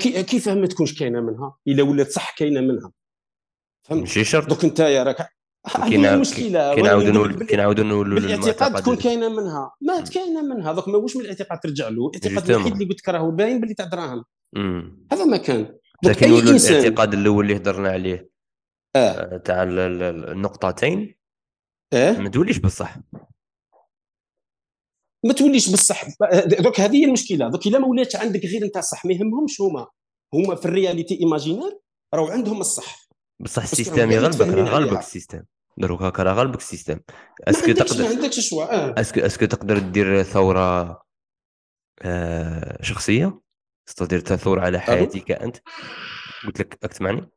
[0.00, 2.92] كيف ما تكونش كاينة منها؟ إلا ولات صح كاينة منها.
[3.86, 4.48] فهمت؟ ماشي شرط.
[4.48, 5.28] donc أنت يا راك
[5.76, 6.74] هي المشكلة.
[6.74, 9.72] كنعاودوا نقول كنعاودوا نقولوا الاعتقاد تكون كاينة منها.
[9.80, 10.72] ما كاينة منها.
[10.72, 13.74] donc ما واش من الاعتقاد ترجع له؟ الاعتقاد الوحيد اللي قلت لك راهو باين باللي
[13.74, 14.24] تاع دراهم
[15.12, 15.78] هذا ما كان.
[16.02, 18.30] لكن الاعتقاد الأول اللي هضرنا عليه.
[18.96, 18.98] آه.
[18.98, 21.16] آه، تاع النقطتين.
[21.92, 22.96] آه ما توليش بصح.
[25.24, 26.04] ما توليش بصح.
[26.44, 27.48] donc هذه هي المشكلة.
[27.48, 29.86] donc إلا ما ولاتش عندك غير انت الصح ما يهمهمش هما.
[30.34, 31.78] هما في ال réalité imaginaire
[32.14, 33.08] راهو عندهم الصح.
[33.40, 35.42] بصح ال système يغلبك راه غالبك ال système.
[35.78, 37.00] دروك هكا راه غالبك السيستم.
[37.48, 38.94] est-ce que تقدر ما عندكش آه.
[39.00, 41.02] est-ce que est-ce que تقدر دير ثورة
[42.02, 43.40] آه شخصية؟
[43.94, 45.56] تقدر ثوره على حياتك أنت؟
[46.46, 47.28] قلت لك راك تسمعني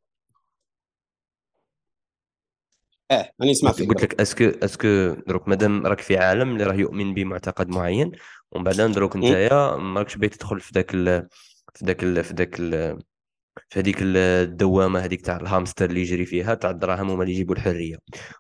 [3.12, 3.90] آه راني نسمع فيك.
[3.90, 4.88] قلت لك est-ce que est-ce que
[5.28, 8.12] دروك مادام راك في عالم اللي راه يؤمن بمعتقد معين
[8.52, 10.92] ومن بعد دروك نتايا ماكش باغي تدخل في ذاك
[11.76, 12.56] في ذاك في ذاك
[13.70, 17.98] في هذيك الدوامة هذيك تاع الهامستر اللي يجري فيها تاع الدراهم هما اللي يجيبوا الحرية.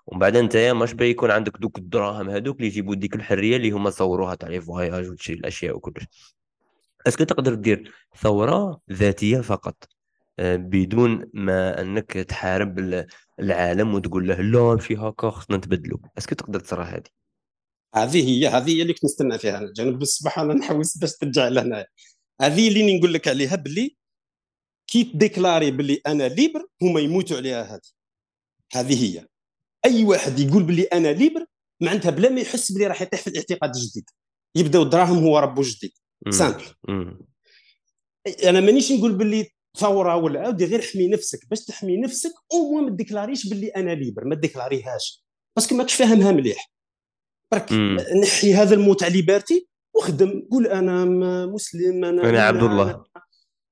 [0.08, 3.72] ومن بعد انت ماش باغي يكون عندك دوك الدراهم هذوك اللي يجيبوا ديك الحرية اللي
[3.72, 6.04] هما صوروها تاع les voyages وتشري الأشياء وكلش.
[7.08, 9.88] est-ce que تقدر دير ثورة ذاتية فقط؟
[10.40, 13.06] آه، بدون ما أنك تحارب
[13.40, 17.04] العالم وتقول له لا ماشي هكا خصنا نتبدلوا est-ce que تقدر تصرا هذه؟
[17.96, 19.74] هذه هي هذه هي اللي كنت نستنى فيها أنا.
[19.76, 21.86] جانب الصباح أنا نحوس باش ترجع لهنا
[22.42, 23.96] هذه اللي نقول لك عليها باللي
[24.88, 27.90] كي تdéclarer باللي أنا libre هما يموتوا عليها هذه.
[28.74, 29.28] هذه هي.
[29.86, 31.46] أي واحد يقول باللي أنا libre
[31.82, 34.10] معناتها بلا ما يحس بلي راح يطيح في الاعتقاد الجديد
[34.56, 35.92] يبداو الدراهم هو ربو جديد.
[36.30, 36.64] simple
[38.44, 39.48] أنا مانيش نقول باللي
[39.78, 41.40] ثوره ولا عاودي غير حمي نفسك.
[41.50, 45.26] باش تحمي نفسك أو ما déclarerيش باللي أنا libre ما déclarerيهاش
[45.56, 46.72] parce que ماكش فاهمها مليح.
[47.52, 47.74] برك
[48.24, 51.06] نحي هذا ال mot تاع liberté وخدم قول أنا
[51.46, 53.04] مسلم أنا أنا عبد الله.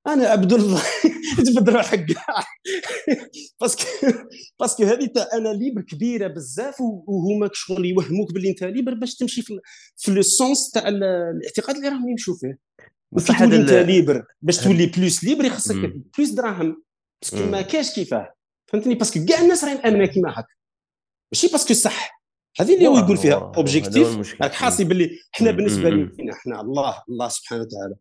[0.07, 0.81] أنا, عبد الله.
[1.45, 2.05] تبد روحك.
[2.05, 2.43] كاع
[3.61, 3.83] parce que
[4.59, 9.15] parce que هذه تاع أنا libre كبيرة بزاف وهما شغل يوهموك باللي أنت libre باش
[9.15, 9.59] تمشي في,
[9.97, 12.59] في le sens تاع الاعتقاد اللي راهم يمشوا فيه.
[13.11, 15.75] بصح هذا أنت libre باش تولي plus libre يخصك
[16.17, 16.83] plus دراهم.
[17.21, 18.33] parce que ما كاش كيفاه.
[18.67, 20.53] فهمتني؟ parce que كاع الناس راهي مامنه كيما هكا
[21.31, 22.17] ماشي parce que صح.
[22.59, 27.27] هذه اللي هو يقول فيها objectif راك حاسي باللي إحنا بالنسبة لنا إحنا الله الله
[27.27, 27.95] سبحانه وتعالى.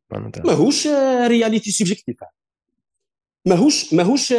[0.44, 0.86] ماهوش
[1.26, 2.16] réalité subjective
[3.46, 4.32] ماهوش ماهوش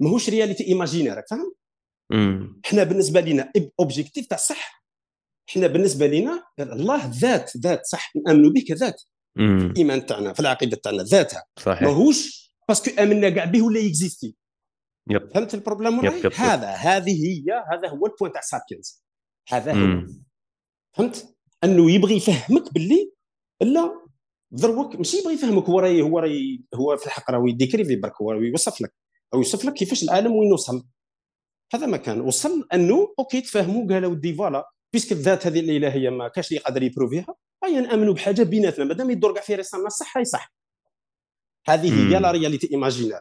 [0.00, 1.54] ماهوش réalité imaginaire فاهم؟
[2.66, 4.84] إحنا بالنسبة لنا objectif تاع صح.
[5.50, 8.12] إحنا بالنسبة لنا الله ذات ذات صح.
[8.16, 9.02] نأمنوا به كذات.
[9.38, 11.44] الايمان تاعنا في العقيدة تاعنا ذاتها.
[11.58, 11.82] صحيح.
[11.82, 14.34] ماهوش parce que أمنا كاع به ولا يكزيستي.
[15.10, 15.30] يب.
[15.34, 19.05] فهمت البروبليم يب هذا هذه هي هذا هو البوان تاع سابينز
[19.48, 20.06] هذا هو.
[20.96, 23.12] فهمت؟ أنه يبغي يفهمك باللي
[23.60, 24.06] لا
[24.50, 28.32] دروك ماشي يبغي يفهمك هو راي هو راي هو في الحق راه يديكريفي برك هو
[28.32, 28.94] يوصف لك.
[29.34, 30.86] أو يوصف لك كيفاش العالم وين وصل.
[31.74, 32.20] هذا ما كان.
[32.20, 36.82] وصل أنه أوكي تفاهموا قال ودي فوالا بيسك الذات هذه الالهيه ما كاش اللي قادر
[36.82, 38.84] يبروفيها هيا نامنوا بحاجة بيناتنا.
[38.84, 40.54] مادام يدور كاع في رسالنا صح هاي صح.
[41.68, 43.20] هذه هي la réalité imaginaire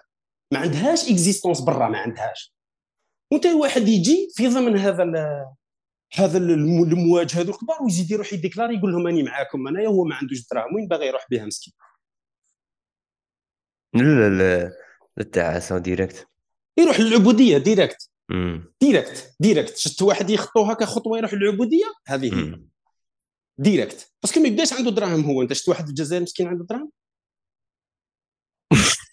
[0.53, 2.55] ما عندهاش existence برا ما عندهاش.
[3.31, 5.03] وانت واحد يجي في ضمن هذا
[6.13, 10.47] هذا المواج هذو الكبار ويزيد يروح يdéclarer يقول لهم راني معاكم أنايا هو ما عندوش
[10.51, 11.73] دراهم وين باغي يروح بها مسكين؟
[13.93, 14.71] لا لا
[15.19, 16.27] التعاسه directe
[16.77, 18.11] يروح للعبودية directe
[18.81, 22.61] directe directe شفت واحد يخطو هكا خطوة يروح للعبودية؟ هذه هي.
[23.57, 26.65] directe parce que ما يبداش عنده دراهم هو أنت شفت واحد في الجزائر مسكين عنده
[26.65, 26.91] دراهم؟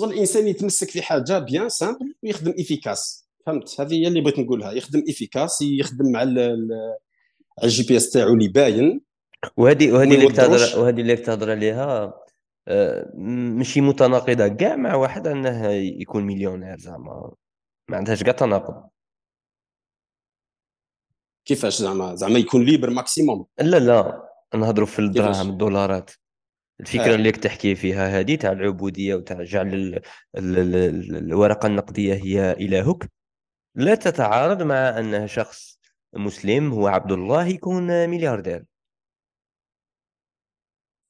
[0.00, 3.28] شغل الإنسان يتمسك في حاجة bien simple ويخدم efficace.
[3.46, 4.72] فهمت؟ هذه هي اللي بغيت نقولها.
[4.72, 6.22] يخدم efficace يخدم مع
[7.64, 9.00] ال GPS تاعو اللي باين.
[9.56, 12.14] وهذه وهذه اللي تهضر وهذه اللي تهضر عليها
[12.68, 13.12] آه،
[13.58, 14.48] ماشي متناقضة.
[14.48, 17.32] كاع مع واحد أنه يكون مليونير زعما.
[17.88, 18.88] ما عندهاش كاع تناقض.
[21.44, 23.46] كيفاش زعما؟ زعما يكون libre maximum.
[23.60, 24.30] لا لا.
[24.54, 26.10] نهضروا في الدراهم الدولارات.
[26.80, 27.14] الفكرة آه.
[27.14, 30.00] اللي تحكي فيها هذه تاع العبودية وتاع جعل
[30.36, 33.10] الورقة النقدية هي إلهك.
[33.74, 35.80] لا تتعارض مع أن شخص
[36.12, 38.64] مسلم هو عبد الله يكون ملياردير.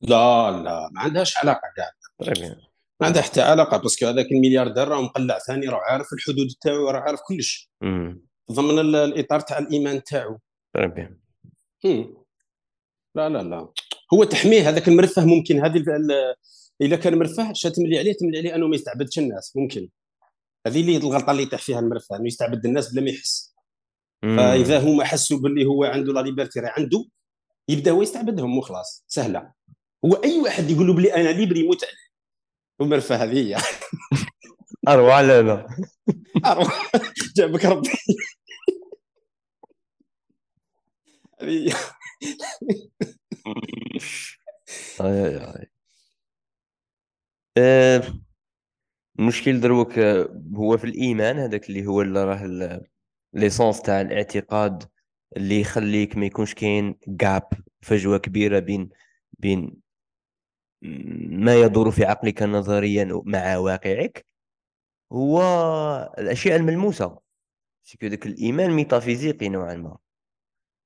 [0.00, 1.90] لا لا ما عندهاش علاقة كاع.
[2.18, 2.56] طيب.
[3.00, 6.90] ما عندها حتى علاقة parce que هذاك الملياردير راه مقلع ثاني راه عارف الحدود تاعو
[6.90, 7.70] راه عارف كلش.
[8.52, 10.38] ضمن الإطار تاع الإيمان تاعو.
[10.74, 11.18] طيب.
[13.14, 13.72] لا لا لا.
[14.14, 15.84] هو تحميه هذاك المرفه ممكن هذه
[16.80, 19.88] اذا كان مرفه شات تملي عليه تملي عليه أنه ما يستعبدش الناس ممكن.
[20.66, 23.54] هذه اللي الغلطة اللي يطيح فيها المرفه أنه يستعبد الناس بلا ما يحس.
[24.22, 27.04] فإذا هما حسوا باللي هو عنده la liberté راه عنده
[27.68, 29.52] يبدأ هو يستعبدهم وخلاص سهلة.
[30.04, 32.10] هو أي واحد يقول له بلي أنا ليبري يموت عليه؟
[32.80, 33.56] المرفه هذه هي.
[34.88, 35.66] أروع لا لا.
[36.50, 36.72] أروع.
[37.36, 37.90] جابك ربي.
[43.46, 44.00] هذه
[45.00, 45.70] اي اي
[47.58, 48.02] آه،
[49.18, 49.98] المشكل دروك
[50.56, 52.80] هو في الإيمان هذاك اللي هو اللي راه
[53.32, 54.84] l'essence تاع الاعتقاد
[55.36, 57.48] اللي يخليك ما يكونش كاين gap
[57.82, 58.90] فجوة كبيرة بين
[59.38, 59.80] بين
[61.30, 64.26] ما يدور في عقلك نظريا مع واقعك
[65.12, 65.42] هو
[66.18, 67.18] الأشياء الملموسة.
[67.84, 69.98] c'est que داك الإيمان ميتافيزيقي نوعا ما.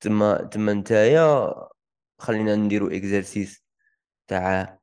[0.01, 1.55] تما تما نتايا
[2.19, 3.65] خلينا نديرو exercice
[4.29, 4.79] تاع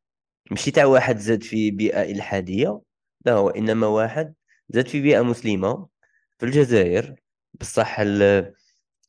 [0.52, 2.82] ماشي تاع واحد زاد في بيئة إلحادية
[3.26, 4.34] لا هو إنما واحد
[4.70, 5.88] زاد في بيئة مسلمة
[6.40, 7.16] في الجزائر.
[7.54, 8.00] بصح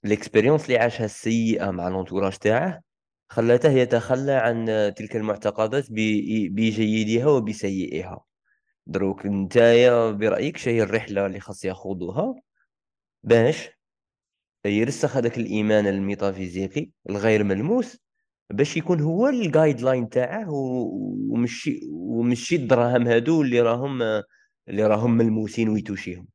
[0.05, 2.83] ال expérience اللي عاشها السيئة مع l'entourage تاعه
[3.29, 4.67] خلاته يتخلى عن
[4.97, 8.25] تلك المعتقدات بجيدها وبسيئها.
[8.87, 12.35] دروك نتايا برأيك شهي الرحلة اللي خاص يخوضوها
[13.23, 13.71] باش
[14.67, 17.99] يرسخ هذاك الإيمان الميتافيزيقي الغير ملموس
[18.53, 24.03] باش يكون هو ال guideline تاعه ومشي ومشي الدراهم هادو اللي راهم
[24.69, 26.29] اللي راهم ملموسين ويتوشيهم.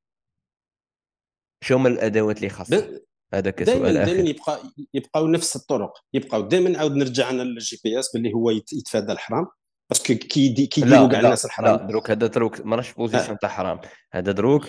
[1.63, 3.01] شو هما الأدوات اللي خاصة؟
[3.33, 4.59] هذا كسؤال دائما دائما يبقى
[4.93, 5.93] يبقاو نفس الطرق.
[6.13, 9.47] يبقاو دائما عاود نرجع أنا لل GPS باللي هو يتفادى الحرام.
[9.89, 11.75] parce que كي كيديروا كاع الناس الحرام.
[11.75, 13.79] لا دروك هذا دروك ماراش position تاع حرام.
[14.11, 14.67] هذا دروك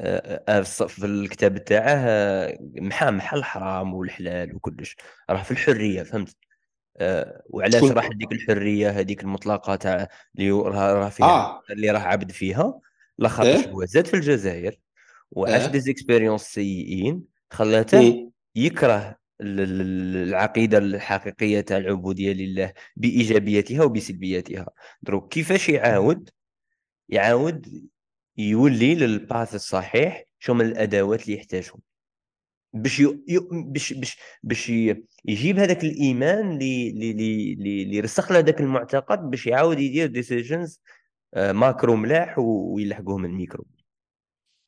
[0.00, 4.96] آه، آه، في الكتاب تاعه محا محا الحرام والحلال وكلش.
[5.30, 6.36] راه في الحرية فهمت؟
[7.46, 10.08] وعلاش راه ديك الحرية هذيك المطلقة تاع
[10.38, 11.62] اللي راه فيها آه.
[11.70, 12.80] اللي راه عبد فيها
[13.18, 14.76] لاخاطش إيه؟ هو زاد في الجزائر
[15.30, 24.66] وعاش إيه؟ des expériences سيئين خلاته يكره العقيدة الحقيقية تاع العبودية لله بإيجابياتها وبسلبياتها
[25.02, 26.30] دروك كيفاش يعاود
[27.08, 27.88] يعاود
[28.36, 31.80] يولي لل path الصحيح شو من الأدوات اللي يحتاجهم
[32.72, 33.02] باش.
[33.50, 34.68] باش باش باش
[35.24, 40.80] يجيب هذاك الإيمان اللي اللي اللي رسخ له هذاك المعتقد باش يعاود يدير decisions
[41.34, 43.66] آه، macro ملاح ويلحقوهم الميكرو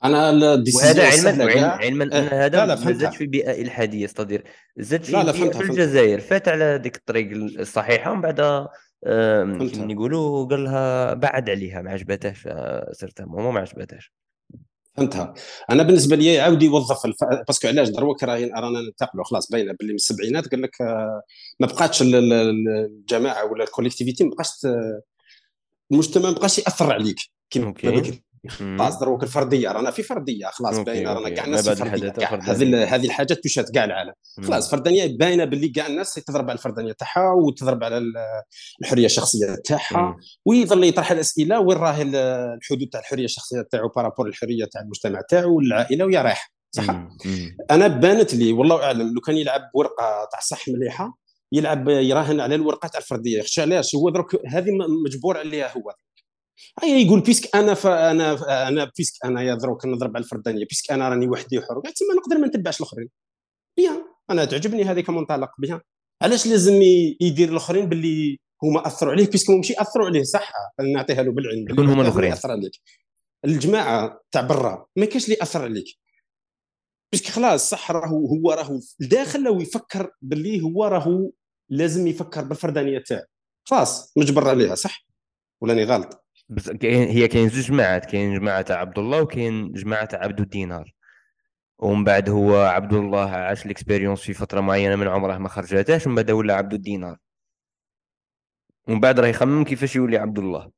[0.04, 0.30] أنا
[0.74, 4.44] وهذا علما علما, علما أن إيه، هذا ما زادش في بيئة إلحادية c'est-à-dire
[4.76, 6.20] زاد في, لا لا في الجزائر.
[6.20, 8.68] فات على ديك الطريق الصحيحة ومن بعد
[9.70, 12.48] كيما يقولوا قال لها بعد عليها ما عجبتهاش
[12.92, 14.12] صرت ماما ما عجبتهاش.
[14.96, 15.34] فهمتها.
[15.70, 17.16] أنا بالنسبة لي يعاود يوظف الف...
[17.46, 21.22] parce que علاش؟ دروك راهي رانا ننتقلوا خلاص باينه باللي من السبعينات قال لك آه،
[21.60, 24.48] ما بقاتش الجماعة ولا ال collectivité ما بقاش
[25.92, 27.16] المجتمع ما بقاش يأثر عليك
[27.50, 27.74] كيما
[28.48, 33.70] خلاص دروك الفرديه رانا في فردية خلاص باينة رانا كاع الناس هذه هذه الحاجات تشات
[33.70, 34.12] كاع العالم.
[34.44, 38.02] خلاص فردانيه باينة باللي كاع الناس تضرب على الفردانيه تاعها وتضرب على
[38.82, 40.16] الحرية الشخصية تاعها
[40.46, 45.56] ويظل يطرح الأسئلة وين راه الحدود تاع الحرية الشخصية تاعو بارابور الحريه تاع المجتمع تاعو
[45.56, 46.52] والعائله ويا رايح.
[46.70, 47.08] صح؟
[47.70, 51.18] أنا بانت لي والله أعلم لو كان يلعب ورقة تاع صح مليحة
[51.52, 53.38] يلعب يراهن على الورقة تاع الفردية.
[53.38, 54.70] يخشى علاش؟ هو درك هذه
[55.04, 55.94] مجبور عليها هو.
[56.82, 60.66] أي يقول puisque أنا فانا أنا puisque أنا يا دروك نضرب على الفردانية.
[60.66, 61.80] puisque أنا راني وحدي حر.
[61.80, 63.08] تما نقدر ما نتبعش الآخرين.
[63.76, 65.50] bien أنا تعجبني هذه كمنطلق.
[65.58, 65.80] bien
[66.22, 66.82] علاش لازم
[67.20, 70.52] يدير الآخرين باللي هما أثروا عليه؟ puisque ماشي أثروا عليه صح؟
[70.94, 71.66] نعطيها له بالعلم.
[71.70, 72.32] يكون هما الآخرين.
[72.32, 72.72] أثر عليك.
[73.44, 75.86] الجماعة تاع برا ما كاينش اللي أثر عليك.
[77.12, 81.30] puisque خلاص صح راهو هو راهو داخل لو يفكر باللي هو راهو
[81.68, 83.24] لازم يفكر بالفردانية تاعه
[83.68, 85.06] خلاص مجبر عليها صح؟
[85.60, 86.21] ولا غلط؟
[86.52, 90.40] بس كاين هي كاين زوج جماعات كاين جماعة تاع عبد الله وكاين جماعة تاع عبد
[90.40, 90.92] الدينار.
[91.78, 96.06] ومن بعد هو عبد الله عاش ال expérience في فترة معينة من عمره ما خرجاتهاش
[96.06, 97.16] ومن بعد ولا عبد الدينار.
[98.88, 100.70] ومن بعد راه يخمم كيفاش يولي عبد الله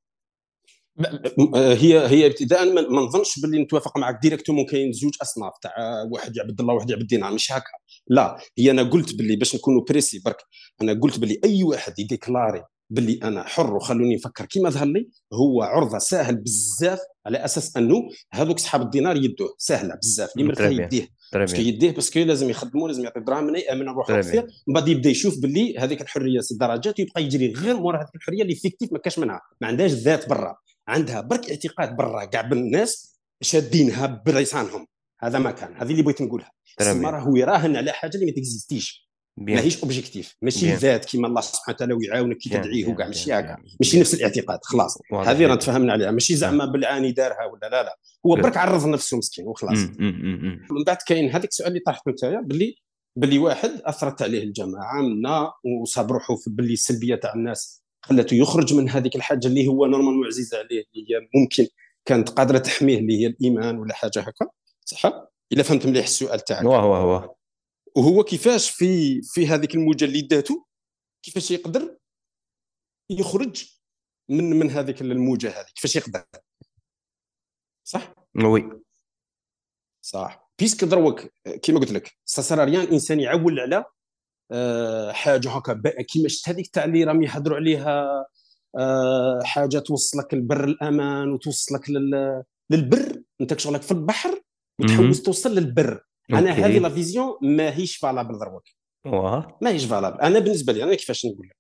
[1.55, 5.73] هي هي ابتداء ما نظنش باللي نتوافق معك directement كاين زوج أصناف تاع
[6.13, 7.71] واحد يعبد الله وواحد يعبد الدينار مش هكا.
[8.09, 10.37] لا هي أنا قلت باللي باش نكونوا précis برك.
[10.83, 15.63] أنا قلت باللي أي واحد يديكلاري باللي أنا حر وخلوني نفكر كيما ظهر لي هو
[15.63, 21.09] عرضة ساهل بزاف على أساس أنه هذوك اصحاب الدينار يدوه سهله بزاف اللي مرتاح يديه.
[21.33, 24.75] parce que يديه parce que لازم يخدموا لازم يعطي دراهم من يامن روحه كثير من
[24.75, 28.93] بعد يبدأ يشوف باللي هذيك الحرية درجات ويبقى يجري غير مورا هذيك الحرية اللي fictive
[28.93, 29.41] ما كاش منها.
[29.61, 30.57] ما عندهاش ذات برا.
[30.89, 34.87] عندها برك اعتقاد برا كاع بالناس شادينها بلسانهم
[35.21, 35.75] هذا ما كان.
[35.77, 36.51] هذه اللي بغيت نقولها.
[36.77, 39.04] تسمى راهو يراهن على حاجة اللي ما تكزيستيش.
[39.37, 43.57] ماهيش objective ماشي ذات كيما الله سبحانه وتعالى ويعاونك كي تدعيه وكاع ماشي هكا.
[43.81, 44.99] ماشي نفس الاعتقاد خلاص.
[45.13, 46.11] هذه راه تفهمنا عليها.
[46.11, 47.99] ماشي زعما بالعاني دارها ولا لا لا.
[48.27, 49.79] هو برك عرض نفسه مسكين وخلاص.
[49.79, 52.77] من بعد كاين هذيك السؤال اللي طرحته انت باللي
[53.17, 55.53] باللي واحد أثرت عليه الجماعة منا
[55.83, 60.59] وصاب روحه باللي السلبية تاع الناس خلته يخرج من هذيك الحاجة اللي هو normal معززه
[60.59, 61.67] عليه اللي هي ممكن
[62.05, 64.47] كانت قادرة تحميه اللي هي الإيمان ولا حاجة هكا.
[64.85, 65.13] صح؟
[65.53, 66.65] إلا فهمت مليح السؤال تاعك.
[66.65, 67.35] وهو هو
[67.97, 69.77] وهو كيفاش في في هذيك
[70.31, 70.65] داتو
[71.23, 71.97] كيفاش يقدر
[73.11, 73.75] يخرج
[74.29, 76.25] من من هذيك الموجة هذه؟ كيفاش يقدر؟
[77.85, 78.83] صح؟ oui.
[80.01, 80.51] صح.
[80.59, 81.27] puisque دروك
[81.63, 83.85] كيما قلت لك ça sert à rien الانسان يعول على
[84.53, 88.27] آه، حاجة هكا كيما شفت هذيك تاع اللي راهم يهضروا عليها
[88.79, 91.91] آه، حاجة توصلك لبر الأمان وتوصلك
[92.71, 93.23] للبر.
[93.41, 94.41] أنت شغلك في البحر
[94.81, 96.05] وتحوس توصل للبر.
[96.31, 98.65] أنا هذه la vision ماهيش valable دروك.
[99.61, 100.21] ماهيش valable.
[100.21, 101.57] أنا بالنسبة لي أنا كيفاش نقول؟ لك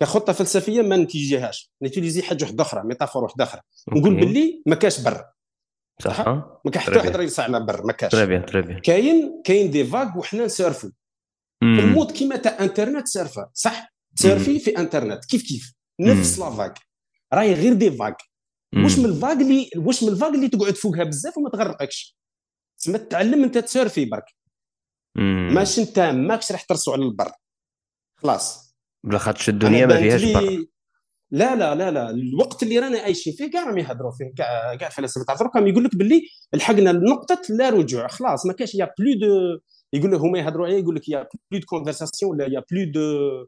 [0.00, 1.72] كخطة فلسفية ما نتيجيهاش.
[1.82, 3.60] نتيجي حاجة واحدة أخرى métaphore واحدة أخرى.
[3.88, 5.24] نقول باللي ما كاش بر.
[6.02, 6.28] صح.
[6.28, 8.12] ما كاين حتى واحد راه يصع على بر ما كاش.
[8.12, 10.90] très bien très bien كاين كاين des vagues وحنا نسيرفو.
[11.62, 13.50] ال mode كيما تاع إنترنت سيرفا.
[13.54, 15.24] صح؟ تسيرفي في إنترنت.
[15.24, 16.72] كيف كيف؟ نفس la vague.
[17.32, 18.12] راهي غير des vagues.
[18.84, 22.16] واش من ال vague اللي واش من ال vague اللي تقعد فوقها بزاف وما تغرقكش.
[22.78, 24.24] تسمى تعلم انت تسيرفي برك.
[25.54, 27.32] ماشي انت ماكش راح ترسو على البر.
[28.16, 28.76] خلاص.
[29.04, 30.66] بلا خاطش الدنيا ما فيهاش بر
[31.30, 32.10] لا لا لا لا.
[32.10, 35.84] الوقت اللي رانا عايشين فيه كاع راهم يهضروا فيه كاع كاع الفلاسفه تاع الدروك يقول
[35.84, 36.22] لك باللي
[36.54, 38.06] لحقنا لنقطه لا رجوع.
[38.06, 39.60] خلاص ما كاش y a plus de
[39.92, 42.74] يقول لك هما يهضروا عليه يقول لك y a plus de conversation ولا y a
[42.74, 43.46] plus de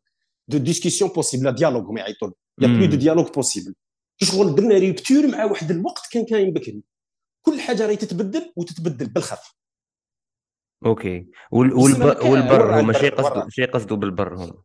[0.48, 2.30] de discussion possible le dialogue هما يعيطوا
[2.60, 3.74] y a plus de dialogue possible
[4.22, 6.82] شغل درنا rupture مع واحد الوقت كان كاين بكري.
[7.50, 9.54] كل حاجة راهي تتبدل وتتبدل بالخف
[10.86, 11.26] OK.
[11.50, 11.72] وال...
[11.72, 12.02] والب...
[12.02, 14.62] والبر هما شي قصدوا شي قصدوا بالبر هما.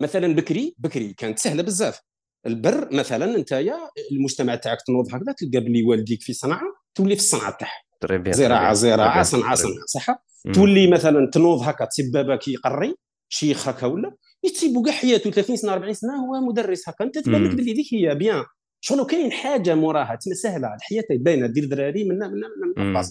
[0.00, 2.00] مثلا بكري بكري كانت سهلة بزاف.
[2.46, 3.64] البر مثلا أنت
[4.12, 9.22] المجتمع تاعك تنوض هكذا تلقى بلي والديك في صنعة تولي في الصنعة تاعها زراعة زراعة
[9.22, 12.94] صنعة صنعة صح تولي مثلا تنوض هكا تسيب باباك يقري
[13.28, 17.04] شيخ هكا ولا يتسيبو كاع حياته 30 سنة 40 سنة هو مدرس هكا.
[17.04, 18.44] أنت تبان لك بلي ذيك هي bien.
[18.80, 23.02] شغل كاين حاجة موراها تسمى سهلة الحياة باينة دير دراري منا منا منا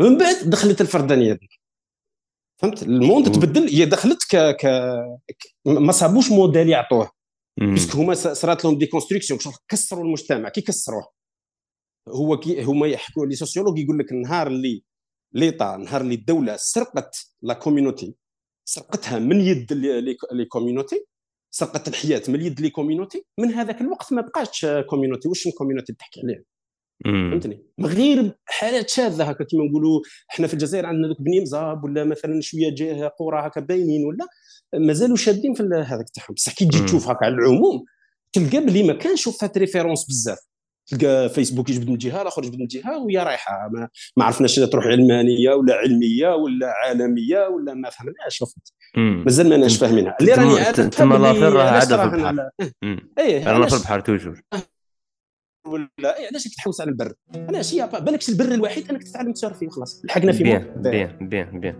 [0.00, 1.60] من بعد دخلت الفردانية ذيك
[2.62, 4.66] فهمت؟ ال monde تبدل هي دخلت ك, ك...
[5.66, 7.10] ما صابوش موديل يعطوه.
[7.60, 11.08] parce que هما صرات لهم déconstruction كسروا المجتمع؟ كي كسروه.
[12.08, 14.84] هو كي هما يحكوا les sociologues يقول لك النهار اللي
[15.32, 18.14] l'État نهار اللي الدولة سرقت la community
[18.68, 19.72] سرقتها من يد
[20.32, 21.06] les communities
[21.58, 25.92] سرقت الحياة من يد les communities من هذاك الوقت ما بقاش community واش ال community
[25.92, 26.44] تحكي عليه
[27.04, 30.00] فهمتني؟ من غير حالات شاذة هكا كيما نقولوا
[30.30, 34.26] إحنا في الجزائر عندنا ذوك بني مزاب ولا مثلا شوية جهة قرى هكا باينين ولا
[34.86, 37.84] مازالوا شادين في هذاك تاعهم بصح كي تجي تشوف هكا على العموم
[38.32, 40.38] تلقى بلي ما كانش فات référence بزاف.
[40.86, 43.68] تلقى فيسبوك يجبد من جهة الآخر يجبد من جهة وهي رايحة.
[43.72, 49.76] ما, ما عرفناش تروح علمانية ولا علمية ولا عالمية ولا ما فهمناش شفت مازال ماناش
[49.76, 50.16] فاهمينها.
[50.20, 52.50] اللي راني عارف تما l'affaire راه عادة في البحر.
[53.18, 54.42] إيه أنا في البحر toujours.
[55.66, 59.66] ولا إيه علاش تحوس على البر؟ علاش؟ هي بالك البر الوحيد إنك تتعلم تسير فيه
[59.66, 61.76] وخلاص لحقنا فيه bien bien bien bien.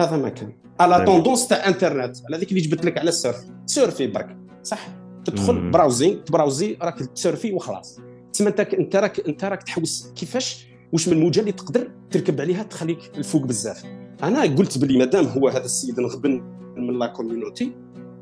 [0.00, 0.52] هذا ما كان.
[0.80, 3.44] على tendance تاع إنترنت على ذيك اللي جبت لك على ال surf.
[3.66, 4.88] سيرفي برك صح؟
[5.30, 8.00] تدخل براوزي تبراوزي راك تسيرفي وخلاص.
[8.32, 12.62] تسمى انت انت راك انت راك تحوس كيفاش واش من الموجه اللي تقدر تركب عليها
[12.62, 13.84] تخليك الفوق بزاف.
[14.22, 16.42] أنا قلت بلي مادام هو هذا السيد نغبن
[16.76, 17.72] من la community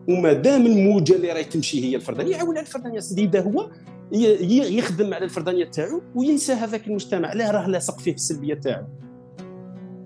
[0.09, 3.01] وما دام الموجة اللي راهي تمشي هي الفردانية يعاون على الفردانية.
[3.19, 3.71] يبدا هو
[4.13, 7.33] يخدم على الفردانية تاعو وينسى هذاك المجتمع.
[7.33, 8.85] لا راه لاصق فيه السلبية تاعو.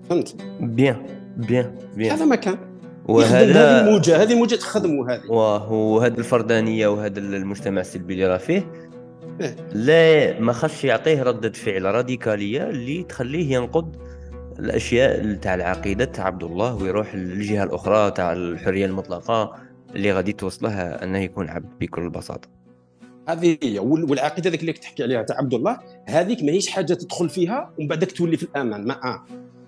[0.09, 1.05] فهمت؟ بيان
[1.37, 2.70] بيان بيان هذا ما كان
[3.07, 5.31] وهذا هذه الموجة هذه موجة تخدموا هذه
[5.71, 8.71] وهذه الفردانية وهذا المجتمع السلبي اللي راه فيه
[9.41, 13.95] إيه؟ لا ما خصش يعطيه ردة فعل راديكالية اللي تخليه ينقض
[14.59, 19.55] الأشياء تاع العقيدة تاع عبد الله ويروح للجهة الأخرى تاع الحرية المطلقة
[19.95, 22.49] اللي غادي توصلها أنه يكون عبد بكل بساطة
[23.27, 27.71] هذه هي والعقيدة ذيك اللي تحكي عليها تاع عبد الله هذيك ماهيش حاجة تدخل فيها
[27.77, 29.25] ومن بعدك تولي في الأمان ما آه.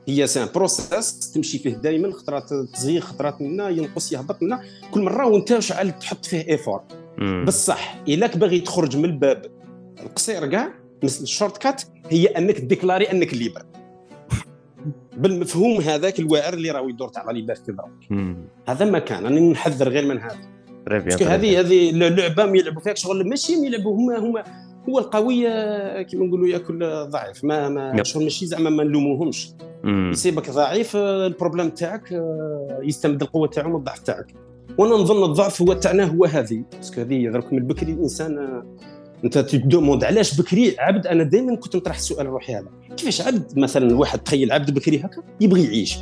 [0.08, 4.62] هي c'est un process تمشي فيه دائما خطرات تزيغ خطرات منا ينقص يهبط منا.
[4.92, 6.82] كل مرة وانت شعل تحط فيه effort
[7.48, 9.46] بصح إلا باغي تخرج من الباب
[10.00, 10.74] القصير كاع
[11.04, 13.62] مثل ال short cut هي أنك déclarer أنك libre.
[15.18, 17.76] بالمفهوم هذاك الواعر اللي راهو يدور تاع la liberté
[18.68, 19.26] هذا ما كان.
[19.26, 20.54] أنا نحذر غير من هذا.
[21.36, 23.30] هذه هذه اللعبه ما يلعبوا فيها شغل.
[23.30, 23.96] ماشي يلعبوا.
[23.96, 24.44] هما هما
[24.90, 25.44] هو القوي
[26.04, 27.44] كيما نقولوا ياكل ضعيف.
[27.44, 29.50] ما ما شغل ماشي زعما ما نلوموهمش.
[29.86, 34.34] يصيبك ضعيف ال problème تاعك آه، يستمد القوة تاعو من الضعف تاعك.
[34.78, 36.64] وأنا نظن الضعف هو تاعنا هو هذه.
[36.76, 38.66] parce que هذه درك من بكري الإنسان آه،
[39.24, 43.60] أنت ت demande علاش بكري؟ عبد أنا دائما كنت نطرح السؤال روحي هذا كيفاش عبد؟
[43.60, 45.98] مثلا واحد تخيل عبد بكري هكا يبغي يعيش.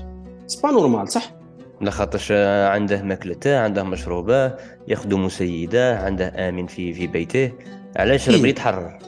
[0.47, 1.33] c'est pas normal صح؟
[1.81, 2.31] لخاطرش
[2.71, 4.53] عنده ماكلته عنده مشروبة
[4.87, 7.51] يخدم سيدة عنده آمن في في بيته.
[7.95, 8.99] علاش إيه؟ يتحرر؟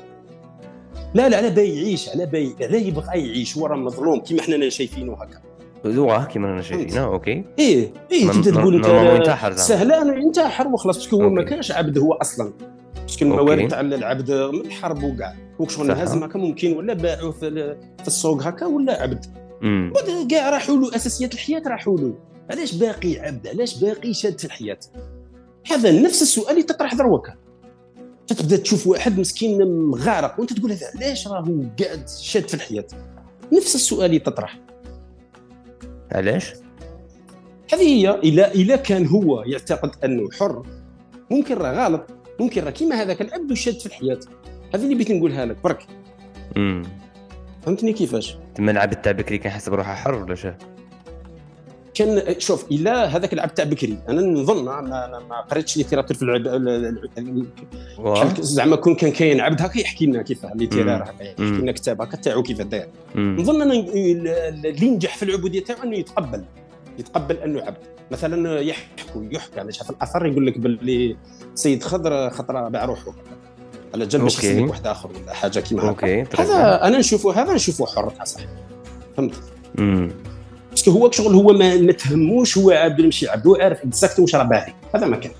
[1.14, 4.70] لا لا على باي يعيش على باي على يبغى يعيش هو راه مظلوم كيما حنا
[4.70, 5.42] شايفينه هكا.
[5.86, 7.46] هو كيما رانا شايفينه OK.
[7.60, 11.98] إيه إيه تبدا تقول أنت سهلة أنا ينتحر وخلاص parce que هو ما كانش عبد
[11.98, 12.54] هو أصلا.
[13.02, 17.32] parce que الموارد تاع العبد من الحرب وكاع هو شغل هازم هكا ممكن ولا باعوه
[17.32, 19.26] في السوق هكا ولا عبد.
[20.30, 22.14] كاع راحوا له أساسيات الحياة راحوا له.
[22.52, 24.80] علاش باقي عبد؟ علاش باقي شاد في الحياة؟
[25.72, 27.34] هذا نفس السؤال اللي تطرح دروكا
[28.28, 32.86] تبدا تشوف واحد مسكين مغارق وانت تقول هذا علاش راهو قاعد شاد في الحياة
[33.54, 34.60] نفس السؤال اللي تطرح
[36.12, 36.54] علاش؟
[37.74, 40.64] هذه هي إلى إلى كان هو يعتقد أنه حر
[41.32, 42.08] ممكن راه غلط
[42.40, 44.20] ممكن راه كيما هذاك العبد شاد في الحياة
[44.76, 45.88] هذه اللي بغيت نقولها لك برك.
[46.58, 46.84] امم
[47.66, 50.58] فهمتني كيفاش؟ تما العبد تاع بكري كان حسب روحه حر ولا شاه
[51.94, 53.98] كان شوف إلا هذاك العبد تاع بكري.
[54.10, 54.82] أنا نظن ما,
[55.30, 56.44] ما قريتش littérature في العب
[58.40, 62.18] زعما كون كان كاين عبد هكا يحكي لنا كيف littéraire هكا يحكي لنا كتاب هكا
[62.18, 66.44] تاعو كيف داير نظن أنا اللي ينجح في العبودية تاعو إنه يتقبل
[67.00, 67.78] يتقبل أنه عبد.
[68.12, 71.18] مثلا يحكوا يحكى على في الأثر يقول لك باللي
[71.56, 73.14] سيد خضر خطره باع روحه.
[73.94, 76.26] على جنب باش يسلك واحد آخر ولا حاجة كيما هكا.
[76.40, 78.42] هذا أنا نشوفه هذا نشوفه حر صح
[79.18, 79.34] فهمت؟
[80.74, 84.36] parce que هو شغل هو ما, تهموش هو عبد ماشي عبد هو عارف exact واش
[84.36, 84.74] راه باغي.
[84.96, 85.32] هذا ما كان.